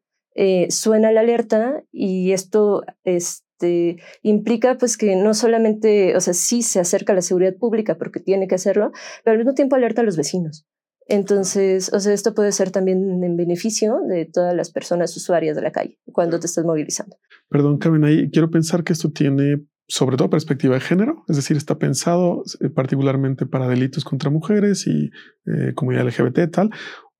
suena 0.69 1.11
la 1.11 1.21
alerta 1.21 1.83
y 1.91 2.31
esto 2.31 2.81
este, 3.55 3.97
implica 4.21 4.77
pues 4.77 4.97
que 4.97 5.15
no 5.15 5.33
solamente, 5.33 6.15
o 6.15 6.19
sea, 6.19 6.33
sí 6.33 6.61
se 6.61 6.79
acerca 6.79 7.13
a 7.13 7.15
la 7.15 7.21
seguridad 7.21 7.55
pública 7.55 7.97
porque 7.97 8.19
tiene 8.19 8.47
que 8.47 8.55
hacerlo, 8.55 8.91
pero 9.23 9.33
al 9.33 9.37
mismo 9.37 9.53
tiempo 9.53 9.75
alerta 9.75 10.01
a 10.01 10.05
los 10.05 10.17
vecinos. 10.17 10.67
Entonces, 11.07 11.93
o 11.93 11.99
sea, 11.99 12.13
esto 12.13 12.33
puede 12.33 12.51
ser 12.51 12.71
también 12.71 13.23
en 13.23 13.37
beneficio 13.37 13.99
de 14.07 14.25
todas 14.25 14.55
las 14.55 14.71
personas 14.71 15.15
usuarias 15.15 15.55
de 15.55 15.61
la 15.61 15.71
calle 15.71 15.99
cuando 16.11 16.39
te 16.39 16.47
estás 16.47 16.65
movilizando. 16.65 17.15
Perdón, 17.47 17.77
Carmen, 17.77 18.03
ahí 18.03 18.29
quiero 18.31 18.49
pensar 18.49 18.83
que 18.83 18.93
esto 18.93 19.11
tiene 19.11 19.65
sobre 19.87 20.17
todo 20.17 20.31
perspectiva 20.31 20.73
de 20.73 20.81
género, 20.81 21.23
es 21.27 21.35
decir, 21.35 21.57
está 21.57 21.77
pensado 21.77 22.43
eh, 22.59 22.69
particularmente 22.69 23.45
para 23.45 23.67
delitos 23.67 24.03
contra 24.03 24.31
mujeres 24.31 24.87
y 24.87 25.11
eh, 25.45 25.73
comunidad 25.75 26.07
LGBT 26.07 26.51
tal, 26.51 26.71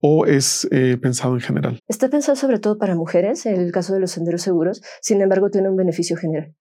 o 0.07 0.27
es 0.27 0.67
eh, 0.69 0.97
pensado 1.01 1.33
en 1.33 1.39
general? 1.39 1.79
Está 1.87 2.09
pensado 2.09 2.35
sobre 2.35 2.59
todo 2.59 2.77
para 2.77 2.93
mujeres, 2.93 3.47
en 3.47 3.59
el 3.59 3.71
caso 3.71 3.91
de 3.91 3.99
los 3.99 4.11
senderos 4.11 4.43
seguros, 4.43 4.83
sin 5.01 5.19
embargo 5.19 5.49
tiene 5.49 5.67
un 5.67 5.75
beneficio 5.75 6.15
general. 6.15 6.53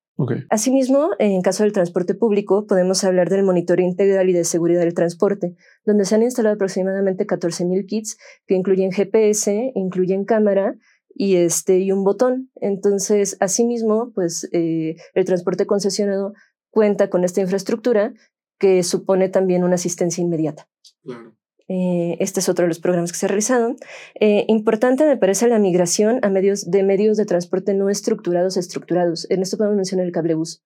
Asimismo, 0.49 1.11
en 1.19 1.43
caso 1.43 1.65
del 1.65 1.73
transporte 1.73 2.15
público, 2.15 2.67
podemos 2.67 3.05
hablar 3.05 3.29
del 3.29 3.43
monitoreo 3.43 3.85
integral 3.85 4.31
y 4.31 4.33
de 4.33 4.45
seguridad 4.45 4.81
del 4.81 4.95
transporte, 4.95 5.57
donde 5.85 6.07
se 6.07 6.15
han 6.15 6.23
instalado 6.23 6.55
aproximadamente 6.55 7.27
14.000 7.27 7.85
kits 7.85 8.17
que 8.47 8.55
incluyen 8.55 8.93
GPS, 8.93 9.73
incluyen 9.75 10.25
cámara 10.25 10.77
y, 11.15 11.37
este, 11.37 11.81
y 11.81 11.93
un 11.93 12.03
botón. 12.03 12.51
Entonces, 12.55 13.37
asimismo, 13.41 14.13
pues 14.15 14.49
eh, 14.53 14.97
el 15.13 15.25
transporte 15.27 15.67
concesionado 15.67 16.33
cuenta 16.71 17.11
con 17.11 17.25
esta 17.25 17.43
infraestructura 17.43 18.15
que 18.59 18.83
supone 18.85 19.29
también 19.29 19.65
una 19.65 19.75
asistencia 19.75 20.23
inmediata. 20.23 20.67
Eh, 21.69 22.17
este 22.21 22.41
es 22.41 22.49
otro 22.49 22.65
de 22.65 22.69
los 22.69 22.81
programas 22.81 23.13
que 23.13 23.19
se 23.19 23.27
ha 23.27 23.29
realizado. 23.29 23.77
Eh, 24.21 24.45
importante 24.49 25.05
me 25.07 25.17
parece 25.17 25.49
la 25.49 25.59
migración 25.59 26.21
a 26.23 26.29
medios 26.29 26.71
de 26.71 26.83
medios 26.83 27.17
de 27.17 27.25
transporte 27.25 27.75
no 27.75 27.89
estructurados 27.89 28.57
a 28.57 28.61
estructurados. 28.61 29.27
En 29.31 29.43
esto 29.43 29.57
podemos 29.57 29.77
mencionar 29.77 30.07
el 30.07 30.13
cablebús. 30.13 30.63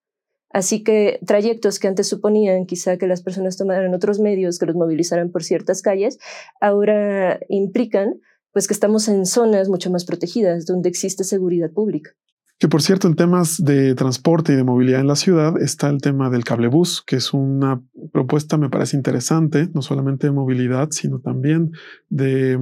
Así 0.50 0.82
que 0.82 1.20
trayectos 1.26 1.78
que 1.78 1.88
antes 1.88 2.08
suponían 2.08 2.64
quizá 2.66 2.96
que 2.96 3.06
las 3.06 3.22
personas 3.22 3.56
tomaran 3.56 3.94
otros 3.94 4.18
medios 4.18 4.58
que 4.58 4.66
los 4.66 4.76
movilizaran 4.76 5.30
por 5.30 5.44
ciertas 5.44 5.82
calles, 5.82 6.18
ahora 6.60 7.38
implican 7.48 8.20
pues 8.52 8.66
que 8.66 8.74
estamos 8.74 9.08
en 9.08 9.26
zonas 9.26 9.68
mucho 9.68 9.90
más 9.90 10.04
protegidas, 10.04 10.64
donde 10.64 10.88
existe 10.88 11.22
seguridad 11.22 11.70
pública. 11.70 12.12
Que 12.58 12.66
por 12.66 12.82
cierto, 12.82 13.06
en 13.06 13.14
temas 13.14 13.62
de 13.62 13.94
transporte 13.94 14.52
y 14.52 14.56
de 14.56 14.64
movilidad 14.64 15.00
en 15.00 15.06
la 15.06 15.14
ciudad 15.14 15.62
está 15.62 15.88
el 15.90 16.00
tema 16.00 16.28
del 16.28 16.42
cablebús, 16.42 17.04
que 17.06 17.14
es 17.14 17.32
una 17.32 17.80
propuesta, 18.12 18.56
me 18.56 18.68
parece 18.68 18.96
interesante, 18.96 19.68
no 19.74 19.80
solamente 19.80 20.26
de 20.26 20.32
movilidad, 20.32 20.88
sino 20.90 21.20
también 21.20 21.70
de 22.08 22.58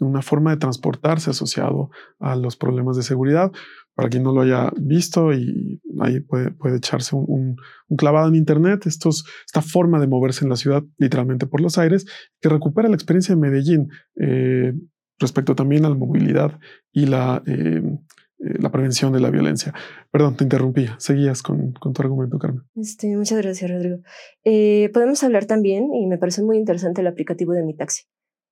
una 0.00 0.20
forma 0.20 0.50
de 0.50 0.56
transportarse 0.56 1.30
asociado 1.30 1.90
a 2.18 2.34
los 2.34 2.56
problemas 2.56 2.96
de 2.96 3.04
seguridad. 3.04 3.52
Para 3.94 4.08
quien 4.10 4.24
no 4.24 4.32
lo 4.32 4.42
haya 4.42 4.72
visto 4.76 5.32
y 5.32 5.80
ahí 6.00 6.20
puede, 6.20 6.50
puede 6.50 6.78
echarse 6.78 7.14
un, 7.14 7.56
clavado 7.96 8.28
en 8.28 8.34
Internet, 8.34 8.86
estos, 8.86 9.24
esta 9.46 9.62
forma 9.62 10.00
de 10.00 10.08
moverse 10.08 10.44
en 10.44 10.50
la 10.50 10.56
ciudad 10.56 10.82
literalmente 10.98 11.46
por 11.46 11.60
los 11.60 11.78
aires, 11.78 12.04
que 12.40 12.48
recupera 12.48 12.88
la 12.88 12.96
experiencia 12.96 13.34
de 13.34 13.40
Medellín 13.40 13.88
eh, 14.20 14.74
respecto 15.18 15.54
también 15.54 15.84
a 15.84 15.88
la 15.88 15.94
movilidad 15.94 16.58
y 16.92 17.06
la... 17.06 17.44
Eh, 17.46 17.96
eh, 18.38 18.58
la 18.60 18.70
prevención 18.70 19.12
de 19.12 19.20
la 19.20 19.30
violencia. 19.30 19.72
Perdón, 20.10 20.36
te 20.36 20.44
interrumpí. 20.44 20.86
Seguías 20.98 21.42
con, 21.42 21.72
tu 21.74 22.02
argumento, 22.02 22.38
Carmen. 22.38 22.62
Este, 22.74 23.16
muchas 23.16 23.38
gracias, 23.42 23.70
Rodrigo. 23.70 23.98
Eh, 24.44 24.90
podemos 24.92 25.22
hablar 25.22 25.46
también, 25.46 25.94
y 25.94 26.06
me 26.06 26.18
parece 26.18 26.42
muy 26.42 26.56
interesante, 26.56 27.00
el 27.00 27.06
aplicativo 27.06 27.52
de 27.52 27.62
Mi 27.62 27.76
Taxi. 27.76 28.04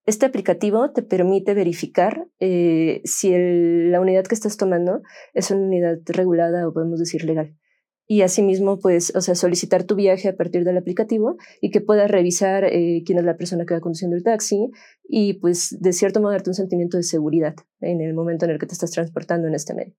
Este 0.06 0.26
aplicativo 0.26 0.90
te 0.92 1.02
permite 1.02 1.54
verificar 1.54 2.26
eh, 2.38 3.00
si 3.04 3.32
la 3.32 4.00
unidad 4.00 4.24
que 4.24 4.34
estás 4.34 4.58
tomando 4.58 5.00
es 5.32 5.50
una 5.50 5.62
unidad 5.62 5.98
regulada 6.06 6.68
o 6.68 6.74
podemos 6.74 6.98
decir 6.98 7.24
legal 7.24 7.56
y 8.06 8.22
asimismo, 8.22 8.78
pues, 8.78 9.14
o 9.16 9.20
sea, 9.20 9.34
solicitar 9.34 9.84
tu 9.84 9.94
viaje 9.94 10.28
a 10.28 10.36
partir 10.36 10.64
del 10.64 10.76
aplicativo 10.76 11.36
y 11.60 11.70
que 11.70 11.80
puedas 11.80 12.10
revisar 12.10 12.64
eh, 12.64 13.02
quién 13.06 13.18
es 13.18 13.24
la 13.24 13.36
persona 13.36 13.64
que 13.64 13.74
va 13.74 13.80
conduciendo 13.80 14.16
el 14.16 14.22
taxi 14.22 14.70
y, 15.08 15.34
pues, 15.34 15.76
de 15.80 15.92
cierto 15.92 16.20
modo, 16.20 16.32
darte 16.32 16.50
un 16.50 16.54
sentimiento 16.54 16.96
de 16.96 17.02
seguridad 17.02 17.54
en 17.80 18.00
el 18.00 18.14
momento 18.14 18.44
en 18.44 18.52
el 18.52 18.58
que 18.58 18.66
te 18.66 18.74
estás 18.74 18.90
transportando 18.90 19.48
en 19.48 19.54
este 19.54 19.74
medio. 19.74 19.94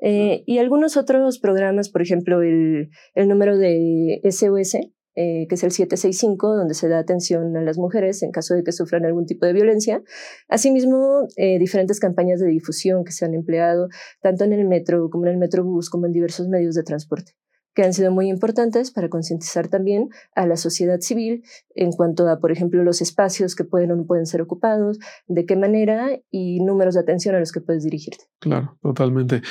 Eh, 0.00 0.42
y 0.46 0.58
algunos 0.58 0.96
otros 0.96 1.38
programas, 1.38 1.88
por 1.90 2.02
ejemplo, 2.02 2.42
el, 2.42 2.90
el 3.14 3.28
número 3.28 3.56
de 3.56 4.20
SOS, 4.24 4.76
eh, 5.16 5.46
que 5.48 5.54
es 5.54 5.62
el 5.62 5.70
765, 5.70 6.56
donde 6.56 6.74
se 6.74 6.88
da 6.88 6.98
atención 6.98 7.56
a 7.56 7.62
las 7.62 7.78
mujeres 7.78 8.20
en 8.24 8.32
caso 8.32 8.54
de 8.54 8.64
que 8.64 8.72
sufran 8.72 9.04
algún 9.04 9.26
tipo 9.26 9.46
de 9.46 9.52
violencia. 9.52 10.02
Asimismo, 10.48 11.28
eh, 11.36 11.60
diferentes 11.60 12.00
campañas 12.00 12.40
de 12.40 12.48
difusión 12.48 13.04
que 13.04 13.12
se 13.12 13.24
han 13.24 13.32
empleado 13.34 13.88
tanto 14.22 14.42
en 14.42 14.52
el 14.52 14.66
metro 14.66 15.08
como 15.10 15.26
en 15.26 15.34
el 15.34 15.38
metrobús, 15.38 15.88
como 15.88 16.06
en 16.06 16.12
diversos 16.12 16.48
medios 16.48 16.74
de 16.74 16.82
transporte 16.82 17.32
que 17.74 17.82
han 17.82 17.92
sido 17.92 18.12
muy 18.12 18.28
importantes 18.28 18.90
para 18.90 19.08
concientizar 19.08 19.68
también 19.68 20.08
a 20.34 20.46
la 20.46 20.56
sociedad 20.56 21.00
civil 21.00 21.44
en 21.74 21.92
cuanto 21.92 22.28
a, 22.28 22.38
por 22.38 22.52
ejemplo, 22.52 22.82
los 22.84 23.02
espacios 23.02 23.54
que 23.54 23.64
pueden 23.64 23.90
o 23.90 23.96
no 23.96 24.06
pueden 24.06 24.26
ser 24.26 24.40
ocupados, 24.40 24.98
de 25.26 25.44
qué 25.44 25.56
manera 25.56 26.10
y 26.30 26.60
números 26.60 26.94
de 26.94 27.00
atención 27.00 27.34
a 27.34 27.40
los 27.40 27.52
que 27.52 27.60
puedes 27.60 27.84
dirigirte. 27.84 28.24
Claro, 28.38 28.78
totalmente. 28.80 29.42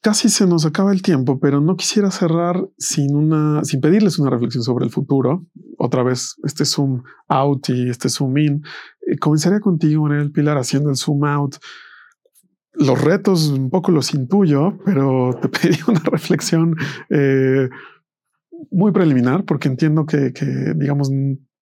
Casi 0.00 0.28
se 0.28 0.48
nos 0.48 0.66
acaba 0.66 0.92
el 0.92 1.00
tiempo, 1.00 1.38
pero 1.38 1.60
no 1.60 1.76
quisiera 1.76 2.10
cerrar 2.10 2.68
sin 2.76 3.14
una, 3.14 3.64
sin 3.64 3.80
pedirles 3.80 4.18
una 4.18 4.30
reflexión 4.30 4.64
sobre 4.64 4.84
el 4.84 4.90
futuro. 4.90 5.46
Otra 5.78 6.02
vez, 6.02 6.34
este 6.42 6.64
zoom 6.64 7.02
out 7.28 7.68
y 7.68 7.88
este 7.88 8.08
zoom 8.08 8.36
in. 8.38 8.62
Eh, 9.06 9.16
comenzaría 9.18 9.60
contigo, 9.60 10.08
el 10.08 10.32
Pilar, 10.32 10.58
haciendo 10.58 10.90
el 10.90 10.96
zoom 10.96 11.24
out 11.24 11.56
los 12.74 13.00
retos 13.00 13.48
un 13.48 13.70
poco 13.70 13.92
los 13.92 14.14
intuyo, 14.14 14.78
pero 14.84 15.38
te 15.40 15.48
pedí 15.48 15.78
una 15.86 16.00
reflexión 16.00 16.76
eh, 17.10 17.68
muy 18.70 18.92
preliminar 18.92 19.44
porque 19.44 19.68
entiendo 19.68 20.06
que, 20.06 20.32
digamos, 20.76 21.10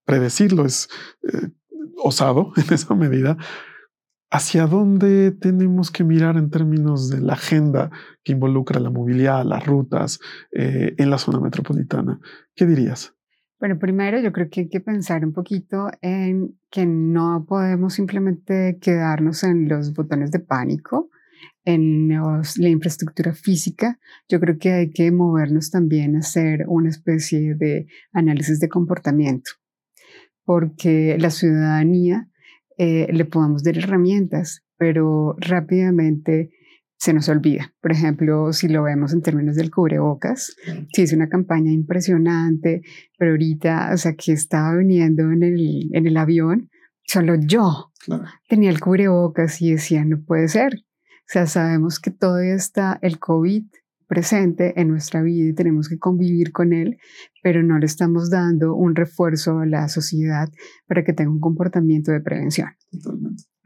predecirlo 0.05 0.65
es 0.67 0.89
eh, 1.23 1.49
osado 1.97 2.53
en 2.57 2.75
esa 2.75 2.95
medida. 2.95 3.37
¿Hacia 4.33 4.69
dónde 4.69 5.33
tenemos 5.33 5.91
que 5.91 6.05
mirar 6.05 6.37
en 6.37 6.51
términos 6.51 7.11
de 7.11 7.21
la 7.21 7.33
agenda 7.33 7.91
que 8.23 8.31
involucra 8.31 8.79
la 8.79 8.91
movilidad, 8.91 9.45
las 9.45 9.67
rutas 9.67 10.21
eh, 10.53 10.95
en 10.99 11.11
la 11.11 11.19
zona 11.19 11.41
metropolitana? 11.41 12.21
¿Qué 12.55 12.65
dirías? 12.65 13.13
Bueno, 13.61 13.79
primero 13.79 14.19
yo 14.19 14.33
creo 14.33 14.49
que 14.49 14.63
hay 14.63 14.69
que 14.71 14.81
pensar 14.81 15.23
un 15.23 15.35
poquito 15.35 15.91
en 16.01 16.59
que 16.71 16.87
no 16.87 17.45
podemos 17.47 17.93
simplemente 17.93 18.79
quedarnos 18.81 19.45
en 19.45 19.69
los 19.69 19.93
botones 19.93 20.31
de 20.31 20.41
pánico, 20.41 21.11
en 21.67 22.09
la 22.09 22.69
infraestructura 22.71 23.35
física. 23.35 23.99
Yo 24.31 24.41
creo 24.41 24.57
que 24.59 24.73
hay 24.73 24.91
que 24.91 25.13
movernos 25.13 25.71
también 25.71 26.17
a 26.17 26.21
hacer 26.21 26.65
una 26.69 26.89
especie 26.89 27.55
de 27.55 27.87
análisis 28.15 28.61
de 28.61 28.71
comportamiento, 28.71 29.51
porque 30.47 31.19
la 31.21 31.29
ciudadanía 31.29 32.31
eh, 32.79 33.09
le 33.13 33.27
podemos 33.27 33.63
dar 33.63 33.77
herramientas, 33.77 34.65
pero 34.79 35.37
rápidamente 35.39 36.51
se 37.01 37.15
nos 37.15 37.31
olvida. 37.31 37.73
Por 37.81 37.93
ejemplo, 37.93 38.53
si 38.53 38.69
lo 38.69 38.83
vemos 38.83 39.15
en 39.15 39.23
términos 39.23 39.57
del 39.57 39.71
cubrebocas, 39.71 40.55
sí 40.93 41.03
es 41.03 41.15
una 41.15 41.31
campaña 41.31 41.73
impresionante, 41.73 42.83
pero 43.19 43.31
ahorita, 43.31 43.91
o 43.95 43.97
sea, 43.97 44.15
que 44.15 44.33
estaba 44.33 44.77
viniendo 44.77 45.23
en 45.33 45.43
el, 45.43 45.89
en 45.95 46.07
el 46.07 46.17
avión, 46.19 46.69
solo 47.03 47.37
yo 47.37 47.91
tenía 48.49 48.69
el 48.69 48.81
cubrebocas 48.81 49.63
y 49.63 49.73
decía, 49.73 50.05
no 50.05 50.23
puede 50.23 50.49
ser. 50.49 50.75
O 50.75 51.33
sea, 51.33 51.47
sabemos 51.47 52.01
que 52.01 52.11
todavía 52.11 52.55
está 52.55 52.99
el 53.01 53.19
COVID 53.19 53.65
presente 54.07 54.79
en 54.79 54.89
nuestra 54.89 55.23
vida 55.23 55.49
y 55.49 55.55
tenemos 55.55 55.89
que 55.89 55.99
convivir 55.99 56.53
con 56.53 56.75
él, 56.75 56.99
pero 57.43 57.63
no 57.63 57.79
le 57.79 57.87
estamos 57.87 58.29
dando 58.29 58.75
un 58.75 58.95
refuerzo 58.95 59.61
a 59.61 59.67
la 59.67 59.89
sociedad 59.89 60.51
para 60.87 61.03
que 61.03 61.15
tenga 61.15 61.31
un 61.31 61.41
comportamiento 61.41 62.13
de 62.13 62.21
prevención. 62.21 62.69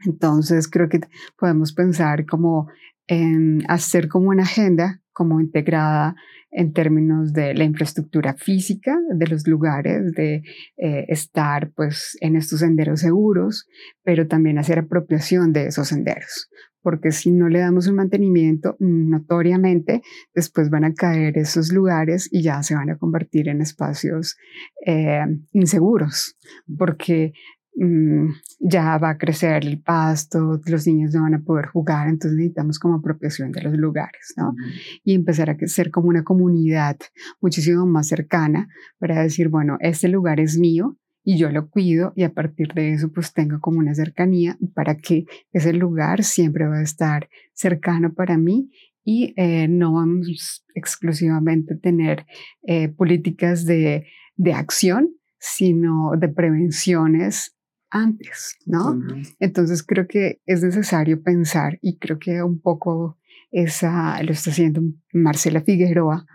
Entonces, 0.05 0.69
creo 0.69 0.87
que 0.87 1.01
podemos 1.37 1.73
pensar 1.73 2.25
como 2.25 2.67
en 3.07 3.63
hacer 3.67 4.07
como 4.07 4.29
una 4.29 4.43
agenda 4.43 5.01
como 5.13 5.39
integrada 5.39 6.15
en 6.55 6.71
términos 6.71 7.33
de 7.33 7.53
la 7.53 7.65
infraestructura 7.65 8.33
física 8.33 8.97
de 9.13 9.27
los 9.27 9.45
lugares, 9.45 10.13
de 10.13 10.41
eh, 10.77 11.05
estar 11.09 11.71
pues 11.75 12.17
en 12.21 12.37
estos 12.37 12.59
senderos 12.59 13.01
seguros, 13.01 13.67
pero 14.03 14.27
también 14.27 14.57
hacer 14.57 14.79
apropiación 14.79 15.51
de 15.51 15.67
esos 15.67 15.89
senderos, 15.89 16.49
porque 16.81 17.11
si 17.11 17.31
no 17.31 17.49
le 17.49 17.59
damos 17.59 17.87
un 17.87 17.95
mantenimiento, 17.95 18.77
notoriamente 18.79 20.01
después 20.33 20.69
van 20.69 20.85
a 20.85 20.93
caer 20.93 21.37
esos 21.37 21.73
lugares 21.73 22.29
y 22.31 22.41
ya 22.41 22.63
se 22.63 22.75
van 22.75 22.89
a 22.89 22.97
convertir 22.97 23.49
en 23.49 23.61
espacios 23.61 24.37
eh, 24.85 25.25
inseguros, 25.51 26.37
porque 26.77 27.33
Mm, 27.77 28.29
ya 28.61 28.97
va 28.97 29.09
a 29.11 29.17
crecer 29.17 29.65
el 29.65 29.81
pasto, 29.81 30.61
los 30.65 30.87
niños 30.87 31.13
no 31.13 31.23
van 31.23 31.33
a 31.33 31.43
poder 31.43 31.65
jugar, 31.65 32.07
entonces 32.07 32.37
necesitamos 32.37 32.79
como 32.79 32.95
apropiación 32.95 33.51
de 33.51 33.63
los 33.63 33.73
lugares, 33.73 34.33
¿no? 34.37 34.55
Y 35.03 35.13
empezar 35.13 35.49
a 35.49 35.57
ser 35.67 35.91
como 35.91 36.07
una 36.07 36.23
comunidad 36.23 36.97
muchísimo 37.41 37.85
más 37.85 38.07
cercana 38.07 38.69
para 38.97 39.21
decir, 39.21 39.49
bueno, 39.49 39.75
este 39.81 40.07
lugar 40.07 40.39
es 40.39 40.57
mío 40.57 40.97
y 41.21 41.37
yo 41.37 41.49
lo 41.49 41.69
cuido 41.69 42.13
y 42.15 42.23
a 42.23 42.33
partir 42.33 42.69
de 42.73 42.93
eso 42.93 43.11
pues 43.11 43.33
tengo 43.33 43.59
como 43.59 43.79
una 43.79 43.93
cercanía 43.93 44.57
para 44.73 44.95
que 44.95 45.25
ese 45.51 45.73
lugar 45.73 46.23
siempre 46.23 46.67
va 46.67 46.77
a 46.77 46.83
estar 46.83 47.27
cercano 47.53 48.13
para 48.13 48.37
mí 48.37 48.69
y 49.03 49.33
eh, 49.35 49.67
no 49.67 49.93
vamos 49.93 50.63
exclusivamente 50.75 51.73
a 51.73 51.79
tener 51.79 52.25
eh, 52.65 52.87
políticas 52.87 53.65
de, 53.65 54.05
de 54.35 54.53
acción, 54.53 55.09
sino 55.39 56.11
de 56.17 56.29
prevenciones 56.29 57.54
antes, 57.95 58.57
¿no? 58.65 58.99
Entonces 59.39 59.83
creo 59.83 60.07
que 60.07 60.41
es 60.45 60.63
necesario 60.63 61.21
pensar 61.21 61.79
y 61.81 61.97
creo 61.97 62.19
que 62.19 62.43
un 62.43 62.59
poco 62.59 63.17
esa 63.51 64.21
lo 64.23 64.33
está 64.33 64.51
haciendo 64.51 64.81
Marcela 65.13 65.61
Figueroa, 65.61 66.25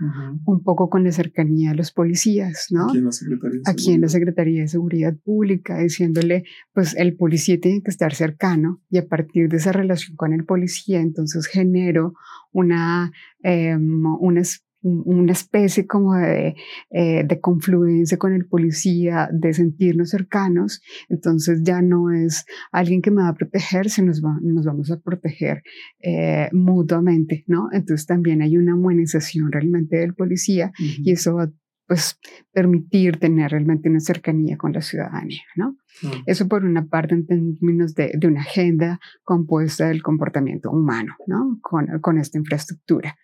un 0.47 0.63
poco 0.63 0.89
con 0.89 1.05
la 1.05 1.13
cercanía 1.13 1.71
de 1.71 1.77
los 1.77 1.93
policías, 1.93 2.69
¿no? 2.71 2.89
Aquí 2.89 2.97
en 2.99 3.05
la 3.05 3.13
Secretaría 3.13 3.61
de, 3.61 3.71
Aquí 3.71 3.93
en 3.93 4.01
la 4.01 4.09
Secretaría 4.09 4.63
de 4.63 4.69
Seguridad 4.69 5.15
Pública, 5.23 5.79
diciéndole, 5.79 6.45
pues 6.73 6.97
el 6.97 7.17
policía 7.17 7.61
tiene 7.61 7.83
que 7.83 7.91
estar 7.91 8.15
cercano 8.15 8.81
y 8.89 8.97
a 8.97 9.07
partir 9.07 9.51
de 9.51 9.59
esa 9.59 9.73
relación 9.73 10.17
con 10.17 10.33
el 10.33 10.47
policía, 10.47 11.01
entonces 11.01 11.47
genero 11.47 12.15
una, 12.53 13.13
eh, 13.43 13.77
una 13.77 14.41
una 14.83 15.33
especie 15.33 15.87
como 15.87 16.15
de, 16.15 16.55
eh, 16.91 17.25
de, 17.25 17.41
confluencia 17.41 18.19
con 18.19 18.33
el 18.33 18.47
policía, 18.47 19.29
de 19.33 19.53
sentirnos 19.53 20.11
cercanos, 20.11 20.83
entonces 21.09 21.61
ya 21.63 21.83
no 21.83 22.11
es 22.11 22.45
alguien 22.73 23.03
que 23.03 23.11
me 23.11 23.23
va 23.23 23.29
a 23.29 23.35
proteger, 23.35 23.91
sino 23.91 24.09
nos, 24.09 24.23
nos 24.43 24.65
vamos 24.65 24.91
a 24.91 24.99
proteger 24.99 25.63
eh, 26.01 26.49
mutuamente, 26.53 27.45
¿no? 27.47 27.69
Entonces 27.73 28.07
también 28.07 28.43
hay 28.43 28.57
una 28.57 28.75
humanización 28.75 29.53
realmente 29.53 29.99
del 29.99 30.15
policía 30.15 30.73
y 30.79 31.13
eso 31.13 31.35
va 31.35 31.51
pues 31.91 32.21
permitir 32.53 33.17
tener 33.17 33.51
realmente 33.51 33.89
una 33.89 33.99
cercanía 33.99 34.57
con 34.57 34.73
la 34.73 34.81
ciudadanía, 34.81 35.43
¿no? 35.57 35.77
Eso 36.25 36.47
por 36.47 36.65
una 36.65 36.87
parte 36.87 37.17
en 37.17 37.27
términos 37.27 37.97
de, 37.97 38.13
de, 38.17 38.29
una 38.29 38.43
agenda 38.43 39.01
compuesta 39.25 39.89
del 39.89 40.01
comportamiento 40.01 40.71
humano, 40.71 41.17
¿no? 41.27 41.59
Con, 41.61 41.89
con 42.01 42.19
esta 42.19 42.39
infraestructura. 42.39 43.17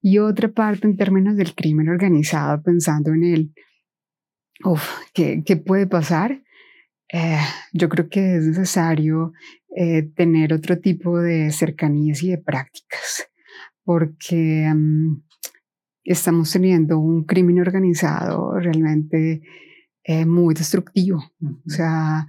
Y 0.00 0.18
otra 0.18 0.48
parte 0.48 0.86
en 0.86 0.96
términos 0.96 1.36
del 1.36 1.54
crimen 1.54 1.88
organizado, 1.88 2.62
pensando 2.62 3.12
en 3.12 3.24
el, 3.24 3.54
uf, 4.64 4.82
¿qué, 5.14 5.42
¿qué, 5.44 5.56
puede 5.56 5.86
pasar? 5.86 6.42
Eh, 7.12 7.38
yo 7.72 7.88
creo 7.88 8.08
que 8.08 8.36
es 8.36 8.44
necesario 8.44 9.32
eh, 9.76 10.02
tener 10.14 10.52
otro 10.52 10.78
tipo 10.78 11.18
de 11.18 11.50
cercanías 11.52 12.22
y 12.22 12.30
de 12.30 12.38
prácticas, 12.38 13.28
porque 13.84 14.68
um, 14.70 15.22
estamos 16.04 16.50
teniendo 16.52 16.98
un 16.98 17.24
crimen 17.24 17.60
organizado 17.60 18.58
realmente 18.58 19.42
eh, 20.04 20.26
muy 20.26 20.54
destructivo. 20.54 21.22
O 21.40 21.70
sea, 21.70 22.26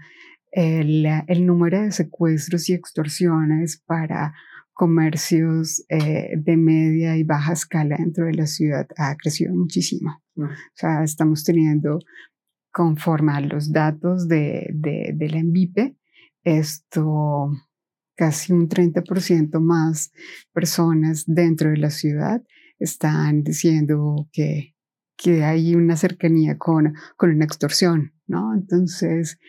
el, 0.52 1.06
el, 1.28 1.46
número 1.46 1.82
de 1.82 1.92
secuestros 1.92 2.70
y 2.70 2.74
extorsiones 2.74 3.82
para 3.86 4.34
comercios 4.80 5.84
eh, 5.90 6.38
de 6.38 6.56
media 6.56 7.18
y 7.18 7.24
baja 7.24 7.52
escala 7.52 7.98
dentro 7.98 8.28
de 8.28 8.34
la 8.34 8.48
ciudad 8.48 8.88
ha 8.96 9.18
crecido 9.18 9.54
muchísimo. 9.54 10.24
O 10.38 10.48
sea, 10.74 11.04
estamos 11.04 11.44
teniendo, 11.44 12.00
conforme 12.72 13.34
a 13.34 13.42
los 13.42 13.74
datos 13.74 14.30
de, 14.30 14.70
de, 14.74 15.12
de 15.14 15.30
la 15.30 15.40
ENVIPE, 15.40 15.98
esto 16.46 17.52
casi 18.16 18.54
un 18.54 18.70
30% 18.70 19.60
más 19.60 20.14
personas 20.54 21.26
dentro 21.28 21.72
de 21.72 21.78
la 21.78 21.90
ciudad 21.90 22.42
están 22.80 23.44
diciendo 23.44 24.30
que, 24.32 24.78
que 25.18 25.44
hay 25.44 25.76
una 25.76 25.98
cercanía 25.98 26.58
con, 26.58 26.94
con 27.18 27.32
una 27.32 27.44
extorsión, 27.44 28.14
¿no? 28.28 28.54
Entonces, 28.54 29.40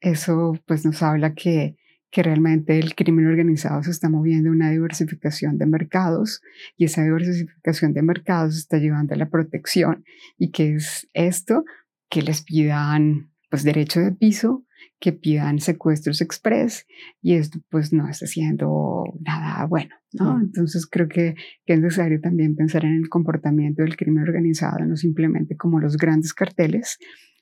eso 0.00 0.52
pues 0.64 0.84
nos 0.84 1.02
habla 1.02 1.34
que, 1.34 1.76
que 2.10 2.22
realmente 2.22 2.78
el 2.78 2.94
crimen 2.94 3.26
organizado 3.26 3.82
se 3.82 3.90
está 3.90 4.08
moviendo 4.08 4.50
a 4.50 4.52
una 4.52 4.70
diversificación 4.70 5.58
de 5.58 5.66
mercados 5.66 6.42
y 6.76 6.84
esa 6.84 7.02
diversificación 7.02 7.92
de 7.92 8.02
mercados 8.02 8.56
está 8.56 8.78
llevando 8.78 9.14
a 9.14 9.18
la 9.18 9.30
protección 9.30 10.04
y 10.36 10.50
que 10.50 10.74
es 10.74 11.08
esto 11.14 11.64
que 12.08 12.22
les 12.22 12.42
pidan 12.42 13.30
pues 13.48 13.64
derecho 13.64 14.00
de 14.00 14.12
piso, 14.12 14.64
que 15.00 15.12
pidan 15.12 15.60
secuestros 15.60 16.20
express 16.20 16.86
y 17.22 17.34
esto 17.34 17.58
pues 17.68 17.92
no 17.92 18.08
está 18.08 18.26
haciendo 18.26 19.04
nada 19.20 19.64
bueno, 19.66 19.94
¿no? 20.12 20.40
Entonces 20.40 20.86
creo 20.86 21.08
que, 21.08 21.34
que, 21.64 21.74
es 21.74 21.80
necesario 21.80 22.20
también 22.20 22.54
pensar 22.54 22.84
en 22.84 22.94
el 22.96 23.08
comportamiento 23.08 23.82
del 23.82 23.96
crimen 23.96 24.22
organizado, 24.22 24.84
no 24.84 24.96
simplemente 24.96 25.56
como 25.56 25.80
los 25.80 25.96
grandes 25.96 26.34
carteles, 26.34 26.98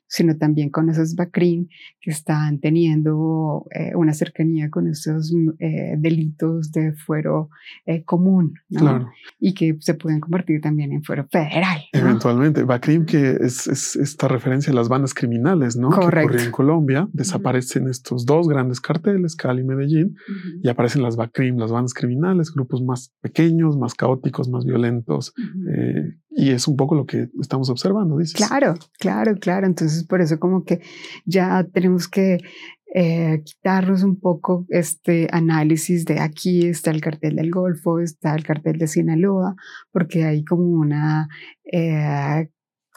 sino 0.09 0.37
también 0.37 0.71
con 0.71 0.89
esos 0.89 1.15
BACRIM 1.15 1.69
que 2.01 2.11
están 2.11 2.59
teniendo 2.59 3.67
eh, 3.71 3.93
una 3.95 4.15
cercanía 4.15 4.71
con 4.71 4.89
estos 4.89 5.33
eh, 5.59 5.95
delitos 5.99 6.73
de 6.73 6.95
fuero 6.95 7.51
eh, 7.85 8.03
común, 8.05 8.55
¿no? 8.71 8.81
claro. 8.81 9.11
Y 9.39 9.53
que 9.55 9.77
se 9.81 9.95
pueden 9.95 10.21
convertir 10.21 10.61
también 10.61 10.93
en 10.93 11.03
fuero 11.03 11.27
federal. 11.31 11.81
¿no? 11.93 12.01
Eventualmente. 12.01 12.63
BACRIM, 12.63 13.05
que 13.05 13.37
es, 13.41 13.67
es, 13.67 13.97
esta 13.97 14.29
referencia 14.29 14.73
a 14.73 14.77
las 14.77 14.89
bandas 14.89 15.13
criminales, 15.13 15.77
¿no? 15.77 15.91
Correcto. 15.91 16.37
Que 16.37 16.45
en 16.45 16.51
Colombia, 16.51 17.09
desaparecen 17.13 17.85
uh 17.85 17.87
-huh. 17.87 17.91
estos 17.91 18.25
dos 18.25 18.49
grandes 18.49 18.81
carteles, 18.81 19.37
Cali 19.37 19.61
y 19.61 19.65
Medellín, 19.65 20.07
uh 20.07 20.33
-huh. 20.33 20.61
y 20.63 20.69
aparecen 20.69 21.03
las 21.03 21.17
BACRIM, 21.17 21.59
las 21.59 21.71
bandas 21.71 21.93
criminales, 21.93 22.53
grupos 22.53 22.83
más 22.83 23.13
pequeños, 23.21 23.77
más 23.77 23.95
caóticos, 23.95 24.49
más 24.49 24.65
violentos. 24.65 25.35
Uh 25.37 25.43
-huh. 25.43 26.19
y 26.31 26.51
es 26.51 26.69
un 26.69 26.77
poco 26.77 26.95
lo 26.95 27.05
que 27.05 27.29
estamos 27.41 27.69
observando, 27.69 28.17
dices. 28.17 28.35
Claro, 28.35 28.75
claro, 28.99 29.35
claro. 29.41 29.67
Entonces, 29.67 29.98
por 30.05 30.21
eso 30.21 30.39
como 30.39 30.65
que 30.65 30.81
ya 31.25 31.65
tenemos 31.73 32.09
que 32.09 32.39
eh, 32.95 33.43
quitarnos 33.45 34.03
un 34.03 34.19
poco 34.19 34.65
este 34.71 35.29
análisis 35.31 36.07
de 36.07 36.21
aquí 36.21 36.67
está 36.67 36.91
el 36.91 37.03
cartel 37.03 37.37
del 37.37 37.51
Golfo, 37.51 38.01
está 38.01 38.35
el 38.35 38.45
cartel 38.45 38.79
de 38.79 38.87
Sinaloa, 38.87 39.57
porque 39.93 40.25
hay 40.25 40.43
como 40.43 40.65
una, 40.65 41.29
eh, 41.71 42.49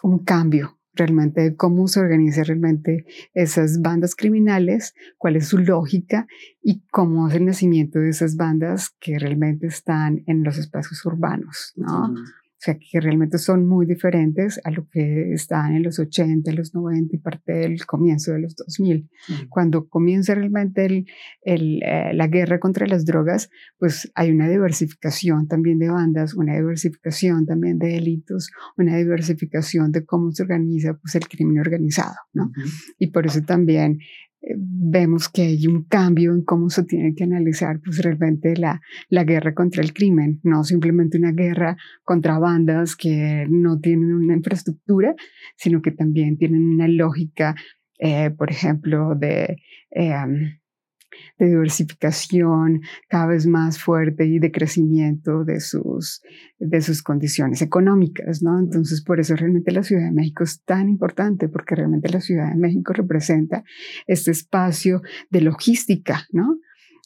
un 0.01 0.19
cambio 0.23 0.77
realmente 0.93 1.41
de 1.41 1.55
cómo 1.55 1.87
se 1.87 1.99
organizan 1.99 2.45
realmente 2.45 3.05
esas 3.33 3.81
bandas 3.81 4.15
criminales, 4.15 4.93
cuál 5.17 5.35
es 5.35 5.47
su 5.47 5.57
lógica 5.57 6.25
y 6.61 6.83
cómo 6.91 7.27
es 7.27 7.35
el 7.35 7.45
nacimiento 7.45 7.99
de 7.99 8.09
esas 8.09 8.35
bandas 8.35 8.95
que 8.99 9.19
realmente 9.19 9.67
están 9.67 10.23
en 10.25 10.43
los 10.43 10.57
espacios 10.57 11.05
urbanos, 11.05 11.73
¿no? 11.75 12.05
Uh 12.05 12.15
-huh. 12.15 12.40
O 12.61 12.63
sea, 12.63 12.77
que 12.77 12.99
realmente 12.99 13.39
son 13.39 13.65
muy 13.65 13.87
diferentes 13.87 14.61
a 14.63 14.69
lo 14.69 14.87
que 14.87 15.33
estaban 15.33 15.75
en 15.75 15.81
los 15.81 15.97
80, 15.97 16.51
los 16.51 16.75
90 16.75 17.15
y 17.15 17.17
parte 17.17 17.53
del 17.53 17.83
comienzo 17.87 18.33
de 18.33 18.41
los 18.41 18.55
2000. 18.55 18.97
Uh 18.97 19.33
-huh. 19.33 19.49
Cuando 19.49 19.87
comienza 19.89 20.35
realmente 20.35 20.85
el, 20.85 21.07
el, 21.41 21.81
eh, 21.81 22.13
la 22.13 22.27
guerra 22.27 22.59
contra 22.59 22.85
las 22.85 23.03
drogas, 23.03 23.49
pues 23.79 24.11
hay 24.13 24.29
una 24.29 24.47
diversificación 24.47 25.47
también 25.47 25.79
de 25.79 25.89
bandas, 25.89 26.35
una 26.35 26.53
diversificación 26.55 27.47
también 27.47 27.79
de 27.79 27.87
delitos, 27.87 28.51
una 28.77 28.95
diversificación 28.95 29.91
de 29.91 30.05
cómo 30.05 30.31
se 30.31 30.43
organiza 30.43 30.93
pues, 30.93 31.15
el 31.15 31.27
crimen 31.27 31.57
organizado, 31.57 32.13
¿no? 32.31 32.43
Uh 32.43 32.49
-huh. 32.49 32.95
Y 32.99 33.07
por 33.07 33.25
eso 33.25 33.41
también 33.41 33.97
vemos 34.57 35.29
que 35.29 35.43
hay 35.43 35.67
un 35.67 35.83
cambio 35.83 36.33
en 36.33 36.43
cómo 36.43 36.69
se 36.69 36.83
tiene 36.83 37.13
que 37.15 37.23
analizar 37.23 37.79
pues 37.83 38.01
realmente 38.01 38.55
la, 38.57 38.81
la 39.09 39.23
guerra 39.23 39.53
contra 39.53 39.83
el 39.83 39.93
crimen, 39.93 40.39
no 40.43 40.63
simplemente 40.63 41.17
una 41.17 41.31
guerra 41.31 41.77
contra 42.03 42.39
bandas 42.39 42.95
que 42.95 43.45
no 43.49 43.79
tienen 43.79 44.13
una 44.13 44.35
infraestructura, 44.35 45.15
sino 45.55 45.81
que 45.81 45.91
también 45.91 46.37
tienen 46.37 46.67
una 46.67 46.87
lógica, 46.87 47.55
eh, 47.99 48.31
por 48.31 48.51
ejemplo, 48.51 49.15
de... 49.15 49.57
Eh, 49.91 50.13
de 51.37 51.47
diversificación 51.47 52.81
cada 53.07 53.27
vez 53.27 53.45
más 53.47 53.79
fuerte 53.79 54.25
y 54.25 54.39
de 54.39 54.51
crecimiento 54.51 55.43
de 55.43 55.59
sus, 55.59 56.21
de 56.59 56.81
sus 56.81 57.01
condiciones 57.03 57.61
económicas, 57.61 58.41
¿no? 58.41 58.59
Entonces, 58.59 59.01
por 59.01 59.19
eso 59.19 59.35
realmente 59.35 59.71
la 59.71 59.83
Ciudad 59.83 60.05
de 60.05 60.11
México 60.11 60.43
es 60.43 60.63
tan 60.63 60.89
importante, 60.89 61.49
porque 61.49 61.75
realmente 61.75 62.09
la 62.09 62.21
Ciudad 62.21 62.49
de 62.49 62.57
México 62.57 62.93
representa 62.93 63.63
este 64.07 64.31
espacio 64.31 65.01
de 65.29 65.41
logística, 65.41 66.27
¿no? 66.31 66.57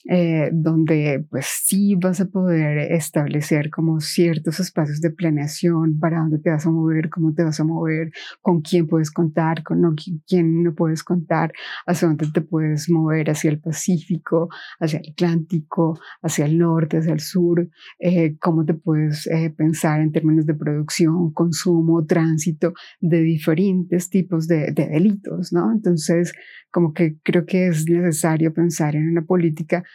Eh, 0.08 0.50
donde 0.54 1.26
pues 1.32 1.48
sí 1.64 1.96
vas 1.96 2.22
a 2.22 2.26
poder 2.26 2.92
establecer 2.92 3.72
como 3.72 4.00
ciertos 4.00 4.60
espacios 4.60 5.02
de 5.02 5.10
planeación 5.10 6.00
para 6.00 6.20
dónde 6.20 6.38
te 6.38 6.52
vas 6.52 6.66
a 6.66 6.70
mover, 6.70 7.10
cómo 7.10 7.34
te 7.34 7.44
vas 7.44 7.60
a 7.60 7.64
mover, 7.64 8.12
con 8.42 8.62
quién 8.62 8.88
puedes 8.88 9.10
contar, 9.10 9.64
con 9.64 9.96
quién 10.28 10.64
no 10.64 10.76
puedes 10.76 11.04
contar, 11.04 11.54
hacia 11.88 12.08
dónde 12.08 12.28
te 12.32 12.42
puedes 12.42 12.90
mover, 12.90 13.32
hacia 13.32 13.50
el 13.50 13.60
Pacífico, 13.60 14.50
hacia 14.80 15.00
el 15.00 15.12
Atlántico, 15.12 16.00
hacia 16.22 16.46
el 16.46 16.58
norte, 16.58 16.98
hacia 16.98 17.14
el 17.14 17.20
sur, 17.20 17.68
eh, 18.00 18.38
cómo 18.40 18.64
te 18.64 18.76
puedes 18.76 19.26
eh, 19.28 19.54
pensar 19.56 20.02
en 20.02 20.12
términos 20.12 20.46
de 20.46 20.54
producción, 20.54 21.34
consumo, 21.34 22.06
tránsito 22.06 22.74
de 23.00 23.22
diferentes 23.22 24.10
tipos 24.10 24.48
de 24.48 24.72
delitos, 24.72 25.52
¿no? 25.52 25.72
Entonces, 25.72 26.34
como 26.76 26.94
que 26.94 27.16
creo 27.24 27.46
que 27.46 27.68
es 27.68 27.88
necesario 27.88 28.54
pensar 28.54 28.98
en 28.98 29.10
una 29.10 29.22
política 29.22 29.86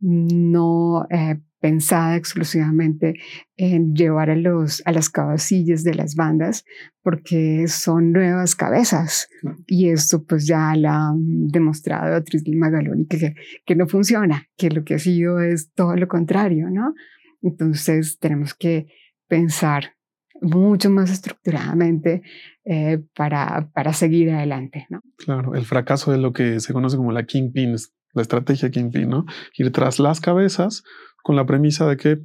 no 0.00 1.06
eh, 1.10 1.40
pensada 1.60 2.16
exclusivamente 2.16 3.20
en 3.56 3.94
llevar 3.94 4.30
a, 4.30 4.36
los, 4.36 4.82
a 4.86 4.92
las 4.92 5.10
cabecillas 5.10 5.84
de 5.84 5.94
las 5.94 6.14
bandas, 6.14 6.64
porque 7.02 7.68
son 7.68 8.12
nuevas 8.12 8.56
cabezas. 8.56 9.28
Y 9.66 9.90
esto 9.90 10.24
pues 10.24 10.46
ya 10.46 10.74
la 10.74 11.08
han 11.08 11.48
demostrado 11.48 12.10
Beatriz 12.10 12.44
Magaloni 12.48 13.06
que, 13.06 13.34
que 13.66 13.76
no 13.76 13.86
funciona, 13.86 14.48
que 14.56 14.70
lo 14.70 14.84
que 14.84 14.94
ha 14.94 14.98
sido 14.98 15.40
es 15.40 15.72
todo 15.72 15.94
lo 15.96 16.08
contrario, 16.08 16.70
¿no? 16.70 16.94
Entonces 17.42 18.18
tenemos 18.18 18.54
que 18.54 18.86
pensar 19.28 19.94
mucho 20.40 20.90
más 20.90 21.10
estructuradamente 21.10 22.22
eh, 22.64 23.02
para, 23.14 23.70
para 23.72 23.92
seguir 23.92 24.30
adelante. 24.30 24.86
¿no? 24.88 25.00
Claro, 25.16 25.54
el 25.54 25.64
fracaso 25.64 26.12
de 26.12 26.18
lo 26.18 26.32
que 26.32 26.60
se 26.60 26.72
conoce 26.72 26.96
como 26.96 27.12
la 27.12 27.24
Kingpin, 27.24 27.76
la 28.12 28.22
estrategia 28.22 28.70
Kingpin, 28.70 29.08
¿no? 29.08 29.24
Ir 29.56 29.70
tras 29.72 29.98
las 29.98 30.20
cabezas 30.20 30.82
con 31.22 31.36
la 31.36 31.46
premisa 31.46 31.86
de 31.86 31.96
que 31.96 32.18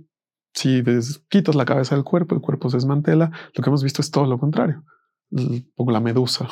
si 0.53 0.83
quitas 1.29 1.55
la 1.55 1.65
cabeza 1.65 1.95
del 1.95 2.03
cuerpo, 2.05 2.33
el 2.33 2.41
cuerpo 2.41 2.69
se 2.69 2.77
desmantela. 2.77 3.31
Lo 3.53 3.63
que 3.63 3.69
hemos 3.69 3.83
visto 3.83 4.01
es 4.01 4.09
todo 4.09 4.25
lo 4.25 4.39
contrario 4.39 4.83
poco 5.75 5.91
la 5.91 5.99
medusa. 5.99 6.47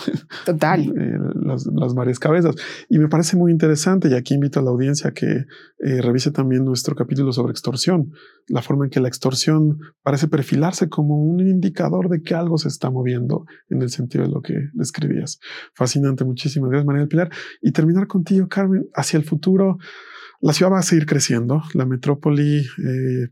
Total. 0.45 0.93
Eh, 1.03 1.17
las, 1.41 1.65
las, 1.65 1.93
varias 1.93 2.19
cabezas. 2.19 2.55
Y 2.89 2.99
me 2.99 3.07
parece 3.07 3.35
muy 3.35 3.51
interesante, 3.51 4.09
y 4.09 4.13
aquí 4.13 4.35
invito 4.35 4.59
a 4.59 4.63
la 4.63 4.69
audiencia 4.69 5.09
a 5.09 5.13
que 5.13 5.45
eh, 5.79 6.01
revise 6.01 6.31
también 6.31 6.63
nuestro 6.63 6.95
capítulo 6.95 7.31
sobre 7.31 7.51
extorsión, 7.51 8.11
la 8.47 8.61
forma 8.61 8.85
en 8.85 8.91
que 8.91 8.99
la 8.99 9.07
extorsión 9.07 9.79
parece 10.01 10.27
perfilarse 10.27 10.89
como 10.89 11.15
un 11.17 11.39
indicador 11.39 12.09
de 12.09 12.21
que 12.21 12.35
algo 12.35 12.57
se 12.57 12.67
está 12.67 12.89
moviendo 12.89 13.45
en 13.69 13.81
el 13.81 13.89
sentido 13.89 14.23
de 14.23 14.31
lo 14.31 14.41
que 14.41 14.53
describías. 14.73 15.39
Fascinante, 15.73 16.25
muchísimas 16.25 16.69
gracias, 16.69 16.85
María 16.85 17.01
del 17.01 17.09
Pilar. 17.09 17.29
Y 17.61 17.71
terminar 17.71 18.07
contigo, 18.07 18.47
Carmen, 18.47 18.87
hacia 18.93 19.17
el 19.17 19.23
futuro, 19.23 19.77
la 20.41 20.53
ciudad 20.53 20.73
va 20.73 20.79
a 20.79 20.83
seguir 20.83 21.05
creciendo, 21.05 21.63
la 21.73 21.85
metrópoli... 21.85 22.59
Eh, 22.59 23.29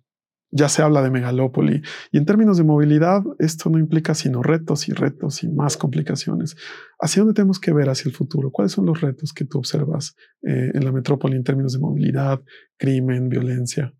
ya 0.52 0.70
se 0.70 0.82
habla 0.82 1.02
de 1.02 1.10
megalópoli. 1.10 1.82
Y 2.12 2.18
en 2.18 2.26
términos 2.26 2.58
de 2.58 2.64
movilidad, 2.64 3.24
esto 3.39 3.70
no 3.70 3.80
implica 3.80 4.14
sino 4.14 4.43
retos 4.43 4.88
y 4.89 4.91
retos 4.91 5.43
y 5.43 5.49
más 5.49 5.78
complicaciones. 5.78 6.56
¿Hacia 6.99 7.22
dónde 7.22 7.34
tenemos 7.34 7.60
que 7.60 7.74
ver 7.74 7.89
hacia 7.89 8.10
el 8.10 8.16
futuro? 8.16 8.52
¿Cuáles 8.52 8.74
son 8.74 8.86
los 8.86 9.02
retos 9.02 9.34
que 9.34 9.45
tú 9.45 9.58
observas 9.58 10.16
eh, 10.43 10.72
en 10.74 10.86
la 10.86 10.91
metrópoli 10.91 11.36
en 11.36 11.43
términos 11.43 11.74
de 11.74 11.80
movilidad, 11.80 12.41
crimen, 12.78 13.30
violencia? 13.30 13.93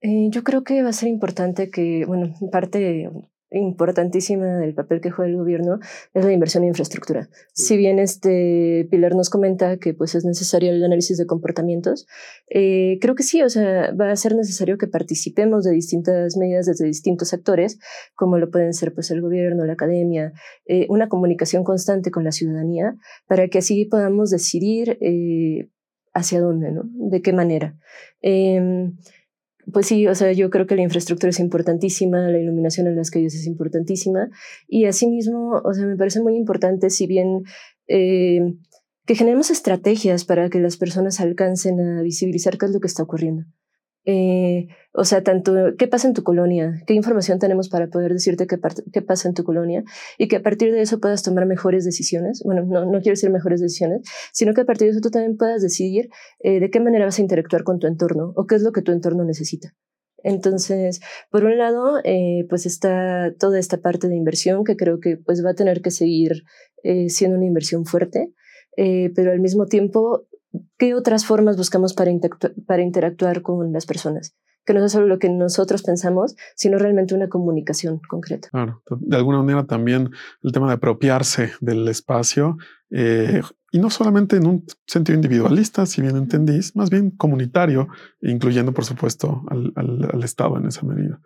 Eh, 0.00 0.28
yo 0.30 0.44
creo 0.44 0.62
que 0.62 0.82
va 0.82 0.90
a 0.90 0.92
ser 0.92 1.08
importante 1.08 1.70
que, 1.70 2.04
bueno, 2.06 2.32
parte 2.52 3.10
importantísima 3.50 4.58
del 4.58 4.74
papel 4.74 5.00
que 5.00 5.10
juega 5.10 5.30
el 5.30 5.36
gobierno 5.36 5.78
es 6.14 6.24
la 6.24 6.32
inversión 6.32 6.64
en 6.64 6.68
infraestructura. 6.68 7.28
Si 7.52 7.76
bien 7.76 7.98
este 7.98 8.88
Pilar 8.90 9.14
nos 9.14 9.30
comenta 9.30 9.76
que 9.78 9.94
pues 9.94 10.14
es 10.14 10.24
necesario 10.24 10.72
el 10.72 10.82
análisis 10.82 11.16
de 11.16 11.26
comportamientos, 11.26 12.06
eh, 12.48 12.98
creo 13.00 13.14
que 13.14 13.22
sí, 13.22 13.42
o 13.42 13.48
sea, 13.48 13.92
va 13.92 14.10
a 14.10 14.16
ser 14.16 14.34
necesario 14.34 14.78
que 14.78 14.88
participemos 14.88 15.64
de 15.64 15.72
distintas 15.72 16.36
medidas 16.36 16.66
desde 16.66 16.86
distintos 16.86 17.32
actores, 17.32 17.78
como 18.14 18.38
lo 18.38 18.50
pueden 18.50 18.72
ser 18.72 18.92
pues 18.92 19.10
el 19.10 19.20
gobierno, 19.20 19.64
la 19.64 19.74
academia, 19.74 20.32
eh, 20.66 20.86
una 20.88 21.08
comunicación 21.08 21.62
constante 21.62 22.10
con 22.10 22.24
la 22.24 22.32
ciudadanía, 22.32 22.96
para 23.26 23.48
que 23.48 23.58
así 23.58 23.84
podamos 23.84 24.30
decidir 24.30 24.98
eh, 25.00 25.70
hacia 26.12 26.40
dónde, 26.40 26.72
¿no? 26.72 26.82
De 26.84 27.22
qué 27.22 27.32
manera. 27.32 27.76
Pues 29.72 29.86
sí, 29.86 30.06
o 30.06 30.14
sea, 30.14 30.32
yo 30.32 30.48
creo 30.50 30.66
que 30.66 30.76
la 30.76 30.82
infraestructura 30.82 31.30
es 31.30 31.40
importantísima, 31.40 32.28
la 32.28 32.38
iluminación 32.38 32.86
en 32.86 32.94
las 32.94 33.10
calles 33.10 33.34
es 33.34 33.46
importantísima 33.46 34.28
y 34.68 34.84
asimismo, 34.84 35.60
o 35.64 35.74
sea, 35.74 35.86
me 35.86 35.96
parece 35.96 36.22
muy 36.22 36.36
importante, 36.36 36.88
si 36.88 37.08
bien 37.08 37.42
eh, 37.88 38.54
que 39.06 39.14
generemos 39.16 39.50
estrategias 39.50 40.24
para 40.24 40.50
que 40.50 40.60
las 40.60 40.76
personas 40.76 41.20
alcancen 41.20 41.80
a 41.80 42.02
visibilizar 42.02 42.58
qué 42.58 42.66
es 42.66 42.72
lo 42.72 42.80
que 42.80 42.86
está 42.86 43.02
ocurriendo. 43.02 43.44
Eh, 44.08 44.68
o 44.92 45.04
sea, 45.04 45.24
tanto 45.24 45.52
qué 45.76 45.88
pasa 45.88 46.06
en 46.06 46.14
tu 46.14 46.22
colonia, 46.22 46.80
qué 46.86 46.94
información 46.94 47.40
tenemos 47.40 47.68
para 47.68 47.88
poder 47.88 48.12
decirte 48.12 48.46
qué, 48.46 49.02
pasa 49.02 49.28
en 49.28 49.34
tu 49.34 49.42
colonia 49.42 49.82
y 50.16 50.28
que 50.28 50.36
a 50.36 50.42
partir 50.42 50.72
de 50.72 50.80
eso 50.80 51.00
puedas 51.00 51.24
tomar 51.24 51.44
mejores 51.44 51.84
decisiones. 51.84 52.40
Bueno, 52.44 52.62
no, 52.62 52.88
quiero 53.00 53.12
decir 53.12 53.30
mejores 53.30 53.60
decisiones, 53.60 54.02
sino 54.32 54.54
que 54.54 54.60
a 54.60 54.64
partir 54.64 54.86
de 54.86 54.92
eso 54.92 55.00
tú 55.00 55.10
también 55.10 55.36
puedas 55.36 55.60
decidir 55.60 56.08
eh, 56.38 56.60
de 56.60 56.70
qué 56.70 56.78
manera 56.78 57.04
vas 57.04 57.18
a 57.18 57.22
interactuar 57.22 57.64
con 57.64 57.80
tu 57.80 57.88
entorno 57.88 58.32
o 58.36 58.46
qué 58.46 58.54
es 58.54 58.62
lo 58.62 58.70
que 58.70 58.80
tu 58.80 58.92
entorno 58.92 59.24
necesita. 59.24 59.74
Entonces, 60.22 61.00
por 61.30 61.44
un 61.44 61.58
lado, 61.58 61.98
eh, 62.04 62.46
pues 62.48 62.64
está 62.64 63.34
toda 63.38 63.58
esta 63.58 63.78
parte 63.78 64.08
de 64.08 64.16
inversión 64.16 64.62
que 64.62 64.76
creo 64.76 65.00
que 65.00 65.16
pues 65.16 65.44
va 65.44 65.50
a 65.50 65.54
tener 65.54 65.82
que 65.82 65.90
seguir 65.90 66.44
siendo 67.08 67.36
una 67.36 67.46
inversión 67.46 67.84
fuerte, 67.84 68.32
pero 68.76 69.32
al 69.32 69.40
mismo 69.40 69.66
tiempo 69.66 70.28
¿Qué 70.78 70.94
otras 70.94 71.26
formas 71.26 71.56
buscamos 71.56 71.94
para, 71.94 72.10
para 72.66 72.82
interactuar 72.82 73.42
con 73.42 73.72
las 73.72 73.86
personas? 73.86 74.34
Que 74.64 74.74
no 74.74 74.84
es 74.84 74.92
solo 74.92 75.06
lo 75.06 75.18
que 75.18 75.28
nosotros 75.28 75.82
pensamos, 75.82 76.34
sino 76.56 76.78
realmente 76.78 77.14
una 77.14 77.28
comunicación 77.28 78.00
concreta. 78.08 78.48
Claro, 78.50 78.82
de 78.90 79.16
alguna 79.16 79.38
manera 79.38 79.64
también 79.64 80.10
el 80.42 80.52
tema 80.52 80.66
de 80.68 80.74
apropiarse 80.74 81.52
del 81.60 81.86
espacio 81.88 82.56
eh, 82.90 83.42
y 83.70 83.78
no 83.78 83.90
solamente 83.90 84.36
en 84.36 84.46
un 84.46 84.64
sentido 84.86 85.14
individualista, 85.16 85.86
si 85.86 86.02
bien 86.02 86.16
entendís, 86.16 86.74
más 86.74 86.90
bien 86.90 87.10
comunitario, 87.10 87.88
incluyendo 88.20 88.72
por 88.72 88.84
supuesto 88.84 89.44
al, 89.48 89.72
al 89.76 90.24
Estado 90.24 90.56
en 90.56 90.66
esa 90.66 90.84
medida. 90.84 91.20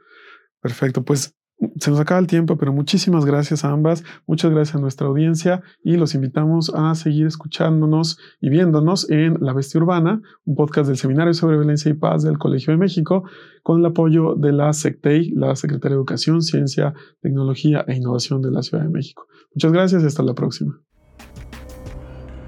Perfecto, 0.61 1.03
pues 1.03 1.35
se 1.78 1.90
nos 1.90 2.00
acaba 2.00 2.20
el 2.20 2.26
tiempo, 2.26 2.56
pero 2.56 2.72
muchísimas 2.72 3.24
gracias 3.24 3.64
a 3.64 3.70
ambas, 3.70 4.02
muchas 4.26 4.50
gracias 4.50 4.76
a 4.76 4.80
nuestra 4.80 5.06
audiencia 5.06 5.62
y 5.84 5.96
los 5.96 6.14
invitamos 6.14 6.72
a 6.74 6.94
seguir 6.94 7.26
escuchándonos 7.26 8.18
y 8.40 8.48
viéndonos 8.48 9.11
en 9.11 9.36
La 9.40 9.52
Bestia 9.52 9.80
Urbana, 9.80 10.22
un 10.44 10.54
podcast 10.54 10.88
del 10.88 10.96
Seminario 10.96 11.34
sobre 11.34 11.56
Violencia 11.56 11.90
y 11.90 11.94
Paz 11.94 12.22
del 12.22 12.38
Colegio 12.38 12.72
de 12.72 12.78
México, 12.78 13.24
con 13.62 13.80
el 13.80 13.86
apoyo 13.86 14.34
de 14.36 14.52
la 14.52 14.72
SECTEI, 14.72 15.32
la 15.32 15.54
Secretaría 15.54 15.96
de 15.96 16.00
Educación, 16.00 16.42
Ciencia, 16.42 16.94
Tecnología 17.20 17.84
e 17.86 17.96
Innovación 17.96 18.40
de 18.40 18.50
la 18.50 18.62
Ciudad 18.62 18.84
de 18.84 18.90
México. 18.90 19.26
Muchas 19.54 19.72
gracias 19.72 20.02
y 20.02 20.06
hasta 20.06 20.22
la 20.22 20.34
próxima. 20.34 20.80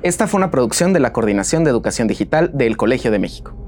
Esta 0.03 0.27
fue 0.27 0.39
una 0.39 0.51
producción 0.51 0.93
de 0.93 1.01
la 1.01 1.13
Coordinación 1.13 1.65
de 1.65 1.71
Educación 1.71 2.09
Digital 2.09 2.51
del 2.55 2.77
Colegio 2.77 3.11
de 3.11 3.19
México. 3.19 3.62